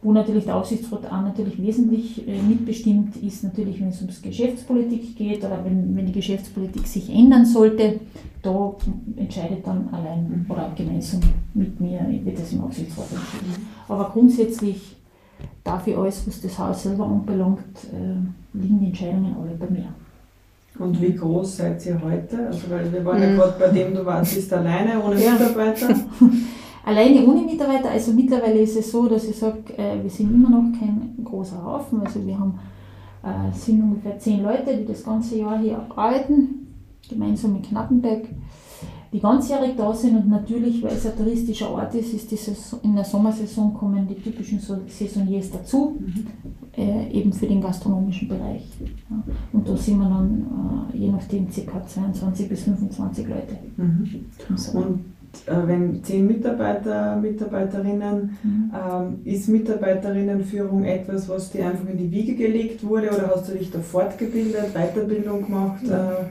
Wo 0.04 0.12
natürlich 0.14 0.46
der 0.46 0.56
Aufsichtsrat 0.56 1.06
auch 1.06 1.22
natürlich 1.22 1.62
wesentlich 1.62 2.28
äh, 2.28 2.42
mitbestimmt 2.42 3.18
ist, 3.18 3.44
natürlich 3.44 3.80
wenn 3.80 3.90
es 3.90 4.02
ums 4.02 4.22
Geschäftspolitik 4.22 5.16
geht 5.16 5.40
oder 5.40 5.64
wenn, 5.64 5.96
wenn 5.96 6.08
die 6.08 6.12
Geschäftspolitik 6.12 6.88
sich 6.88 7.14
ändern 7.14 7.46
sollte, 7.46 8.00
da 8.42 8.74
entscheidet 9.18 9.68
dann 9.68 9.90
allein 9.90 10.46
oder 10.50 10.72
gemeinsam 10.76 11.20
mit 11.54 11.80
mir, 11.80 12.00
wird 12.24 12.40
das 12.40 12.54
im 12.54 12.64
Aufsichtsrat 12.64 13.12
entschieden. 13.12 13.68
Aber 13.88 14.10
grundsätzlich 14.10 14.96
dafür 15.64 16.00
alles, 16.00 16.26
was 16.28 16.42
das 16.42 16.58
Haus 16.58 16.84
selber 16.84 17.06
anbelangt, 17.06 17.60
äh, 17.92 18.58
liegen 18.58 18.80
die 18.80 18.88
Entscheidungen 18.88 19.36
alle 19.40 19.56
bei 19.56 19.70
mir. 19.70 19.88
Und 20.80 21.02
wie 21.02 21.14
groß 21.14 21.58
seid 21.58 21.86
ihr 21.86 22.02
heute? 22.02 22.48
Also 22.48 22.70
weil 22.70 22.92
wir 22.92 23.04
waren 23.06 23.18
mhm. 23.18 23.24
ja 23.24 23.36
gerade 23.36 23.60
bei 23.60 23.68
dem, 23.68 23.94
du 23.94 24.06
warst 24.06 24.36
bist 24.36 24.54
alleine 24.54 25.04
ohne 25.04 25.16
Mitarbeiter. 25.16 25.96
alleine 26.86 27.26
ohne 27.26 27.42
Mitarbeiter, 27.42 27.92
also 27.92 28.14
mittlerweile 28.14 28.60
ist 28.60 28.78
es 28.78 28.92
so, 28.92 29.08
dass 29.08 29.26
ich 29.26 29.36
sage, 29.36 29.78
äh, 29.78 30.02
wir 30.02 30.10
sind 30.10 30.34
immer 30.34 30.50
noch 30.50 30.80
kein 30.80 31.18
großer 31.24 31.64
Haufen. 31.64 32.02
Also 32.02 32.26
wir 32.26 32.40
haben 32.40 32.60
äh, 33.24 33.56
sind 33.56 33.84
ungefähr 33.84 34.18
zehn 34.18 34.44
Leute, 34.44 34.76
die 34.76 34.86
das 34.86 35.04
ganze 35.04 35.38
Jahr 35.38 35.60
hier 35.60 35.80
arbeiten, 35.96 36.68
gemeinsam 37.08 37.54
mit 37.54 37.68
Knappenberg 37.68 38.24
die 39.14 39.20
ganzjährig 39.20 39.76
da 39.76 39.94
sind 39.94 40.16
und 40.16 40.30
natürlich, 40.30 40.82
weil 40.82 40.94
es 40.94 41.06
ein 41.06 41.18
touristischer 41.18 41.70
Ort 41.70 41.94
ist, 41.96 42.14
ist 42.14 42.32
dieses, 42.32 42.74
in 42.82 42.96
der 42.96 43.04
Sommersaison 43.04 43.74
kommen 43.74 44.08
die 44.08 44.16
typischen 44.16 44.60
Saisoniers 44.60 45.52
dazu, 45.52 45.98
mhm. 46.00 46.28
äh, 46.78 47.12
eben 47.12 47.34
für 47.34 47.46
den 47.46 47.62
gastronomischen 47.62 48.30
Bereich. 48.30 48.64
Ja. 48.80 49.24
Und 49.52 49.68
da 49.68 49.76
sind 49.76 50.00
wir 50.00 50.08
dann 50.08 50.90
äh, 50.94 50.98
je 50.98 51.12
nachdem 51.12 51.48
ca. 51.50 51.86
22 51.86 52.48
bis 52.48 52.64
25 52.64 53.28
Leute. 53.28 53.58
Mhm. 53.76 54.26
Und 54.74 55.00
äh, 55.46 55.68
wenn 55.68 56.02
zehn 56.06 56.28
Mitarbeiter, 56.28 57.18
Mitarbeiterinnen, 57.18 58.38
mhm. 58.44 58.72
ähm, 58.74 59.20
ist 59.26 59.50
Mitarbeiterinnenführung 59.50 60.86
etwas, 60.86 61.28
was 61.28 61.52
dir 61.52 61.68
einfach 61.68 61.90
in 61.90 61.98
die 61.98 62.12
Wiege 62.12 62.36
gelegt 62.36 62.86
wurde 62.86 63.10
oder 63.10 63.34
hast 63.36 63.50
du 63.50 63.58
dich 63.58 63.72
da 63.72 63.80
fortgebildet, 63.80 64.74
Weiterbildung 64.74 65.46
gemacht? 65.46 65.84
Ja. 65.86 66.30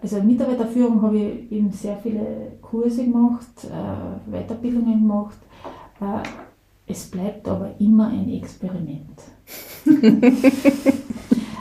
Also 0.00 0.22
Mitarbeiterführung 0.22 1.02
habe 1.02 1.18
ich 1.18 1.52
eben 1.52 1.72
sehr 1.72 1.96
viele 1.96 2.52
Kurse 2.62 3.04
gemacht, 3.04 3.48
äh, 3.64 4.30
Weiterbildungen 4.30 5.00
gemacht. 5.00 5.38
Äh, 6.00 6.28
es 6.86 7.10
bleibt 7.10 7.48
aber 7.48 7.74
immer 7.78 8.08
ein 8.08 8.30
Experiment. 8.30 9.18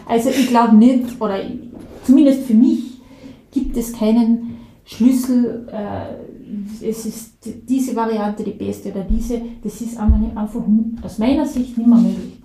also 0.08 0.30
ich 0.30 0.48
glaube 0.48 0.76
nicht, 0.76 1.20
oder 1.20 1.40
zumindest 2.04 2.44
für 2.44 2.54
mich 2.54 3.02
gibt 3.52 3.76
es 3.76 3.92
keinen 3.92 4.58
Schlüssel, 4.86 5.68
äh, 5.72 6.88
es 6.88 7.06
ist 7.06 7.34
diese 7.68 7.96
Variante 7.96 8.44
die 8.44 8.52
beste 8.52 8.92
oder 8.92 9.04
diese, 9.04 9.42
das 9.64 9.82
ist 9.82 9.98
einfach 9.98 10.64
aus 11.04 11.18
meiner 11.18 11.46
Sicht 11.46 11.78
nicht 11.78 11.88
mehr 11.88 11.98
möglich. 11.98 12.38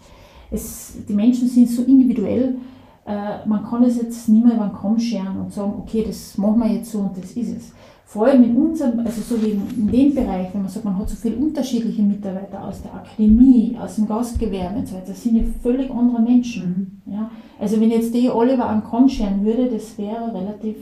Es, 0.50 0.94
die 1.08 1.14
Menschen 1.14 1.48
sind 1.48 1.68
so 1.68 1.82
individuell 1.82 2.56
äh, 3.04 3.46
man 3.46 3.64
kann 3.64 3.82
es 3.82 3.96
jetzt 3.96 4.28
nicht 4.28 4.44
mehr 4.44 4.54
über 4.54 4.66
den 4.66 4.76
Kamm 4.76 4.98
scheren 4.98 5.40
und 5.40 5.52
sagen, 5.52 5.74
okay, 5.78 6.04
das 6.06 6.38
machen 6.38 6.60
wir 6.60 6.72
jetzt 6.72 6.92
so 6.92 6.98
und 7.00 7.16
das 7.16 7.32
ist 7.32 7.56
es. 7.56 7.72
vor 8.04 8.26
allem 8.26 8.44
in 8.44 8.56
unserem, 8.56 9.00
also 9.00 9.22
so 9.22 9.42
wie 9.42 9.52
in 9.52 9.90
dem 9.90 10.14
Bereich, 10.14 10.52
wenn 10.52 10.62
man 10.62 10.70
sagt, 10.70 10.84
man 10.84 10.98
hat 10.98 11.08
so 11.08 11.16
viele 11.16 11.36
unterschiedliche 11.36 12.02
Mitarbeiter 12.02 12.62
aus 12.62 12.82
der 12.82 12.94
Akademie, 12.94 13.76
aus 13.80 13.96
dem 13.96 14.06
Gastgewerbe 14.06 14.80
und 14.80 14.86
so 14.86 14.94
weiter, 14.94 15.08
das 15.08 15.22
sind 15.22 15.36
ja 15.36 15.42
völlig 15.62 15.90
andere 15.90 16.20
Menschen. 16.20 17.00
Mhm. 17.06 17.12
Ja. 17.12 17.30
Also 17.58 17.80
wenn 17.80 17.90
jetzt 17.90 18.12
die 18.14 18.28
alle 18.28 18.54
über 18.54 18.68
einen 18.68 18.84
Kamm 18.84 19.08
scheren 19.08 19.44
würde, 19.44 19.68
das 19.68 19.96
wäre 19.96 20.32
relativ 20.34 20.76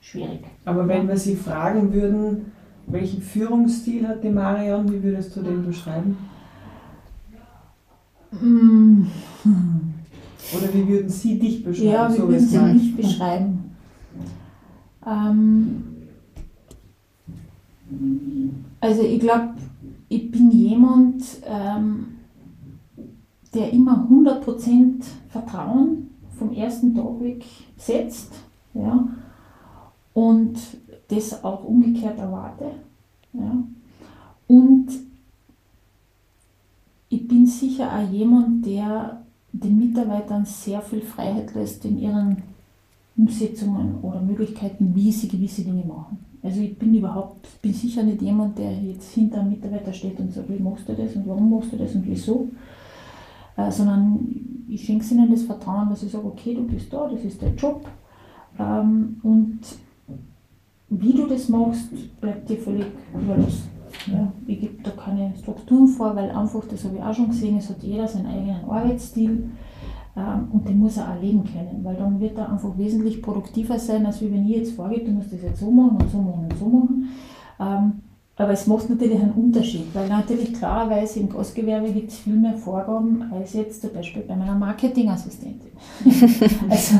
schwierig. 0.00 0.40
Aber 0.64 0.88
wenn 0.88 1.06
wir 1.06 1.18
Sie 1.18 1.36
fragen 1.36 1.92
würden, 1.92 2.52
welchen 2.86 3.20
Führungsstil 3.20 4.08
hat 4.08 4.24
die 4.24 4.30
Marion, 4.30 4.90
wie 4.90 5.02
würdest 5.02 5.36
du 5.36 5.42
den 5.42 5.64
beschreiben? 5.64 6.16
Mm. 8.32 9.04
Oder 10.52 10.74
wie 10.74 10.88
würden 10.88 11.08
Sie 11.08 11.38
dich 11.38 11.64
beschreiben? 11.64 11.90
Ja, 11.90 12.12
wie 12.12 12.16
so 12.16 12.28
würden 12.28 12.46
Sie 12.46 12.56
mal? 12.56 12.74
mich 12.74 12.96
beschreiben? 12.96 13.76
Ähm, 15.06 15.84
also 18.80 19.02
ich 19.02 19.20
glaube, 19.20 19.54
ich 20.08 20.30
bin 20.30 20.50
jemand, 20.50 21.24
ähm, 21.46 22.06
der 23.54 23.72
immer 23.72 24.06
100% 24.10 25.02
Vertrauen 25.28 26.10
vom 26.38 26.52
ersten 26.52 26.94
Tag 26.94 27.20
weg 27.20 27.44
setzt 27.76 28.32
ja, 28.74 29.08
und 30.12 30.58
das 31.08 31.44
auch 31.44 31.64
umgekehrt 31.64 32.18
erwarte. 32.18 32.72
Ja. 33.32 33.62
Und 34.48 34.88
ich 37.08 37.26
bin 37.28 37.46
sicher 37.46 37.90
auch 37.92 38.10
jemand, 38.10 38.66
der 38.66 39.23
den 39.62 39.78
Mitarbeitern 39.78 40.44
sehr 40.44 40.80
viel 40.80 41.00
Freiheit 41.00 41.54
lässt 41.54 41.84
in 41.84 41.98
ihren 41.98 42.42
Umsetzungen 43.16 44.00
oder 44.02 44.20
Möglichkeiten, 44.20 44.94
wie 44.94 45.12
sie 45.12 45.28
gewisse 45.28 45.62
Dinge 45.62 45.84
machen. 45.84 46.18
Also 46.42 46.60
ich 46.60 46.76
bin 46.76 46.94
überhaupt, 46.94 47.62
bin 47.62 47.72
sicher 47.72 48.02
nicht 48.02 48.20
jemand, 48.20 48.58
der 48.58 48.72
jetzt 48.72 49.14
hinter 49.14 49.40
einem 49.40 49.50
Mitarbeiter 49.50 49.92
steht 49.92 50.18
und 50.18 50.32
sagt, 50.32 50.50
wie 50.50 50.62
machst 50.62 50.88
du 50.88 50.92
das 50.92 51.14
und 51.14 51.26
warum 51.26 51.50
machst 51.50 51.72
du 51.72 51.76
das 51.76 51.94
und 51.94 52.06
wieso, 52.06 52.48
äh, 53.56 53.70
sondern 53.70 54.28
ich 54.68 54.84
schenke 54.84 55.14
ihnen 55.14 55.30
das 55.30 55.42
Vertrauen, 55.42 55.88
dass 55.88 56.02
ich 56.02 56.10
sage, 56.10 56.26
okay, 56.26 56.54
du 56.54 56.66
bist 56.66 56.92
da, 56.92 57.08
das 57.08 57.24
ist 57.24 57.40
der 57.40 57.54
Job 57.54 57.88
ähm, 58.58 59.20
und 59.22 59.60
wie 60.90 61.12
du 61.12 61.26
das 61.26 61.48
machst, 61.48 61.88
bleibt 62.20 62.48
dir 62.48 62.58
völlig 62.58 62.86
überlassen. 63.14 63.73
Ja, 64.06 64.32
ich 64.46 64.60
gebe 64.60 64.82
da 64.82 64.90
keine 64.90 65.32
Strukturen 65.40 65.88
vor, 65.88 66.14
weil 66.16 66.30
einfach, 66.30 66.64
das 66.70 66.84
habe 66.84 66.96
ich 66.96 67.02
auch 67.02 67.14
schon 67.14 67.28
gesehen, 67.28 67.58
es 67.58 67.70
hat 67.70 67.82
jeder 67.82 68.06
seinen 68.06 68.26
eigenen 68.26 68.64
Arbeitsstil 68.68 69.50
ähm, 70.16 70.48
und 70.52 70.68
den 70.68 70.78
muss 70.78 70.96
er 70.96 71.10
auch 71.10 71.20
leben 71.20 71.44
können, 71.44 71.80
weil 71.82 71.96
dann 71.96 72.20
wird 72.20 72.38
er 72.38 72.52
einfach 72.52 72.76
wesentlich 72.76 73.22
produktiver 73.22 73.78
sein, 73.78 74.06
als 74.06 74.20
wenn 74.20 74.46
ich 74.46 74.56
jetzt 74.56 74.72
vorgebe, 74.72 75.06
du 75.06 75.12
musst 75.12 75.32
das 75.32 75.42
jetzt 75.42 75.60
so 75.60 75.70
machen 75.70 75.96
und 75.96 76.10
so 76.10 76.18
machen 76.18 76.46
und 76.50 76.58
so 76.58 76.66
machen. 76.66 77.08
Ähm, 77.60 77.92
aber 78.36 78.50
es 78.50 78.66
macht 78.66 78.90
natürlich 78.90 79.20
einen 79.20 79.32
Unterschied, 79.32 79.94
weil 79.94 80.08
natürlich 80.08 80.52
klarerweise 80.54 81.20
im 81.20 81.28
Gastgewerbe 81.28 81.92
gibt 81.92 82.10
es 82.10 82.18
viel 82.18 82.34
mehr 82.34 82.54
Vorgaben 82.54 83.22
als 83.32 83.52
jetzt 83.52 83.80
zum 83.80 83.92
Beispiel 83.92 84.22
bei 84.22 84.34
meiner 84.34 84.56
Marketingassistentin. 84.56 85.70
also 86.68 86.96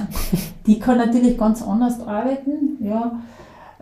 die 0.64 0.78
kann 0.78 0.98
natürlich 0.98 1.36
ganz 1.36 1.61
anders 1.61 2.00
arbeiten, 2.07 2.78
ja. 2.80 3.20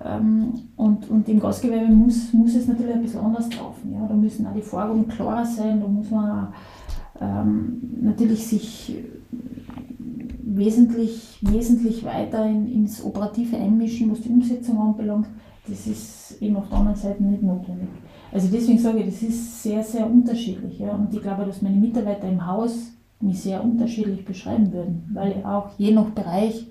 Ähm, 0.04 0.52
und, 0.76 1.08
und 1.08 1.28
im 1.28 1.40
Gastgewerbe 1.40 1.92
muss, 1.92 2.32
muss 2.32 2.54
es 2.54 2.66
natürlich 2.66 2.94
ein 2.94 3.02
bisschen 3.02 3.20
anders 3.20 3.48
laufen. 3.56 3.92
Ja. 3.92 4.06
Da 4.06 4.14
müssen 4.14 4.46
auch 4.46 4.54
die 4.54 4.62
Vorgaben 4.62 5.08
klarer 5.08 5.44
sein, 5.44 5.80
da 5.80 5.86
muss 5.86 6.10
man 6.10 6.48
ähm, 7.20 7.80
natürlich 8.00 8.46
sich 8.46 8.96
wesentlich, 10.44 11.38
wesentlich 11.40 12.04
weiter 12.04 12.46
in, 12.46 12.70
ins 12.70 13.04
Operative 13.04 13.56
einmischen, 13.56 14.10
was 14.10 14.20
die 14.20 14.30
Umsetzung 14.30 14.78
anbelangt. 14.78 15.26
Das 15.68 15.86
ist 15.86 16.42
eben 16.42 16.56
auf 16.56 16.68
der 16.68 16.78
anderen 16.78 16.96
Seite 16.96 17.22
nicht 17.22 17.42
notwendig. 17.42 17.88
Also 18.32 18.48
deswegen 18.50 18.78
sage 18.78 19.00
ich, 19.00 19.06
das 19.06 19.22
ist 19.22 19.62
sehr, 19.62 19.82
sehr 19.82 20.06
unterschiedlich. 20.06 20.78
Ja. 20.78 20.94
Und 20.94 21.14
ich 21.14 21.22
glaube, 21.22 21.44
dass 21.44 21.62
meine 21.62 21.76
Mitarbeiter 21.76 22.28
im 22.28 22.44
Haus 22.46 22.92
mich 23.20 23.40
sehr 23.40 23.62
unterschiedlich 23.62 24.24
beschreiben 24.24 24.72
würden, 24.72 25.04
weil 25.12 25.44
auch 25.44 25.70
je 25.78 25.92
nach 25.92 26.10
Bereich 26.10 26.66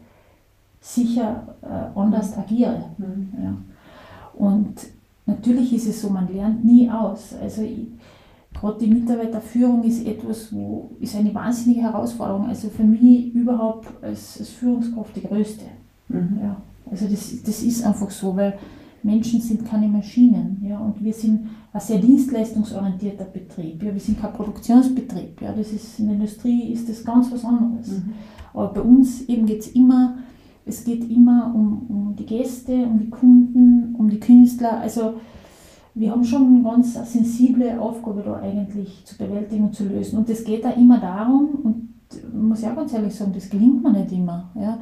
sicher 0.82 1.56
äh, 1.62 1.98
anders 1.98 2.38
agiere. 2.38 2.86
Mhm. 2.98 3.30
Ja. 3.42 3.58
Und 4.34 4.76
natürlich 5.28 5.74
ist 5.74 5.88
es 5.88 6.02
so, 6.02 6.10
man 6.10 6.28
lernt 6.34 6.66
nie 6.66 6.90
aus. 6.90 7.36
Also 7.40 7.62
gerade 8.54 8.80
die 8.80 8.88
Mitarbeiterführung 8.88 9.84
ist 9.84 10.06
etwas, 10.06 10.52
wo 10.52 10.90
ist 11.00 11.16
eine 11.16 11.34
wahnsinnige 11.34 11.84
Herausforderung. 11.84 12.48
Also 12.48 12.70
für 12.70 12.84
mich 12.84 13.34
überhaupt 13.34 13.88
als, 14.04 14.40
als 14.40 14.50
Führungskraft 14.50 15.16
die 15.16 15.22
größte. 15.22 15.66
Mhm. 16.10 16.40
Ja. 16.42 16.58
Also 16.90 17.08
das, 17.08 17.42
das 17.44 17.62
ist 17.62 17.86
einfach 17.86 18.10
so, 18.10 18.36
weil 18.36 18.58
Menschen 19.04 19.40
sind 19.40 19.66
keine 19.66 19.88
Maschinen. 19.88 20.64
Ja, 20.68 20.80
und 20.80 21.04
wir 21.04 21.14
sind 21.14 21.48
ein 21.74 21.80
sehr 21.80 22.00
dienstleistungsorientierter 22.00 23.26
Betrieb. 23.26 23.84
Ja, 23.84 23.94
wir 23.94 24.02
sind 24.02 24.20
kein 24.20 24.34
Produktionsbetrieb. 24.34 25.42
Ja, 25.42 25.54
das 25.54 25.72
ist, 25.72 26.00
in 26.00 26.08
der 26.08 26.16
Industrie 26.16 26.72
ist 26.72 26.90
das 26.90 27.04
ganz 27.04 27.32
was 27.32 27.46
anderes. 27.46 27.88
Mhm. 27.88 28.14
Aber 28.54 28.74
bei 28.74 28.82
uns 28.82 29.22
eben 29.30 29.46
geht 29.46 29.62
es 29.62 29.68
immer 29.70 30.18
es 30.66 30.84
geht 30.84 31.09
immer 31.09 31.51
um, 31.55 31.86
um 31.88 32.16
die 32.16 32.26
Gäste, 32.26 32.74
um 32.74 32.99
die 32.99 33.09
Kunden, 33.09 33.95
um 33.97 34.09
die 34.09 34.20
Künstler. 34.20 34.80
Also 34.80 35.16
wir 35.93 36.12
haben 36.12 36.24
schon 36.24 36.47
eine 36.47 36.64
ganz 36.64 36.93
sensible 37.12 37.80
Aufgabe 37.80 38.24
da 38.24 38.39
eigentlich 38.39 39.03
zu 39.05 39.18
bewältigen 39.18 39.66
und 39.66 39.76
zu 39.76 39.86
lösen. 39.86 40.20
Und 40.20 40.30
es 40.30 40.43
geht 40.43 40.64
da 40.64 40.72
immer 40.72 40.99
darum, 40.99 41.49
und 41.64 41.89
muss 42.34 42.62
ich 42.62 42.68
auch 42.68 42.76
ganz 42.76 42.93
ehrlich 42.93 43.14
sagen, 43.14 43.34
das 43.34 43.49
gelingt 43.49 43.84
mir 43.84 43.91
nicht 43.91 44.12
immer, 44.12 44.51
ja, 44.55 44.80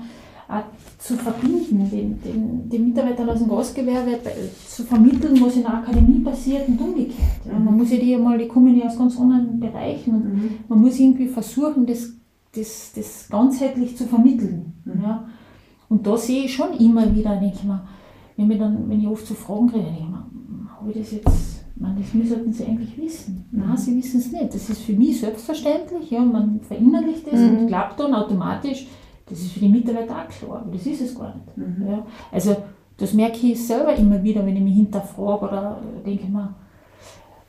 auch 0.47 0.63
zu 0.97 1.15
verbinden, 1.15 1.89
den, 1.91 2.19
den, 2.21 2.69
den 2.69 2.87
Mitarbeitern 2.87 3.29
aus 3.29 3.37
dem 3.37 3.49
Gastgewerbe 3.49 4.19
zu 4.67 4.83
vermitteln, 4.83 5.39
was 5.41 5.55
in 5.55 5.61
der 5.61 5.75
Akademie 5.75 6.19
passiert 6.19 6.67
und 6.67 6.81
umgekehrt. 6.81 7.17
Ja. 7.45 7.59
Man 7.59 7.77
muss 7.77 7.91
ja 7.91 7.97
die 7.97 8.17
mal, 8.17 8.37
die 8.37 8.47
kommen 8.47 8.75
ja 8.75 8.87
aus 8.87 8.97
ganz 8.97 9.19
anderen 9.19 9.59
Bereichen 9.59 10.15
und 10.15 10.23
mhm. 10.23 10.49
man 10.67 10.81
muss 10.81 10.99
irgendwie 10.99 11.27
versuchen, 11.27 11.85
das, 11.85 12.13
das, 12.55 12.93
das 12.95 13.27
ganzheitlich 13.29 13.95
zu 13.95 14.05
vermitteln. 14.05 14.73
Mhm. 14.85 15.01
Ja. 15.03 15.29
Und 15.89 16.05
da 16.05 16.15
sehe 16.15 16.45
ich 16.45 16.53
schon 16.53 16.73
immer 16.73 17.13
wieder, 17.13 17.35
denke 17.35 17.55
ich 17.55 17.63
mir, 17.63 17.81
wenn, 18.37 18.47
mir 18.47 18.57
dann, 18.57 18.87
wenn 18.87 19.01
ich 19.01 19.07
oft 19.07 19.25
zu 19.25 19.33
Fragen 19.33 19.67
kriege, 19.67 19.85
denke 19.85 19.99
ich 19.99 20.09
mir, 20.09 20.23
habe 20.79 20.91
ich 20.91 20.97
das 20.97 21.11
jetzt, 21.11 21.65
man, 21.75 21.97
das 21.97 22.13
müssten 22.13 22.53
sie 22.53 22.65
eigentlich 22.65 22.97
wissen. 22.97 23.45
Nein, 23.51 23.75
sie 23.75 23.97
wissen 23.97 24.19
es 24.19 24.31
nicht. 24.31 24.53
Das 24.53 24.69
ist 24.69 24.81
für 24.81 24.93
mich 24.93 25.19
selbstverständlich, 25.19 26.11
ja, 26.11 26.21
man 26.21 26.59
verinnerlicht 26.61 27.27
das 27.27 27.39
mhm. 27.39 27.57
und 27.57 27.67
glaubt 27.67 27.99
dann 27.99 28.13
automatisch, 28.13 28.87
das 29.25 29.39
ist 29.39 29.51
für 29.51 29.59
die 29.59 29.69
Mitarbeiter 29.69 30.15
auch 30.15 30.27
klar, 30.27 30.61
aber 30.61 30.71
das 30.71 30.85
ist 30.85 31.01
es 31.01 31.15
gar 31.15 31.35
nicht. 31.35 31.57
Mhm. 31.57 31.87
Ja. 31.87 32.05
Also 32.31 32.55
das 32.97 33.13
merke 33.13 33.47
ich 33.47 33.65
selber 33.65 33.95
immer 33.95 34.21
wieder, 34.23 34.45
wenn 34.45 34.55
ich 34.55 34.63
mich 34.63 34.75
hinterfrage 34.75 35.45
oder 35.45 35.79
denke 36.05 36.27
mir, 36.27 36.53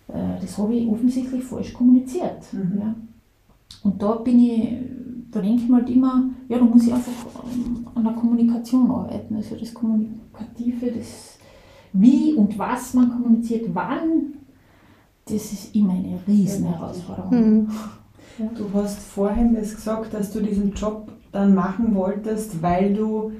äh, 0.08 0.40
das 0.40 0.56
habe 0.58 0.74
ich 0.74 0.88
offensichtlich 0.88 1.42
falsch 1.42 1.72
kommuniziert. 1.72 2.52
Mhm. 2.52 2.78
Ja. 2.80 2.94
Und 3.82 4.02
da 4.02 4.12
bin 4.16 4.38
ich 4.38 4.68
da 5.30 5.40
denke 5.40 5.62
ich 5.62 5.68
mir 5.68 5.76
halt 5.76 5.90
immer, 5.90 6.24
ja, 6.48 6.58
da 6.58 6.64
muss 6.64 6.86
ich 6.86 6.92
einfach 6.92 7.12
ähm, 7.52 7.86
an 7.94 8.04
der 8.04 8.12
Kommunikation 8.14 8.90
arbeiten. 8.90 9.36
Also 9.36 9.56
das 9.56 9.72
Kommunikative, 9.72 10.90
das 10.90 11.38
wie 11.92 12.34
und 12.34 12.58
was 12.58 12.94
man 12.94 13.10
kommuniziert, 13.10 13.66
wann, 13.72 14.34
das 15.24 15.52
ist 15.52 15.74
immer 15.74 15.92
eine 15.92 16.20
riesen 16.26 16.66
Herausforderung. 16.66 17.30
Mhm. 17.30 17.68
Du 18.56 18.70
hast 18.72 19.00
vorhin 19.00 19.54
das 19.54 19.74
gesagt, 19.74 20.14
dass 20.14 20.32
du 20.32 20.40
diesen 20.40 20.72
Job 20.72 21.10
dann 21.32 21.54
machen 21.54 21.94
wolltest, 21.94 22.62
weil 22.62 22.94
du 22.94 23.32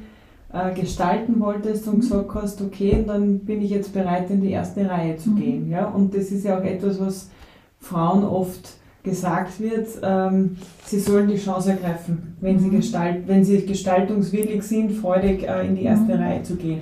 äh, 0.53 0.75
gestalten 0.75 1.41
wolltest 1.41 1.87
und 1.87 1.97
mhm. 1.97 2.01
gesagt 2.01 2.35
hast, 2.35 2.61
okay, 2.61 3.05
dann 3.07 3.41
bin 3.41 3.63
ich 3.63 3.71
jetzt 3.71 3.93
bereit, 3.93 4.31
in 4.31 4.41
die 4.41 4.51
erste 4.51 4.89
Reihe 4.89 5.17
zu 5.17 5.31
mhm. 5.31 5.37
gehen. 5.37 5.71
Ja? 5.71 5.87
Und 5.89 6.15
das 6.15 6.31
ist 6.31 6.45
ja 6.45 6.59
auch 6.59 6.65
etwas, 6.65 7.01
was 7.01 7.31
Frauen 7.79 8.25
oft 8.25 8.80
gesagt 9.03 9.61
wird, 9.61 9.89
ähm, 10.03 10.57
sie 10.85 11.01
sollen 11.01 11.29
die 11.29 11.39
Chance 11.39 11.71
ergreifen, 11.71 12.37
wenn, 12.41 12.59
sie, 12.59 12.69
mhm. 12.69 12.77
gestalt, 12.77 13.23
wenn 13.27 13.45
sie 13.45 13.65
gestaltungswillig 13.65 14.63
sind, 14.63 14.93
freudig 14.93 15.45
äh, 15.45 15.67
in 15.67 15.77
die 15.77 15.85
erste 15.85 16.15
mhm. 16.15 16.23
Reihe 16.23 16.43
zu 16.43 16.57
gehen. 16.57 16.81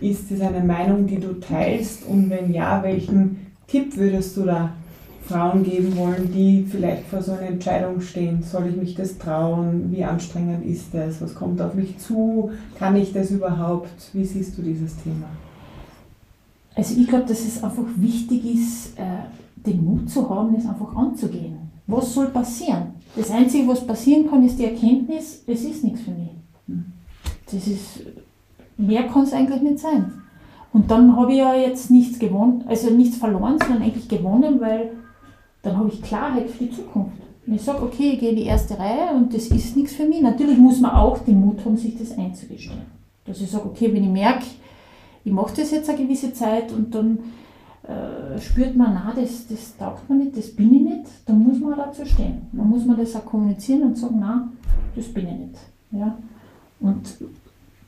Ist 0.00 0.30
das 0.30 0.40
eine 0.40 0.64
Meinung, 0.64 1.06
die 1.06 1.18
du 1.18 1.34
teilst? 1.40 2.06
Und 2.06 2.30
wenn 2.30 2.52
ja, 2.52 2.82
welchen 2.82 3.48
Tipp 3.66 3.96
würdest 3.96 4.36
du 4.36 4.44
da 4.44 4.72
Frauen 5.26 5.62
geben 5.62 5.96
wollen, 5.96 6.32
die 6.32 6.64
vielleicht 6.70 7.04
vor 7.04 7.20
so 7.20 7.32
einer 7.32 7.48
Entscheidung 7.48 8.00
stehen? 8.00 8.42
Soll 8.42 8.68
ich 8.68 8.76
mich 8.76 8.94
das 8.94 9.18
trauen? 9.18 9.92
Wie 9.92 10.04
anstrengend 10.04 10.64
ist 10.64 10.86
das? 10.92 11.20
Was 11.20 11.34
kommt 11.34 11.60
auf 11.60 11.74
mich 11.74 11.98
zu? 11.98 12.52
Kann 12.78 12.96
ich 12.96 13.12
das 13.12 13.30
überhaupt? 13.30 13.90
Wie 14.14 14.24
siehst 14.24 14.56
du 14.56 14.62
dieses 14.62 14.96
Thema? 15.02 15.26
Also 16.74 16.94
ich 16.98 17.08
glaube, 17.08 17.26
dass 17.26 17.40
es 17.40 17.62
einfach 17.62 17.82
wichtig 17.96 18.54
ist, 18.54 18.96
äh, 18.98 19.02
den 19.66 19.84
Mut 19.84 20.10
zu 20.10 20.28
haben, 20.28 20.54
es 20.54 20.66
einfach 20.66 20.94
anzugehen. 20.94 21.56
Was 21.86 22.14
soll 22.14 22.26
passieren? 22.28 22.94
Das 23.16 23.30
Einzige, 23.30 23.66
was 23.68 23.86
passieren 23.86 24.28
kann, 24.28 24.44
ist 24.44 24.58
die 24.58 24.66
Erkenntnis, 24.66 25.42
es 25.46 25.64
ist 25.64 25.84
nichts 25.84 26.00
für 26.02 26.10
mich. 26.10 26.30
Das 27.50 27.66
ist, 27.66 28.00
mehr 28.76 29.04
kann 29.04 29.22
es 29.22 29.32
eigentlich 29.32 29.62
nicht 29.62 29.78
sein. 29.78 30.12
Und 30.72 30.90
dann 30.90 31.16
habe 31.16 31.32
ich 31.32 31.38
ja 31.38 31.54
jetzt 31.54 31.90
nichts 31.90 32.18
gewonnen, 32.18 32.64
also 32.66 32.90
nichts 32.90 33.16
verloren, 33.16 33.58
sondern 33.58 33.82
eigentlich 33.82 34.08
gewonnen, 34.08 34.60
weil 34.60 34.92
dann 35.62 35.78
habe 35.78 35.88
ich 35.88 36.02
Klarheit 36.02 36.50
für 36.50 36.64
die 36.64 36.70
Zukunft. 36.70 37.16
Und 37.46 37.54
ich 37.54 37.62
sage, 37.62 37.82
okay, 37.82 38.10
ich 38.12 38.20
gehe 38.20 38.30
in 38.30 38.36
die 38.36 38.44
erste 38.44 38.78
Reihe 38.78 39.10
und 39.16 39.32
das 39.32 39.46
ist 39.46 39.74
nichts 39.76 39.94
für 39.94 40.04
mich. 40.04 40.20
Natürlich 40.20 40.58
muss 40.58 40.80
man 40.80 40.90
auch 40.90 41.18
den 41.18 41.40
Mut 41.40 41.64
haben, 41.64 41.78
sich 41.78 41.96
das 41.96 42.16
einzugestehen. 42.18 42.82
Dass 43.24 43.40
ich 43.40 43.50
sage, 43.50 43.66
okay, 43.66 43.92
wenn 43.92 44.04
ich 44.04 44.10
merke, 44.10 44.44
ich 45.24 45.32
mache 45.32 45.56
das 45.56 45.70
jetzt 45.70 45.88
eine 45.88 45.98
gewisse 45.98 46.32
Zeit 46.34 46.72
und 46.72 46.94
dann 46.94 47.18
äh, 47.88 48.38
spürt 48.38 48.76
man, 48.76 48.92
na, 48.92 49.14
das, 49.16 49.46
das 49.46 49.76
taugt 49.76 50.08
mir 50.10 50.16
nicht, 50.16 50.36
das 50.36 50.54
bin 50.54 50.74
ich 50.74 50.82
nicht, 50.82 51.10
dann 51.24 51.42
muss 51.42 51.58
man 51.58 51.76
dazu 51.76 52.04
stehen. 52.04 52.42
Dann 52.52 52.68
muss 52.68 52.84
man 52.84 52.98
das 52.98 53.16
auch 53.16 53.24
kommunizieren 53.24 53.82
und 53.82 53.96
sagen, 53.96 54.16
na, 54.20 54.48
das 54.94 55.06
bin 55.06 55.26
ich 55.26 55.38
nicht. 55.38 55.58
Ja? 55.92 56.18
Und 56.80 57.16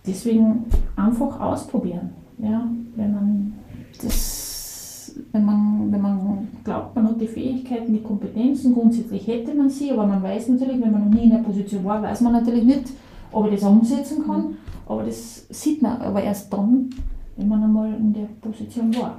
deswegen 0.07 0.65
einfach 0.97 1.39
ausprobieren. 1.39 2.11
Ja? 2.39 2.67
Wenn 2.97 3.13
man 3.13 3.53
das, 4.01 5.15
wenn 5.33 5.45
man, 5.45 5.93
wenn 5.93 6.01
man 6.01 6.49
glaubt, 6.65 6.97
man 6.97 7.09
hat 7.09 7.21
die 7.21 7.29
Fähigkeiten, 7.29 7.93
die 7.93 8.03
Kompetenzen, 8.03 8.73
grundsätzlich 8.73 9.27
hätte 9.27 9.55
man 9.55 9.69
sie, 9.69 9.91
aber 9.93 10.07
man 10.07 10.23
weiß 10.23 10.49
natürlich, 10.49 10.81
wenn 10.81 10.93
man 10.93 11.11
noch 11.11 11.15
nie 11.15 11.25
in 11.25 11.31
der 11.31 11.39
Position 11.39 11.85
war, 11.85 12.03
weiß 12.03 12.23
man 12.23 12.33
natürlich 12.33 12.65
nicht, 12.65 12.85
ob 13.33 13.45
er 13.45 13.51
das 13.51 13.65
umsetzen 13.65 14.25
kann. 14.25 14.57
Aber 14.87 15.03
das 15.05 15.47
sieht 15.51 15.83
man 15.83 16.01
aber 16.01 16.23
erst 16.23 16.51
dann, 16.51 16.89
wenn 17.37 17.49
man 17.49 17.63
einmal 17.63 17.95
in 17.95 18.15
der 18.15 18.29
Position 18.41 18.95
war. 18.97 19.19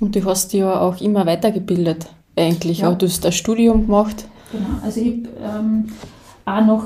Und 0.00 0.14
du 0.14 0.24
hast 0.24 0.52
dich 0.52 0.60
ja 0.60 0.80
auch 0.80 1.00
immer 1.00 1.24
weitergebildet, 1.26 2.06
eigentlich. 2.36 2.80
Ja. 2.80 2.90
Auch 2.90 2.98
du 2.98 3.06
hast 3.06 3.24
ein 3.24 3.32
Studium 3.32 3.86
gemacht. 3.86 4.28
Genau, 4.52 4.66
also 4.84 5.00
ich 5.00 5.26
ähm, 5.42 5.86
auch 6.44 6.64
noch, 6.64 6.84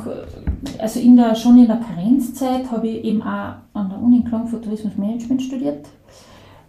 also 0.79 1.01
in 1.01 1.17
der, 1.17 1.35
schon 1.35 1.59
in 1.59 1.67
der 1.67 1.77
Karenzzeit 1.77 2.71
habe 2.71 2.89
ich 2.89 3.05
eben 3.05 3.23
auch 3.23 3.55
an 3.75 3.91
der 3.91 4.01
Uni 4.01 4.19
in 4.19 4.25
Klagenfurt 4.25 4.65
Tourismusmanagement 4.65 5.43
studiert. 5.43 5.87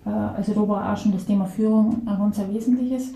Äh, 0.05 0.09
also 0.09 0.53
da 0.53 0.67
war 0.67 0.91
auch 0.93 0.97
schon 0.97 1.11
das 1.13 1.25
Thema 1.25 1.45
Führung 1.45 2.01
ein 2.05 2.17
ganz 2.17 2.39
ein 2.39 2.53
wesentliches. 2.53 3.13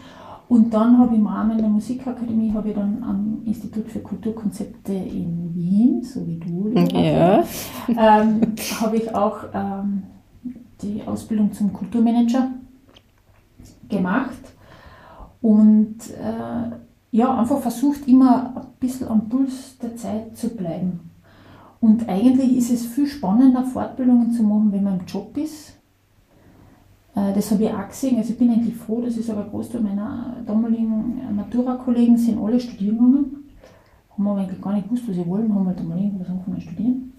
Und 0.48 0.72
dann 0.74 1.00
habe 1.00 1.14
ich 1.14 1.20
im 1.20 1.26
Rahmen 1.26 1.58
der 1.58 1.68
Musikakademie 1.68 2.54
habe 2.54 2.70
ich 2.70 2.76
dann 2.76 3.04
am 3.04 3.42
Institut 3.46 3.90
für 3.90 4.00
Kulturkonzepte 4.00 4.94
in 4.94 5.52
Wien, 5.56 6.04
so 6.04 6.26
wie 6.28 6.38
du, 6.38 6.72
Ja. 6.96 7.44
ähm, 7.90 8.42
habe 8.80 8.98
ich 8.98 9.16
auch 9.16 9.38
ähm, 9.56 10.04
die 10.84 11.02
Ausbildung 11.06 11.52
zum 11.52 11.74
Kulturmanager 11.74 12.50
gemacht 13.90 14.54
und 15.42 15.98
äh, 16.12 16.72
ja, 17.12 17.38
einfach 17.38 17.60
versucht 17.60 18.08
immer 18.08 18.56
ein 18.56 18.68
bisschen 18.80 19.08
am 19.08 19.30
Puls 19.30 19.78
der 19.78 19.96
Zeit 19.96 20.36
zu 20.36 20.50
bleiben. 20.50 21.00
Und 21.80 22.10
eigentlich 22.10 22.58
ist 22.58 22.72
es 22.72 22.86
viel 22.88 23.08
spannender, 23.08 23.64
Fortbildungen 23.64 24.32
zu 24.32 24.44
machen, 24.44 24.72
wenn 24.72 24.84
man 24.84 25.00
im 25.00 25.06
Job 25.06 25.38
ist. 25.38 25.78
Äh, 27.16 27.34
Das 27.34 27.52
habe 27.52 27.64
ich 27.64 27.74
auch 27.74 27.88
gesehen. 27.88 28.18
Also 28.18 28.32
ich 28.34 28.40
bin 28.40 28.50
eigentlich 28.50 28.76
froh, 28.76 29.02
dass 29.02 29.18
ich 29.18 29.32
ein 29.32 29.50
Großteil 29.50 29.82
meiner 29.82 30.38
damaligen 30.46 31.36
Matura-Kollegen 31.36 32.18
sind 32.18 32.40
alle 32.40 32.60
studieren 32.60 32.98
gegangen. 32.98 33.36
Haben 34.10 34.28
aber 34.28 34.40
eigentlich 34.42 34.62
gar 34.62 34.74
nicht 34.74 34.86
gewusst, 34.86 35.08
was 35.08 35.16
sie 35.16 35.28
wollen, 35.28 35.54
haben 35.54 35.68
halt 35.68 35.80
einmal 35.80 36.00
irgendwas 36.00 36.30
angefangen 36.30 36.60
zu 36.60 36.68
studieren. 36.68 37.14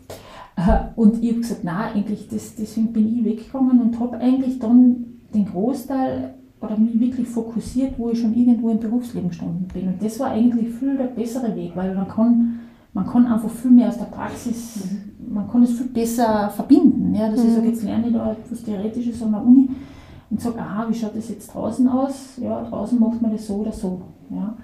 Äh, 0.57 0.79
Und 0.97 1.23
ich 1.23 1.31
habe 1.31 1.41
gesagt, 1.41 1.65
nein, 1.65 1.95
eigentlich, 1.95 2.29
das, 2.29 2.55
deswegen 2.57 2.93
bin 2.93 3.19
ich 3.19 3.25
weggegangen 3.25 3.81
und 3.81 4.01
habe 4.01 4.19
eigentlich 4.19 4.59
dann 4.59 5.05
den 5.33 5.47
Großteil 5.47 6.35
oder 6.61 6.77
mich 6.77 6.99
wirklich 6.99 7.29
fokussiert, 7.29 7.99
wo 7.99 8.11
ich 8.11 8.21
schon 8.21 8.35
irgendwo 8.35 8.71
im 8.71 8.81
Berufsleben 8.81 9.29
gestanden 9.29 9.69
bin. 9.73 9.89
Und 9.89 10.03
das 10.03 10.19
war 10.19 10.31
eigentlich 10.31 10.75
viel 10.75 10.97
der 10.97 11.05
bessere 11.05 11.55
Weg, 11.55 11.73
weil 11.75 11.95
man 11.95 12.09
kann, 12.09 12.61
man 12.95 13.07
kann 13.07 13.27
einfach 13.27 13.51
viel 13.51 13.71
mehr 13.71 13.89
aus 13.89 13.99
der 13.99 14.07
Praxis, 14.07 14.83
man 15.29 15.49
kann 15.51 15.63
es 15.63 15.73
viel 15.73 15.89
besser 15.89 16.49
verbinden. 16.51 17.15
Ja? 17.15 17.31
Dass 17.31 17.45
ich 17.45 17.53
sage, 17.53 17.69
jetzt 17.69 17.83
lerne 17.83 18.07
ich 18.09 18.15
da 18.15 18.33
etwas 18.33 18.63
Theoretisches 18.63 19.23
an 19.23 19.33
der 19.33 19.43
Uni 19.43 19.69
und 20.31 20.41
sage, 20.41 20.59
aha, 20.59 20.87
wie 20.89 20.95
schaut 20.95 21.17
das 21.17 21.29
jetzt 21.29 21.53
draußen 21.53 21.87
aus? 21.89 22.39
Ja, 22.41 22.63
draußen 22.65 22.99
macht 22.99 23.21
man 23.21 23.33
das 23.33 23.47
so 23.47 23.57
oder 23.57 23.73
so. 23.73 24.01
Ja? 24.31 24.57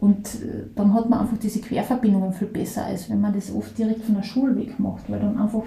Und 0.00 0.26
äh, 0.42 0.66
dann 0.74 0.94
hat 0.94 1.08
man 1.08 1.20
einfach 1.20 1.38
diese 1.38 1.60
Querverbindungen 1.60 2.32
viel 2.32 2.48
besser, 2.48 2.84
als 2.84 3.08
wenn 3.10 3.20
man 3.20 3.34
das 3.34 3.54
oft 3.54 3.76
direkt 3.76 4.02
von 4.02 4.14
der 4.14 4.22
Schule 4.22 4.56
weg 4.56 4.78
macht, 4.78 5.10
weil 5.10 5.20
dann 5.20 5.38
einfach 5.38 5.62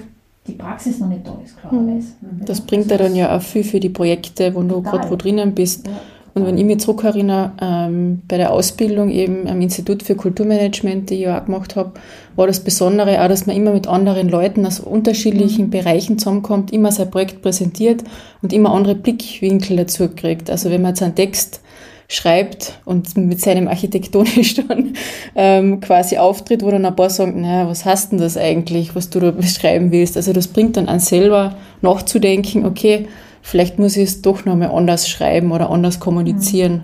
die 0.48 0.54
Praxis 0.54 1.00
noch 1.00 1.08
nicht 1.08 1.26
da 1.26 1.40
ist, 1.44 1.58
klarerweise. 1.58 2.14
Das 2.46 2.62
bringt 2.62 2.92
dir 2.92 2.98
dann 2.98 3.16
ja 3.16 3.36
auch 3.36 3.42
viel 3.42 3.64
für 3.64 3.80
die 3.80 3.90
Projekte, 3.90 4.54
wo 4.56 4.62
du 4.64 4.82
gerade 4.82 5.10
wo 5.10 5.16
drinnen 5.16 5.56
bist. 5.56 5.88
Ja. 5.88 5.94
Und 6.36 6.48
wenn 6.48 6.58
ich 6.58 6.66
mich 6.66 6.80
zurückerinnere, 6.80 7.52
ähm, 7.62 8.24
bei 8.28 8.38
der 8.38 8.52
Ausbildung 8.52 9.12
eben 9.12 9.48
am 9.48 9.62
Institut 9.62 10.02
für 10.02 10.16
Kulturmanagement, 10.16 11.12
die 11.12 11.22
ich 11.22 11.28
auch 11.28 11.46
gemacht 11.46 11.76
habe, 11.76 11.92
war 12.36 12.48
das 12.48 12.60
Besondere 12.60 13.24
auch, 13.24 13.28
dass 13.28 13.46
man 13.46 13.56
immer 13.56 13.72
mit 13.72 13.88
anderen 13.88 14.30
Leuten 14.30 14.66
aus 14.66 14.80
unterschiedlichen 14.80 15.70
Bereichen 15.70 16.18
zusammenkommt, 16.18 16.74
immer 16.74 16.92
sein 16.92 17.12
Projekt 17.12 17.44
präsentiert 17.44 18.04
und 18.42 18.52
immer 18.52 18.74
andere 18.74 18.96
Blickwinkel 18.96 19.78
dazu 19.78 20.10
kriegt. 20.10 20.50
Also 20.50 20.72
wenn 20.72 20.82
man 20.82 20.92
jetzt 20.92 21.04
einen 21.04 21.14
Text 21.14 21.62
schreibt 22.08 22.80
und 22.86 23.16
mit 23.18 23.42
seinem 23.42 23.68
architektonisch 23.68 24.56
dann 24.68 24.94
ähm, 25.36 25.80
quasi 25.80 26.18
auftritt, 26.18 26.64
wo 26.64 26.72
dann 26.72 26.86
ein 26.86 26.96
paar 26.96 27.10
sagen, 27.10 27.42
naja, 27.42 27.68
was 27.68 27.86
hast 27.86 28.12
denn 28.12 28.20
das 28.20 28.38
eigentlich, 28.38 28.96
was 28.96 29.10
du 29.10 29.20
da 29.20 29.32
beschreiben 29.32 29.92
willst? 29.92 30.18
Also 30.18 30.34
das 30.34 30.48
bringt 30.48 30.78
dann 30.78 30.88
an 30.88 31.00
selber 31.00 31.56
nachzudenken, 31.82 32.66
okay, 32.66 33.08
vielleicht 33.42 33.80
muss 33.80 33.98
ich 33.98 34.04
es 34.04 34.22
doch 34.22 34.46
nochmal 34.46 34.72
anders 34.72 35.08
schreiben 35.10 35.52
oder 35.52 35.70
anders 35.70 36.00
kommunizieren. 36.00 36.84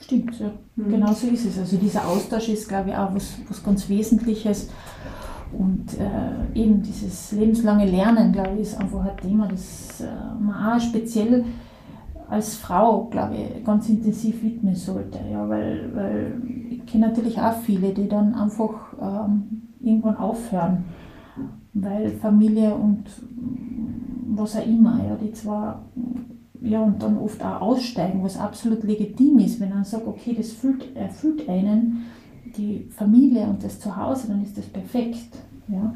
Stimmt, 0.00 0.38
ja. 0.40 0.50
Genau 0.76 1.12
so 1.12 1.26
ist 1.26 1.44
es. 1.44 1.58
Also 1.58 1.76
dieser 1.76 2.06
Austausch 2.06 2.48
ist, 2.48 2.68
glaube 2.68 2.90
ich, 2.90 2.96
auch 2.96 3.14
was, 3.14 3.34
was 3.48 3.62
ganz 3.62 3.88
Wesentliches. 3.88 4.68
Und 5.52 5.86
äh, 5.98 6.58
eben 6.58 6.82
dieses 6.82 7.32
lebenslange 7.32 7.84
Lernen, 7.84 8.32
glaube 8.32 8.54
ich, 8.54 8.62
ist 8.62 8.80
einfach 8.80 9.04
ein 9.04 9.16
Thema, 9.16 9.48
das 9.48 10.00
äh, 10.00 10.04
man 10.40 10.78
auch 10.78 10.80
speziell 10.80 11.44
als 12.30 12.56
Frau, 12.56 13.08
glaube 13.10 13.34
ich, 13.36 13.64
ganz 13.64 13.88
intensiv 13.88 14.42
widmen 14.42 14.74
sollte. 14.74 15.18
Ja, 15.30 15.48
weil, 15.48 15.90
weil 15.94 16.42
ich 16.70 16.86
kenne 16.86 17.08
natürlich 17.08 17.40
auch 17.40 17.54
viele, 17.54 17.92
die 17.92 18.08
dann 18.08 18.34
einfach 18.34 18.94
ähm, 19.00 19.62
irgendwann 19.80 20.16
aufhören, 20.16 20.84
weil 21.74 22.10
Familie 22.10 22.74
und 22.74 23.04
was 24.28 24.56
auch 24.56 24.66
immer, 24.66 25.00
ja, 25.06 25.16
die 25.16 25.32
zwar 25.32 25.84
ja, 26.62 26.82
und 26.82 27.02
dann 27.02 27.18
oft 27.18 27.42
auch 27.42 27.60
aussteigen, 27.62 28.22
was 28.22 28.38
absolut 28.38 28.84
legitim 28.84 29.38
ist, 29.38 29.60
wenn 29.60 29.70
man 29.70 29.84
sagt, 29.84 30.06
okay, 30.06 30.34
das 30.36 30.52
füllt, 30.52 30.94
erfüllt 30.94 31.48
einen 31.48 32.04
die 32.56 32.88
Familie 32.90 33.44
und 33.46 33.62
das 33.64 33.80
Zuhause, 33.80 34.28
dann 34.28 34.42
ist 34.42 34.58
das 34.58 34.66
perfekt. 34.66 35.36
Ja. 35.68 35.94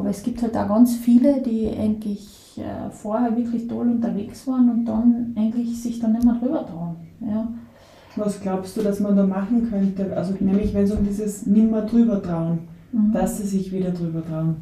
Aber 0.00 0.10
es 0.10 0.22
gibt 0.22 0.42
halt 0.42 0.56
auch 0.56 0.68
ganz 0.68 0.96
viele, 0.96 1.40
die 1.42 1.68
eigentlich 1.68 2.58
äh, 2.58 2.90
vorher 2.90 3.36
wirklich 3.36 3.68
toll 3.68 3.88
unterwegs 3.88 4.46
waren 4.46 4.68
und 4.70 4.84
dann 4.84 5.34
eigentlich 5.36 5.80
sich 5.80 6.00
dann 6.00 6.12
nicht 6.12 6.24
mehr 6.24 6.34
drüber 6.34 6.66
trauen. 6.66 6.96
Ja. 7.20 7.48
Was 8.16 8.40
glaubst 8.40 8.76
du, 8.76 8.82
dass 8.82 8.98
man 8.98 9.16
da 9.16 9.24
machen 9.24 9.70
könnte? 9.70 10.16
Also 10.16 10.34
nämlich 10.40 10.74
wenn 10.74 10.84
es 10.84 10.92
um 10.92 11.04
dieses 11.04 11.46
nimmer 11.46 11.82
drüber 11.82 12.22
trauen, 12.22 12.60
Mhm. 12.92 13.12
dass 13.12 13.38
sie 13.38 13.46
sich 13.46 13.72
wieder 13.72 13.90
drüber 13.90 14.24
trauen. 14.26 14.56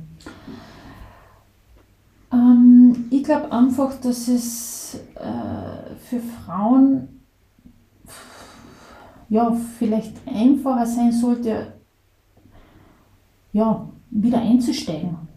Ähm, 2.32 3.07
ich 3.11 3.24
glaube 3.24 3.51
einfach, 3.53 3.95
dass 4.01 4.28
es 4.28 5.01
äh, 5.14 5.95
für 5.99 6.20
Frauen 6.20 7.09
ja, 9.30 9.55
vielleicht 9.78 10.14
einfacher 10.26 10.86
sein 10.86 11.12
sollte, 11.12 11.74
ja, 13.53 13.89
wieder 14.11 14.41
einzusteigen. 14.41 15.27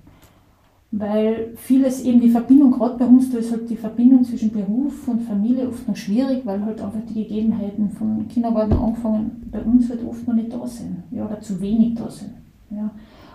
Weil 0.93 1.53
vieles 1.55 2.03
eben 2.03 2.19
die 2.19 2.29
Verbindung, 2.29 2.71
gerade 2.71 2.97
bei 2.97 3.05
uns, 3.05 3.31
da 3.31 3.37
ist 3.37 3.51
halt 3.51 3.69
die 3.69 3.77
Verbindung 3.77 4.25
zwischen 4.25 4.51
Beruf 4.51 5.07
und 5.07 5.21
Familie 5.21 5.69
oft 5.69 5.87
noch 5.87 5.95
schwierig, 5.95 6.45
weil 6.45 6.65
halt 6.65 6.81
einfach 6.81 6.99
die 7.07 7.23
Gegebenheiten 7.23 7.89
von 7.91 8.27
Kindergarten 8.27 8.73
angefangen 8.73 9.47
bei 9.49 9.61
uns 9.61 9.89
halt 9.89 10.05
oft 10.05 10.27
noch 10.27 10.35
nicht 10.35 10.51
da 10.51 10.67
sind. 10.67 10.97
Ja, 11.11 11.25
oder 11.25 11.39
zu 11.39 11.61
wenig 11.61 11.95
da 11.95 12.09
sind. 12.09 12.31
Ja. 12.69 12.91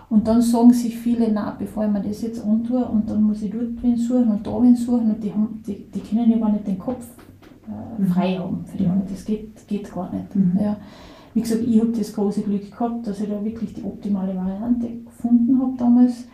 Und 0.09 0.27
dann 0.27 0.41
sagen 0.41 0.71
sich 0.71 0.95
viele, 0.95 1.31
na, 1.33 1.55
bevor 1.57 1.85
ich 1.85 1.91
mir 1.91 2.01
das 2.01 2.21
jetzt 2.21 2.45
antue 2.45 2.85
und 2.85 3.09
dann 3.09 3.23
muss 3.23 3.41
ich 3.41 3.51
dort 3.51 3.81
wen 3.81 3.97
suchen 3.97 4.29
und 4.29 4.45
da 4.45 4.61
wen 4.61 4.75
suchen 4.75 5.11
und 5.11 5.23
die, 5.23 5.33
haben, 5.33 5.61
die, 5.65 5.83
die 5.93 5.99
können 5.99 6.31
ja 6.31 6.37
gar 6.37 6.51
nicht 6.51 6.67
den 6.67 6.77
Kopf 6.77 7.05
äh, 7.67 8.05
frei 8.05 8.35
haben 8.35 8.63
für 8.65 8.77
die 8.77 8.85
anderen. 8.85 9.09
Das 9.11 9.25
geht, 9.25 9.67
geht 9.67 9.91
gar 9.91 10.13
nicht. 10.13 10.33
Mhm. 10.33 10.59
Ja. 10.61 10.77
Wie 11.33 11.41
gesagt, 11.41 11.63
ich 11.67 11.79
habe 11.79 11.91
das 11.91 12.13
große 12.13 12.41
Glück 12.41 12.71
gehabt, 12.71 13.05
dass 13.05 13.19
ich 13.19 13.29
da 13.29 13.43
wirklich 13.43 13.73
die 13.73 13.83
optimale 13.83 14.35
Variante 14.35 14.87
gefunden 15.05 15.59
habe 15.59 15.73
damals. 15.77 16.25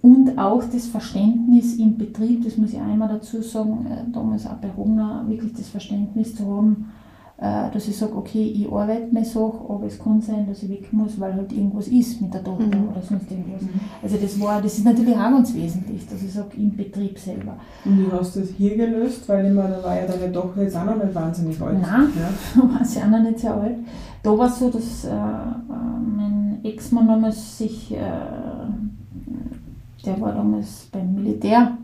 Und 0.00 0.38
auch 0.38 0.62
das 0.72 0.86
Verständnis 0.86 1.76
im 1.76 1.96
Betrieb, 1.98 2.44
das 2.44 2.56
muss 2.56 2.72
ich 2.72 2.80
einmal 2.80 3.08
dazu 3.08 3.42
sagen, 3.42 3.86
äh, 3.90 4.10
damals 4.12 4.46
auch 4.46 4.54
bei 4.56 4.70
Rogner, 4.70 5.24
wirklich 5.26 5.52
das 5.54 5.68
Verständnis 5.68 6.36
zu 6.36 6.46
haben, 6.46 6.86
äh, 7.40 7.70
dass 7.72 7.88
ich 7.88 7.96
sage, 7.96 8.16
okay, 8.16 8.44
ich 8.44 8.70
arbeite 8.70 9.08
meine 9.12 9.26
Sache, 9.26 9.58
aber 9.68 9.86
es 9.86 9.98
kann 9.98 10.20
sein, 10.20 10.46
dass 10.48 10.62
ich 10.62 10.70
weg 10.70 10.92
muss, 10.92 11.18
weil 11.20 11.34
halt 11.34 11.52
irgendwas 11.52 11.88
ist 11.88 12.20
mit 12.20 12.32
der 12.32 12.44
Tochter 12.44 12.64
Mhm. 12.76 12.88
oder 12.90 13.02
sonst 13.02 13.28
irgendwas. 13.30 13.62
Also 14.02 14.16
das 14.20 14.40
war, 14.40 14.62
das 14.62 14.78
ist 14.78 14.84
natürlich 14.84 15.14
auch 15.16 15.30
ganz 15.30 15.52
wesentlich, 15.54 16.06
dass 16.08 16.22
ich 16.22 16.32
sage, 16.32 16.56
im 16.56 16.76
Betrieb 16.76 17.18
selber. 17.18 17.56
Und 17.84 17.98
wie 17.98 18.12
hast 18.12 18.36
du 18.36 18.40
das 18.40 18.50
hier 18.50 18.76
gelöst? 18.76 19.28
Weil 19.28 19.46
ich 19.46 19.52
meine, 19.52 19.70
da 19.76 19.82
war 19.84 20.00
ja 20.00 20.06
deine 20.06 20.32
Tochter 20.32 20.62
jetzt 20.62 20.76
auch 20.76 20.84
noch 20.84 20.96
nicht 21.02 21.14
wahnsinnig 21.14 21.60
alt. 21.60 21.80
Nein. 21.82 22.08
Ja. 22.16 22.28
Da 22.62 22.74
war 22.78 22.84
sie 22.84 23.00
auch 23.02 23.08
noch 23.08 23.22
nicht 23.22 23.38
sehr 23.40 23.54
alt. 23.54 23.78
Da 24.22 24.36
war 24.38 24.46
es 24.46 24.58
so, 24.58 24.70
dass 24.70 25.04
äh, 25.04 25.08
äh, 25.10 25.12
mein 26.16 26.58
Ex-Mann 26.64 27.06
damals 27.06 27.58
sich, 27.58 27.92
äh, 27.94 27.98
der 30.08 30.20
war 30.20 30.32
damals 30.32 30.88
beim 30.90 31.14
Militär 31.14 31.76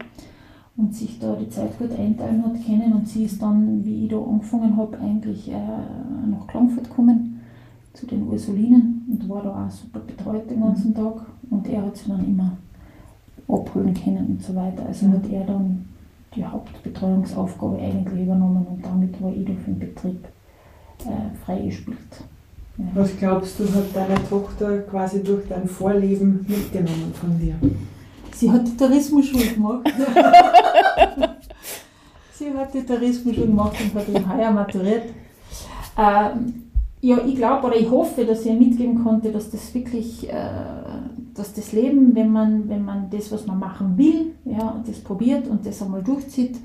und 0.77 0.95
sich 0.95 1.18
da 1.18 1.37
die 1.37 1.49
Zeit 1.49 1.79
gut 1.79 1.91
einteilen 1.97 2.45
hat 2.45 2.64
können 2.64 2.93
und 2.95 3.07
sie 3.07 3.25
ist 3.25 3.41
dann, 3.41 3.85
wie 3.85 4.05
ich 4.05 4.11
da 4.11 4.18
angefangen 4.18 4.77
habe, 4.77 4.99
eigentlich 4.99 5.51
äh, 5.51 5.55
nach 5.55 6.47
Klagenfurt 6.47 6.89
gekommen 6.89 7.41
zu 7.93 8.07
den 8.07 8.27
Ursulinen 8.27 9.07
und 9.09 9.29
war 9.29 9.43
da 9.43 9.66
auch 9.66 9.70
super 9.70 10.01
betreut 10.01 10.51
den 10.51 10.61
ganzen 10.61 10.95
Tag 10.95 11.27
und 11.51 11.68
er 11.68 11.83
hat 11.83 11.97
sich 11.97 12.09
dann 12.09 12.27
immer 12.27 12.57
abholen 13.47 13.95
können 13.95 14.27
und 14.27 14.43
so 14.43 14.55
weiter. 14.55 14.87
Also 14.87 15.09
hat 15.09 15.31
er 15.31 15.45
dann 15.45 15.85
die 16.35 16.45
Hauptbetreuungsaufgabe 16.45 17.79
eigentlich 17.79 18.25
übernommen 18.25 18.66
und 18.68 18.85
damit 18.85 19.22
war 19.22 19.31
ich 19.31 19.49
auf 19.49 19.64
dem 19.66 19.79
Betrieb 19.79 20.25
äh, 21.05 21.37
freigespielt. 21.45 21.99
Ja. 22.79 22.85
Was 22.95 23.16
glaubst 23.16 23.61
du, 23.61 23.64
hat 23.72 23.95
deine 23.95 24.16
Tochter 24.29 24.79
quasi 24.79 25.22
durch 25.22 25.47
dein 25.47 25.68
Vorleben 25.68 26.45
mitgenommen 26.49 27.12
von 27.14 27.39
dir? 27.39 27.55
Sie 28.35 28.51
hat 28.51 28.66
die 28.66 28.76
Tourismusschule 28.76 29.47
gemacht. 29.47 29.87
Sie 32.35 32.53
hat 32.53 32.74
die 32.74 32.85
Tourismusschule 32.85 33.47
gemacht 33.47 33.76
und 33.80 33.95
hat 33.95 34.09
im 34.09 34.32
Heuer 34.32 34.51
maturiert. 34.51 35.05
Ähm, 35.97 36.64
ja, 37.01 37.18
ich 37.24 37.37
glaube 37.37 37.66
oder 37.66 37.76
ich 37.76 37.91
hoffe, 37.91 38.24
dass 38.24 38.41
ich 38.41 38.47
ihr 38.47 38.55
mitgeben 38.55 39.05
konnte, 39.05 39.30
dass 39.30 39.51
das 39.51 39.72
wirklich, 39.74 40.28
äh, 40.28 40.49
dass 41.35 41.53
das 41.53 41.72
Leben, 41.72 42.14
wenn 42.14 42.32
man, 42.32 42.68
wenn 42.68 42.85
man 42.85 43.11
das, 43.11 43.30
was 43.30 43.47
man 43.47 43.59
machen 43.59 43.97
will, 43.99 44.32
ja, 44.45 44.82
das 44.87 45.01
probiert 45.01 45.47
und 45.47 45.64
das 45.66 45.82
einmal 45.82 46.03
durchzieht, 46.03 46.57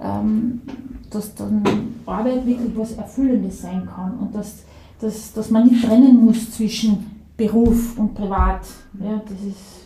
ähm, 0.00 0.62
dass 1.10 1.34
dann 1.34 1.62
Arbeit 2.06 2.46
wirklich 2.46 2.76
was 2.76 2.92
Erfüllendes 2.92 3.60
sein 3.60 3.86
kann 3.86 4.18
und 4.18 4.34
dass, 4.34 4.62
dass, 5.00 5.32
dass 5.34 5.50
man 5.50 5.66
nicht 5.66 5.84
trennen 5.84 6.24
muss 6.24 6.52
zwischen 6.52 7.20
Beruf 7.36 7.98
und 7.98 8.14
Privat. 8.14 8.60
Ja, 9.00 9.20
das 9.24 9.40
ist 9.46 9.82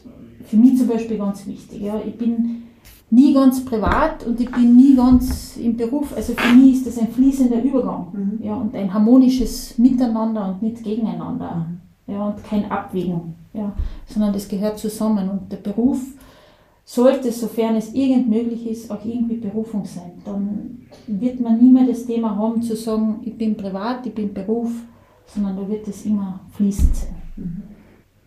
für 0.47 0.57
mich 0.57 0.79
zum 0.79 0.89
Beispiel 0.89 1.19
ganz 1.19 1.47
wichtig. 1.47 1.83
Ja. 1.83 2.01
Ich 2.07 2.17
bin 2.17 2.63
nie 3.11 3.35
ganz 3.35 3.65
privat 3.65 4.27
und 4.27 4.41
ich 4.41 4.51
bin 4.51 4.77
nie 4.77 4.95
ganz 4.95 5.57
im 5.57 5.77
Beruf. 5.77 6.15
Also 6.15 6.33
für 6.35 6.55
mich 6.55 6.75
ist 6.75 6.87
das 6.87 6.99
ein 6.99 7.09
fließender 7.09 7.63
Übergang 7.63 8.09
mhm. 8.13 8.45
ja, 8.45 8.55
und 8.55 8.75
ein 8.75 8.93
harmonisches 8.93 9.79
Miteinander 9.79 10.49
und 10.49 10.63
nicht 10.63 10.83
gegeneinander. 10.83 11.67
Mhm. 11.69 12.13
Ja, 12.13 12.29
und 12.29 12.45
kein 12.45 12.71
Abwägen, 12.71 13.35
ja, 13.53 13.73
sondern 14.07 14.33
das 14.33 14.49
gehört 14.49 14.79
zusammen. 14.79 15.29
Und 15.29 15.51
der 15.51 15.57
Beruf 15.57 16.01
sollte, 16.85 17.33
sofern 17.33 17.75
es 17.75 17.93
irgend 17.95 18.29
möglich 18.29 18.65
ist, 18.69 18.91
auch 18.93 19.05
irgendwie 19.05 19.39
Berufung 19.39 19.85
sein. 19.85 20.13
Dann 20.25 20.83
wird 21.09 21.41
man 21.41 21.59
nie 21.59 21.73
mehr 21.73 21.87
das 21.87 22.07
Thema 22.07 22.37
haben 22.37 22.63
zu 22.63 22.77
sagen, 22.77 23.21
ich 23.25 23.37
bin 23.37 23.57
privat, 23.57 24.07
ich 24.07 24.15
bin 24.15 24.33
Beruf, 24.33 24.71
sondern 25.27 25.57
da 25.57 25.69
wird 25.69 25.89
es 25.89 26.07
immer 26.07 26.39
fließend 26.53 26.95
sein. 26.95 27.17
Mhm 27.37 27.76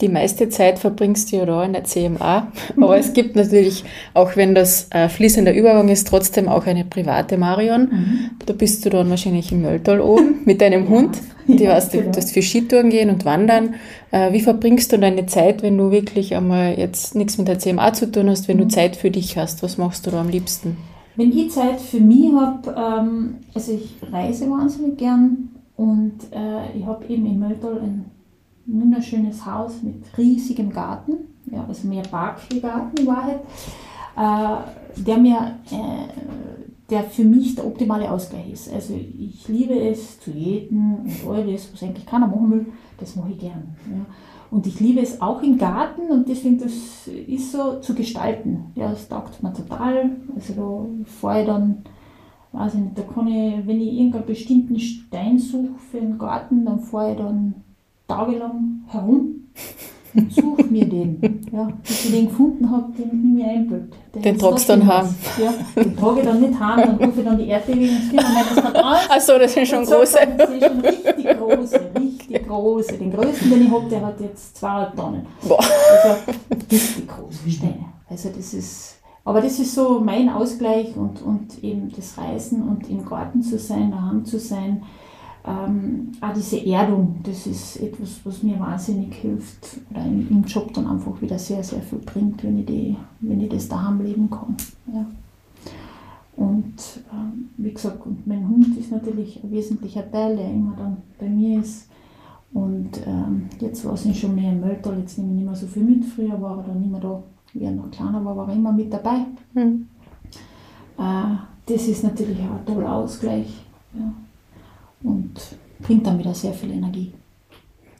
die 0.01 0.07
meiste 0.07 0.49
Zeit 0.49 0.79
verbringst 0.79 1.31
du 1.31 1.37
ja 1.37 1.45
da 1.45 1.63
in 1.63 1.73
der 1.73 1.83
CMA. 1.83 2.51
Aber 2.77 2.97
es 2.97 3.13
gibt 3.13 3.35
natürlich, 3.35 3.83
auch 4.13 4.35
wenn 4.35 4.55
das 4.55 4.87
äh, 4.91 5.09
fließender 5.09 5.53
Übergang 5.53 5.89
ist, 5.89 6.07
trotzdem 6.07 6.47
auch 6.47 6.65
eine 6.65 6.85
private 6.85 7.37
Marion. 7.37 7.81
Mhm. 7.81 8.29
Da 8.45 8.53
bist 8.53 8.85
du 8.85 8.89
dann 8.89 9.09
wahrscheinlich 9.09 9.51
im 9.51 9.61
Mölltal 9.61 9.99
oben 9.99 10.41
mit 10.45 10.61
deinem 10.61 10.83
ja. 10.85 10.89
Hund. 10.89 11.17
Die 11.47 11.63
ja, 11.63 11.71
weißt, 11.71 11.93
du 11.93 12.01
genau. 12.01 12.21
für 12.21 12.41
Skitouren 12.41 12.91
gehen 12.91 13.09
und 13.09 13.25
wandern. 13.25 13.75
Äh, 14.11 14.31
wie 14.31 14.39
verbringst 14.39 14.91
du 14.93 14.99
deine 14.99 15.25
Zeit, 15.25 15.63
wenn 15.63 15.77
du 15.77 15.91
wirklich 15.91 16.35
einmal 16.35 16.77
jetzt 16.77 17.15
nichts 17.15 17.37
mit 17.37 17.47
der 17.47 17.59
CMA 17.59 17.93
zu 17.93 18.11
tun 18.11 18.29
hast, 18.29 18.47
wenn 18.47 18.57
mhm. 18.57 18.61
du 18.61 18.67
Zeit 18.67 18.95
für 18.95 19.11
dich 19.11 19.37
hast? 19.37 19.63
Was 19.63 19.77
machst 19.77 20.05
du 20.05 20.11
da 20.11 20.21
am 20.21 20.29
liebsten? 20.29 20.77
Wenn 21.15 21.35
ich 21.35 21.51
Zeit 21.51 21.81
für 21.81 21.99
mich 21.99 22.31
habe, 22.33 22.75
ähm, 22.77 23.35
also 23.53 23.73
ich 23.73 23.95
reise 24.09 24.49
wahnsinnig 24.49 24.97
gern 24.97 25.49
und 25.75 26.13
äh, 26.31 26.77
ich 26.77 26.85
habe 26.85 27.03
eben 27.09 27.25
in 27.25 27.39
Mölltal 27.39 27.79
ein 27.81 28.05
wunderschönes 28.71 29.45
Haus 29.45 29.81
mit 29.81 30.05
riesigem 30.17 30.71
Garten, 30.71 31.13
ja, 31.45 31.65
also 31.67 31.87
mehr 31.87 32.03
Park 32.03 32.39
wie 32.49 32.59
Garten 32.59 32.97
in 32.97 33.07
Wahrheit, 33.07 33.41
äh, 34.17 35.01
der 35.01 35.17
mir, 35.17 35.55
äh, 35.71 36.89
der 36.89 37.03
für 37.03 37.23
mich 37.23 37.55
der 37.55 37.65
optimale 37.65 38.11
Ausgleich 38.11 38.51
ist. 38.51 38.73
Also 38.73 38.93
ich 38.95 39.47
liebe 39.47 39.79
es 39.79 40.19
zu 40.19 40.31
jäten 40.31 40.97
und 40.97 41.29
all 41.29 41.51
das, 41.51 41.71
was 41.71 41.83
eigentlich 41.83 42.05
keiner 42.05 42.27
machen 42.27 42.51
will, 42.51 42.65
das 42.99 43.15
mache 43.15 43.31
ich 43.31 43.39
gern. 43.39 43.75
Ja. 43.89 44.05
Und 44.51 44.65
ich 44.65 44.79
liebe 44.79 44.99
es 44.99 45.21
auch 45.21 45.43
im 45.43 45.57
Garten 45.59 46.11
und 46.11 46.27
deswegen 46.27 46.57
das 46.57 47.07
ist 47.07 47.51
so 47.51 47.79
zu 47.81 47.93
gestalten. 47.93 48.71
Ja, 48.75 48.89
das 48.89 49.07
taugt 49.07 49.43
mir 49.43 49.53
total. 49.53 50.17
Also 50.35 50.53
da 50.53 51.05
fahre 51.05 51.41
ich 51.41 51.45
dann, 51.45 51.83
weiß 52.51 52.73
ich 52.73 52.79
nicht, 52.79 52.97
da 52.97 53.03
kann 53.03 53.27
ich, 53.27 53.67
wenn 53.67 53.79
ich 53.79 53.93
irgendeinen 53.93 54.25
bestimmten 54.25 54.79
Stein 54.79 55.37
suche 55.37 55.75
für 55.91 55.99
den 55.99 56.17
Garten, 56.17 56.65
dann 56.65 56.79
fahre 56.79 57.11
ich 57.11 57.17
dann 57.17 57.53
tagelang 58.09 58.83
herum 58.87 59.35
und 60.15 60.33
suche 60.33 60.63
mir 60.63 60.85
den. 60.85 61.41
Ja, 61.51 61.69
bis 61.83 62.05
ich 62.05 62.11
den 62.11 62.27
gefunden 62.27 62.69
habe, 62.69 62.91
den 62.97 63.07
ich 63.07 63.13
mir 63.13 63.47
einbild. 63.47 63.93
Den 64.15 64.37
tragst 64.37 64.67
du 64.67 64.73
dann 64.73 64.87
heim? 64.87 65.15
Ja, 65.37 65.53
den 65.83 65.95
trage 65.95 66.19
ich 66.19 66.25
dann 66.25 66.41
nicht 66.41 66.59
heim, 66.59 66.77
dann 66.77 66.95
rufe 66.97 67.19
ich 67.19 67.25
dann 67.25 67.37
die 67.37 67.47
Erdbewegungsfirma 67.47 68.27
und 68.27 68.33
meine, 68.33 68.47
das 68.55 68.63
hat 68.63 68.75
alles. 68.83 69.09
Achso, 69.09 69.37
das 69.37 69.53
sind 69.53 69.67
schon 69.67 69.85
große. 69.85 70.17
das 70.37 70.49
sind 70.49 70.63
schon 70.63 70.79
richtig 70.81 71.37
große, 71.37 71.91
richtig 71.99 72.47
große. 72.47 72.97
Den 72.97 73.11
größten, 73.11 73.49
den 73.51 73.65
ich 73.65 73.71
habe, 73.71 73.89
der 73.89 74.05
hat 74.05 74.19
jetzt 74.19 74.57
zweieinhalb 74.57 74.95
Tonnen. 74.95 75.25
Boah. 75.47 75.59
Also 75.59 76.15
richtig 76.71 77.07
große 77.07 77.49
Steine. 77.49 77.85
Also 78.09 78.29
das 78.35 78.53
ist, 78.55 78.95
aber 79.23 79.41
das 79.41 79.59
ist 79.59 79.75
so 79.75 79.99
mein 79.99 80.29
Ausgleich 80.29 80.95
und, 80.95 81.21
und 81.21 81.63
eben 81.63 81.91
das 81.95 82.17
Reisen 82.17 82.67
und 82.67 82.89
im 82.89 83.05
Garten 83.05 83.43
zu 83.43 83.59
sein, 83.59 83.91
daheim 83.91 84.25
zu 84.25 84.39
sein 84.39 84.81
ähm, 85.49 86.11
auch 86.21 86.33
diese 86.33 86.63
Erdung, 86.63 87.15
das 87.23 87.47
ist 87.47 87.77
etwas, 87.77 88.19
was 88.23 88.43
mir 88.43 88.59
wahnsinnig 88.59 89.15
hilft 89.15 89.79
oder 89.89 90.05
im, 90.05 90.27
im, 90.29 90.43
Job 90.43 90.71
dann 90.73 90.85
einfach 90.85 91.19
wieder 91.21 91.39
sehr, 91.39 91.63
sehr 91.63 91.81
viel 91.81 91.99
bringt, 91.99 92.43
wenn 92.43 92.59
ich, 92.59 92.65
die, 92.67 92.95
wenn 93.21 93.41
ich 93.41 93.49
das 93.49 93.67
daheim 93.67 94.01
leben 94.01 94.29
kann. 94.29 94.55
Ja. 94.93 95.05
Und 96.35 96.75
ähm, 97.11 97.49
wie 97.57 97.73
gesagt, 97.73 98.05
und 98.05 98.27
mein 98.27 98.47
Hund 98.47 98.77
ist 98.77 98.91
natürlich 98.91 99.43
ein 99.43 99.51
wesentlicher 99.51 100.09
Teil, 100.11 100.37
der 100.37 100.51
immer 100.51 100.75
dann 100.77 100.97
bei 101.17 101.27
mir 101.27 101.61
ist. 101.61 101.89
Und 102.53 102.91
ähm, 103.05 103.49
jetzt 103.59 103.83
war 103.85 103.93
es 103.93 104.05
nicht 104.05 104.19
schon 104.19 104.35
mehr 104.35 104.51
im 104.51 104.61
Mölltal, 104.61 104.99
jetzt 104.99 105.17
nehme 105.17 105.31
ich 105.31 105.37
nicht 105.37 105.45
mehr 105.45 105.55
so 105.55 105.67
viel 105.67 105.83
mit. 105.83 106.05
Früher 106.05 106.39
war 106.41 106.57
er 106.57 106.63
dann 106.63 106.83
immer 106.83 106.99
da, 106.99 107.23
wie 107.53 107.63
er 107.63 107.71
noch 107.71 107.89
kleiner 107.89 108.23
war, 108.23 108.37
war 108.37 108.49
er 108.49 108.55
immer 108.55 108.71
mit 108.71 108.93
dabei. 108.93 109.25
Mhm. 109.53 109.87
Äh, 110.97 111.35
das 111.65 111.87
ist 111.87 112.03
natürlich 112.03 112.39
auch 112.39 112.59
ein 112.59 112.65
toller 112.65 112.93
Ausgleich. 112.93 113.65
Ja 113.93 114.11
und 115.03 115.31
bringt 115.79 116.05
dann 116.05 116.19
wieder 116.19 116.33
sehr 116.33 116.53
viel 116.53 116.71
Energie. 116.71 117.13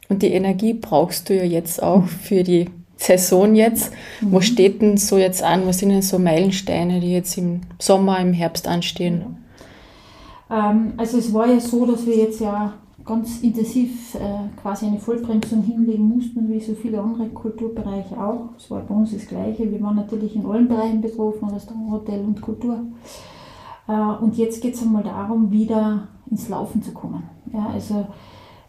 Und 0.08 0.22
die 0.22 0.32
Energie 0.32 0.74
brauchst 0.74 1.28
du 1.28 1.36
ja 1.36 1.44
jetzt 1.44 1.82
auch 1.82 2.04
für 2.04 2.42
die 2.42 2.68
Saison 2.96 3.54
jetzt. 3.54 3.92
Mhm. 4.20 4.32
Wo 4.32 4.40
steht 4.40 4.82
denn 4.82 4.96
so 4.96 5.16
jetzt 5.16 5.42
an? 5.42 5.66
Was 5.66 5.78
sind 5.78 5.90
denn 5.90 6.02
so 6.02 6.18
Meilensteine, 6.18 7.00
die 7.00 7.12
jetzt 7.12 7.38
im 7.38 7.62
Sommer, 7.78 8.18
im 8.20 8.32
Herbst 8.32 8.68
anstehen? 8.68 9.38
Ähm, 10.50 10.92
also 10.96 11.18
es 11.18 11.32
war 11.32 11.46
ja 11.46 11.60
so, 11.60 11.86
dass 11.86 12.04
wir 12.06 12.16
jetzt 12.16 12.40
ja 12.40 12.74
ganz 13.04 13.40
intensiv 13.40 14.14
äh, 14.16 14.60
quasi 14.60 14.86
eine 14.86 14.98
Vollbremsung 14.98 15.62
hinlegen 15.62 16.08
mussten, 16.08 16.48
wie 16.50 16.60
so 16.60 16.74
viele 16.74 17.00
andere 17.00 17.28
Kulturbereiche 17.28 18.20
auch. 18.20 18.50
Es 18.58 18.70
war 18.70 18.82
bei 18.82 18.94
uns 18.94 19.12
das 19.12 19.26
Gleiche. 19.26 19.70
Wir 19.70 19.80
waren 19.80 19.96
natürlich 19.96 20.36
in 20.36 20.44
allen 20.44 20.68
Bereichen 20.68 21.00
betroffen, 21.00 21.48
Restaurant, 21.48 21.90
Hotel 21.90 22.20
und 22.20 22.40
Kultur. 22.40 22.80
Äh, 23.88 23.92
und 23.92 24.36
jetzt 24.36 24.60
geht 24.60 24.74
es 24.74 24.82
einmal 24.82 25.02
darum, 25.02 25.50
wieder 25.50 26.08
ins 26.30 26.48
Laufen 26.48 26.82
zu 26.82 26.92
kommen. 26.92 27.24
Ja, 27.52 27.70
also 27.72 28.06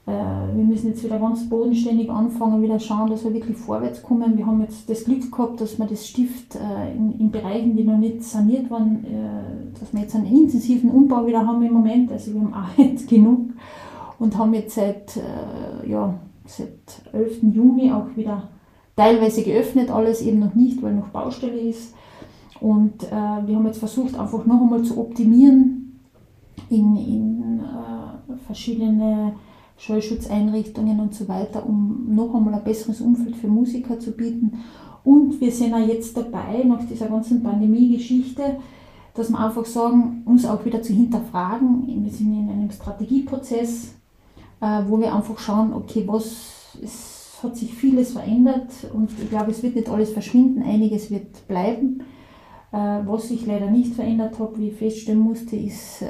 äh, 0.08 0.56
wir 0.56 0.64
müssen 0.64 0.88
jetzt 0.88 1.04
wieder 1.04 1.20
ganz 1.20 1.48
bodenständig 1.48 2.10
anfangen, 2.10 2.62
wieder 2.62 2.80
schauen, 2.80 3.10
dass 3.10 3.24
wir 3.24 3.34
wirklich 3.34 3.58
vorwärts 3.58 4.02
kommen. 4.02 4.38
Wir 4.38 4.46
haben 4.46 4.62
jetzt 4.62 4.90
das 4.90 5.06
Glück 5.06 5.32
gehabt, 5.32 5.62
dass 5.62 5.78
wir 5.78 5.86
das 5.86 6.08
Stift 6.08 6.56
äh, 6.56 6.96
in, 6.96 7.20
in, 7.20 7.32
Bereichen, 7.32 7.76
die 7.76 7.84
noch 7.84 7.98
nicht 7.98 8.24
saniert 8.24 8.70
waren, 8.72 9.06
äh, 9.06 9.80
dass 9.80 9.94
wir 9.94 10.02
jetzt 10.02 10.16
einen 10.16 10.26
intensiven 10.26 10.90
Umbau 10.90 11.28
wieder 11.28 11.46
haben 11.46 11.62
im 11.64 11.74
Moment. 11.74 12.12
Also 12.12 12.34
wir 12.34 12.42
haben 12.42 12.54
auch 12.54 12.78
jetzt 12.78 13.08
genug 13.08 13.52
und 14.18 14.38
haben 14.38 14.54
jetzt 14.54 14.76
seit, 14.76 15.20
ja, 15.88 16.14
seit 16.46 17.02
11. 17.12 17.42
Juni 17.54 17.92
auch 17.92 18.16
wieder 18.16 18.50
teilweise 18.96 19.42
geöffnet, 19.42 19.90
alles 19.90 20.22
eben 20.22 20.40
noch 20.40 20.54
nicht, 20.54 20.82
weil 20.84 20.94
noch 20.94 21.08
Baustelle 21.08 21.60
ist. 21.60 21.96
Und 22.60 23.04
äh, 23.06 23.10
wir 23.10 23.56
haben 23.56 23.66
jetzt 23.66 23.80
versucht, 23.80 24.18
einfach 24.18 24.46
noch 24.46 24.62
einmal 24.62 24.84
zu 24.84 25.00
optimieren, 25.00 25.71
in, 26.72 26.96
in 26.96 27.60
äh, 27.60 28.38
verschiedene 28.48 29.34
Schallschutzeinrichtungen 29.78 31.00
und 31.00 31.14
so 31.14 31.28
weiter, 31.28 31.66
um 31.66 32.08
noch 32.16 32.34
einmal 32.34 32.54
ein 32.54 32.64
besseres 32.64 33.02
Umfeld 33.02 33.36
für 33.36 33.48
Musiker 33.48 34.00
zu 34.00 34.12
bieten. 34.12 34.64
Und 35.04 35.42
wir 35.42 35.52
sind 35.52 35.74
auch 35.74 35.88
jetzt 35.88 36.16
dabei, 36.16 36.64
nach 36.66 36.84
dieser 36.86 37.08
ganzen 37.08 37.42
Pandemie-Geschichte, 37.42 38.58
dass 39.14 39.30
wir 39.30 39.40
einfach 39.40 39.66
sagen, 39.66 40.22
uns 40.26 40.46
auch 40.46 40.64
wieder 40.64 40.82
zu 40.82 40.94
hinterfragen. 40.94 41.86
Wir 41.88 42.12
sind 42.12 42.34
in 42.34 42.50
einem 42.50 42.72
Strategieprozess, 42.72 43.96
äh, 44.62 44.82
wo 44.88 45.00
wir 45.00 45.14
einfach 45.14 45.38
schauen, 45.40 45.74
okay, 45.74 46.04
was 46.08 46.78
es 46.82 47.22
hat 47.44 47.58
sich 47.58 47.74
vieles 47.74 48.14
verändert 48.14 48.70
und 48.94 49.10
ich 49.20 49.30
glaube, 49.30 49.50
es 49.50 49.64
wird 49.64 49.76
nicht 49.76 49.90
alles 49.90 50.12
verschwinden, 50.12 50.62
einiges 50.62 51.10
wird 51.10 51.48
bleiben. 51.48 52.04
Äh, 52.72 52.78
was 53.06 53.28
sich 53.28 53.46
leider 53.46 53.70
nicht 53.70 53.94
verändert 53.94 54.40
hat, 54.40 54.58
wie 54.58 54.70
ich 54.70 54.76
feststellen 54.76 55.20
musste, 55.20 55.56
ist, 55.56 56.02
äh, 56.02 56.08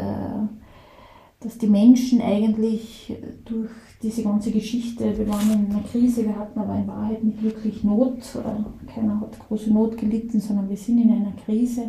dass 1.39 1.57
die 1.57 1.67
Menschen 1.67 2.21
eigentlich 2.21 3.17
durch 3.45 3.71
diese 4.03 4.21
ganze 4.21 4.51
Geschichte, 4.51 5.17
wir 5.17 5.27
waren 5.27 5.51
in 5.51 5.71
einer 5.71 5.83
Krise, 5.83 6.23
wir 6.23 6.37
hatten 6.37 6.59
aber 6.59 6.75
in 6.75 6.87
Wahrheit 6.87 7.23
nicht 7.23 7.41
wirklich 7.41 7.83
Not, 7.83 8.19
keiner 8.85 9.19
hat 9.19 9.39
große 9.47 9.73
Not 9.73 9.97
gelitten, 9.97 10.39
sondern 10.39 10.69
wir 10.69 10.77
sind 10.77 10.99
in 10.99 11.11
einer 11.11 11.33
Krise 11.45 11.85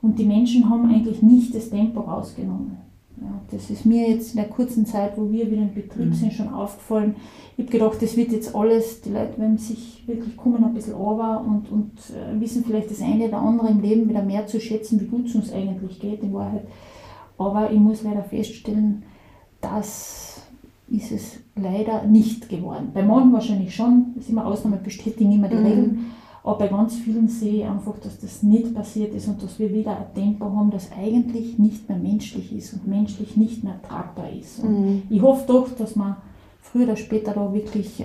und 0.00 0.18
die 0.18 0.24
Menschen 0.24 0.70
haben 0.70 0.88
eigentlich 0.88 1.22
nicht 1.22 1.54
das 1.54 1.68
Tempo 1.68 2.00
rausgenommen. 2.00 2.87
Ja, 3.20 3.40
Das 3.50 3.68
ist 3.70 3.84
mir 3.84 4.08
jetzt 4.10 4.30
in 4.30 4.36
der 4.36 4.48
kurzen 4.48 4.86
Zeit, 4.86 5.16
wo 5.16 5.30
wir 5.30 5.50
wieder 5.50 5.62
im 5.62 5.74
Betrieb 5.74 6.06
Mhm. 6.06 6.12
sind, 6.14 6.32
schon 6.32 6.48
aufgefallen. 6.52 7.16
Ich 7.56 7.64
habe 7.64 7.72
gedacht, 7.72 8.00
das 8.02 8.16
wird 8.16 8.30
jetzt 8.32 8.54
alles, 8.54 9.00
die 9.00 9.10
Leute 9.10 9.38
werden 9.38 9.58
sich 9.58 10.04
wirklich 10.06 10.36
kommen 10.36 10.62
ein 10.62 10.74
bisschen 10.74 10.94
runter 10.94 11.44
und, 11.44 11.70
und 11.72 11.90
äh, 12.10 12.40
wissen 12.40 12.64
vielleicht 12.64 12.90
das 12.90 13.00
eine 13.02 13.24
oder 13.24 13.38
andere 13.38 13.68
im 13.70 13.80
Leben 13.80 14.08
wieder 14.08 14.22
mehr 14.22 14.46
zu 14.46 14.60
schätzen, 14.60 15.00
wie 15.00 15.06
gut 15.06 15.26
es 15.26 15.34
uns 15.34 15.52
eigentlich 15.52 15.98
geht 15.98 16.22
in 16.22 16.32
Wahrheit. 16.32 16.66
Aber 17.36 17.70
ich 17.72 17.78
muss 17.80 18.02
leider 18.04 18.22
feststellen, 18.22 19.02
das 19.60 20.40
ist 20.90 21.12
es 21.12 21.38
leider 21.56 22.04
nicht 22.04 22.48
geworden. 22.48 22.90
Bei 22.94 23.02
manchen 23.02 23.32
wahrscheinlich 23.32 23.74
schon, 23.74 24.12
das 24.14 24.24
ist 24.24 24.30
immer 24.30 24.46
Ausnahme, 24.46 24.76
bestätigen 24.76 25.32
immer 25.32 25.48
die 25.48 25.56
Mhm. 25.56 25.66
Regeln. 25.66 26.06
Aber 26.42 26.58
bei 26.58 26.68
ganz 26.68 26.96
vielen 26.96 27.28
sehe 27.28 27.62
ich 27.62 27.64
einfach, 27.64 27.98
dass 27.98 28.18
das 28.18 28.42
nicht 28.42 28.74
passiert 28.74 29.14
ist 29.14 29.28
und 29.28 29.42
dass 29.42 29.58
wir 29.58 29.72
wieder 29.72 29.96
ein 29.96 30.14
Tempo 30.14 30.44
haben, 30.46 30.70
das 30.70 30.90
eigentlich 30.92 31.58
nicht 31.58 31.88
mehr 31.88 31.98
menschlich 31.98 32.52
ist 32.52 32.72
und 32.74 32.86
menschlich 32.86 33.36
nicht 33.36 33.64
mehr 33.64 33.80
tragbar 33.82 34.30
ist. 34.30 34.64
Mhm. 34.64 35.02
ich 35.10 35.20
hoffe 35.20 35.44
doch, 35.46 35.68
dass 35.76 35.96
wir 35.96 36.16
früher 36.60 36.84
oder 36.84 36.96
später 36.96 37.32
da 37.32 37.52
wirklich 37.52 38.00
äh, 38.00 38.04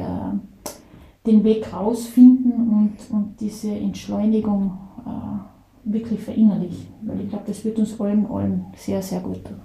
den 1.25 1.43
Weg 1.43 1.71
rausfinden 1.73 2.51
und, 2.51 3.15
und 3.15 3.35
diese 3.39 3.71
Entschleunigung 3.71 4.77
äh, 5.05 5.91
wirklich 5.91 6.19
verinnerlichen. 6.19 6.87
Weil 7.01 7.21
ich 7.21 7.29
glaube, 7.29 7.45
das 7.47 7.63
wird 7.63 7.77
uns 7.79 7.99
allen, 7.99 8.25
allen 8.25 8.65
sehr, 8.75 9.01
sehr 9.01 9.19
gut 9.19 9.43
tun. 9.43 9.61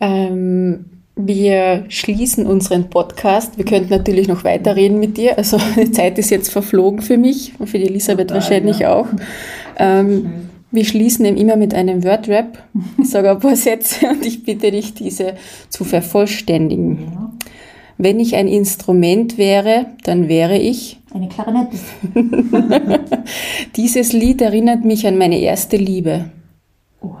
Ähm, 0.00 0.84
wir 1.16 1.84
schließen 1.88 2.46
unseren 2.46 2.90
Podcast. 2.90 3.56
Wir 3.56 3.64
könnten 3.64 3.90
natürlich 3.90 4.26
noch 4.26 4.44
weiterreden 4.44 4.98
mit 4.98 5.16
dir. 5.16 5.38
Also 5.38 5.58
die 5.76 5.92
Zeit 5.92 6.18
ist 6.18 6.30
jetzt 6.30 6.50
verflogen 6.50 7.02
für 7.02 7.16
mich 7.16 7.52
und 7.58 7.68
für 7.68 7.78
die 7.78 7.86
Elisabeth 7.86 8.28
Total, 8.28 8.42
wahrscheinlich 8.42 8.80
ja. 8.80 8.94
auch. 8.94 9.06
Ähm, 9.78 10.48
wir 10.70 10.84
schließen 10.84 11.24
eben 11.24 11.36
immer 11.36 11.56
mit 11.56 11.72
einem 11.72 12.02
Word-Rap. 12.02 12.64
Ich 13.00 13.10
sage 13.10 13.30
ein 13.30 13.38
paar 13.38 13.54
Sätze 13.54 14.08
und 14.08 14.26
ich 14.26 14.42
bitte 14.42 14.72
dich, 14.72 14.94
diese 14.94 15.34
zu 15.68 15.84
vervollständigen. 15.84 17.12
Ja. 17.12 17.32
Wenn 17.96 18.18
ich 18.18 18.34
ein 18.34 18.48
Instrument 18.48 19.38
wäre, 19.38 19.86
dann 20.02 20.28
wäre 20.28 20.58
ich. 20.58 21.00
Eine 21.12 21.28
Klarinette. 21.28 21.76
Dieses 23.76 24.12
Lied 24.12 24.42
erinnert 24.42 24.84
mich 24.84 25.06
an 25.06 25.16
meine 25.16 25.38
erste 25.38 25.76
Liebe. 25.76 26.24
Oh. 27.00 27.14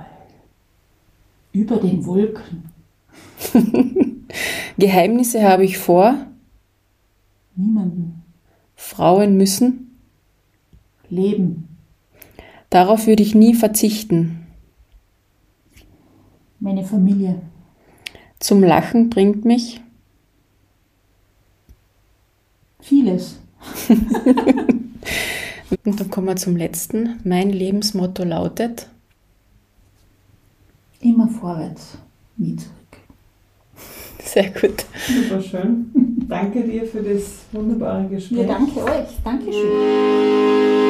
Über 1.52 1.76
den 1.76 2.04
Wolken. 2.04 2.73
Geheimnisse 4.78 5.42
habe 5.42 5.64
ich 5.64 5.78
vor. 5.78 6.26
Niemanden. 7.56 8.22
Frauen 8.74 9.36
müssen. 9.36 9.98
Leben. 11.08 11.68
Darauf 12.70 13.06
würde 13.06 13.22
ich 13.22 13.34
nie 13.34 13.54
verzichten. 13.54 14.46
Meine 16.58 16.84
Familie. 16.84 17.40
Zum 18.40 18.62
Lachen 18.62 19.10
bringt 19.10 19.44
mich. 19.44 19.80
Vieles. 22.80 23.38
Und 25.84 26.00
dann 26.00 26.10
kommen 26.10 26.26
wir 26.26 26.36
zum 26.36 26.56
letzten. 26.56 27.20
Mein 27.24 27.50
Lebensmotto 27.50 28.24
lautet. 28.24 28.88
Immer 31.00 31.28
vorwärts, 31.28 31.98
zurück. 32.36 32.83
Sehr 34.24 34.50
gut. 34.50 34.84
Super 35.06 35.40
schön. 35.40 35.90
Danke 36.28 36.62
dir 36.62 36.86
für 36.86 37.02
das 37.02 37.40
wunderbare 37.52 38.06
Gespräch. 38.08 38.38
Ja, 38.38 38.44
danke 38.46 38.82
euch. 38.82 39.08
Dankeschön. 39.22 40.83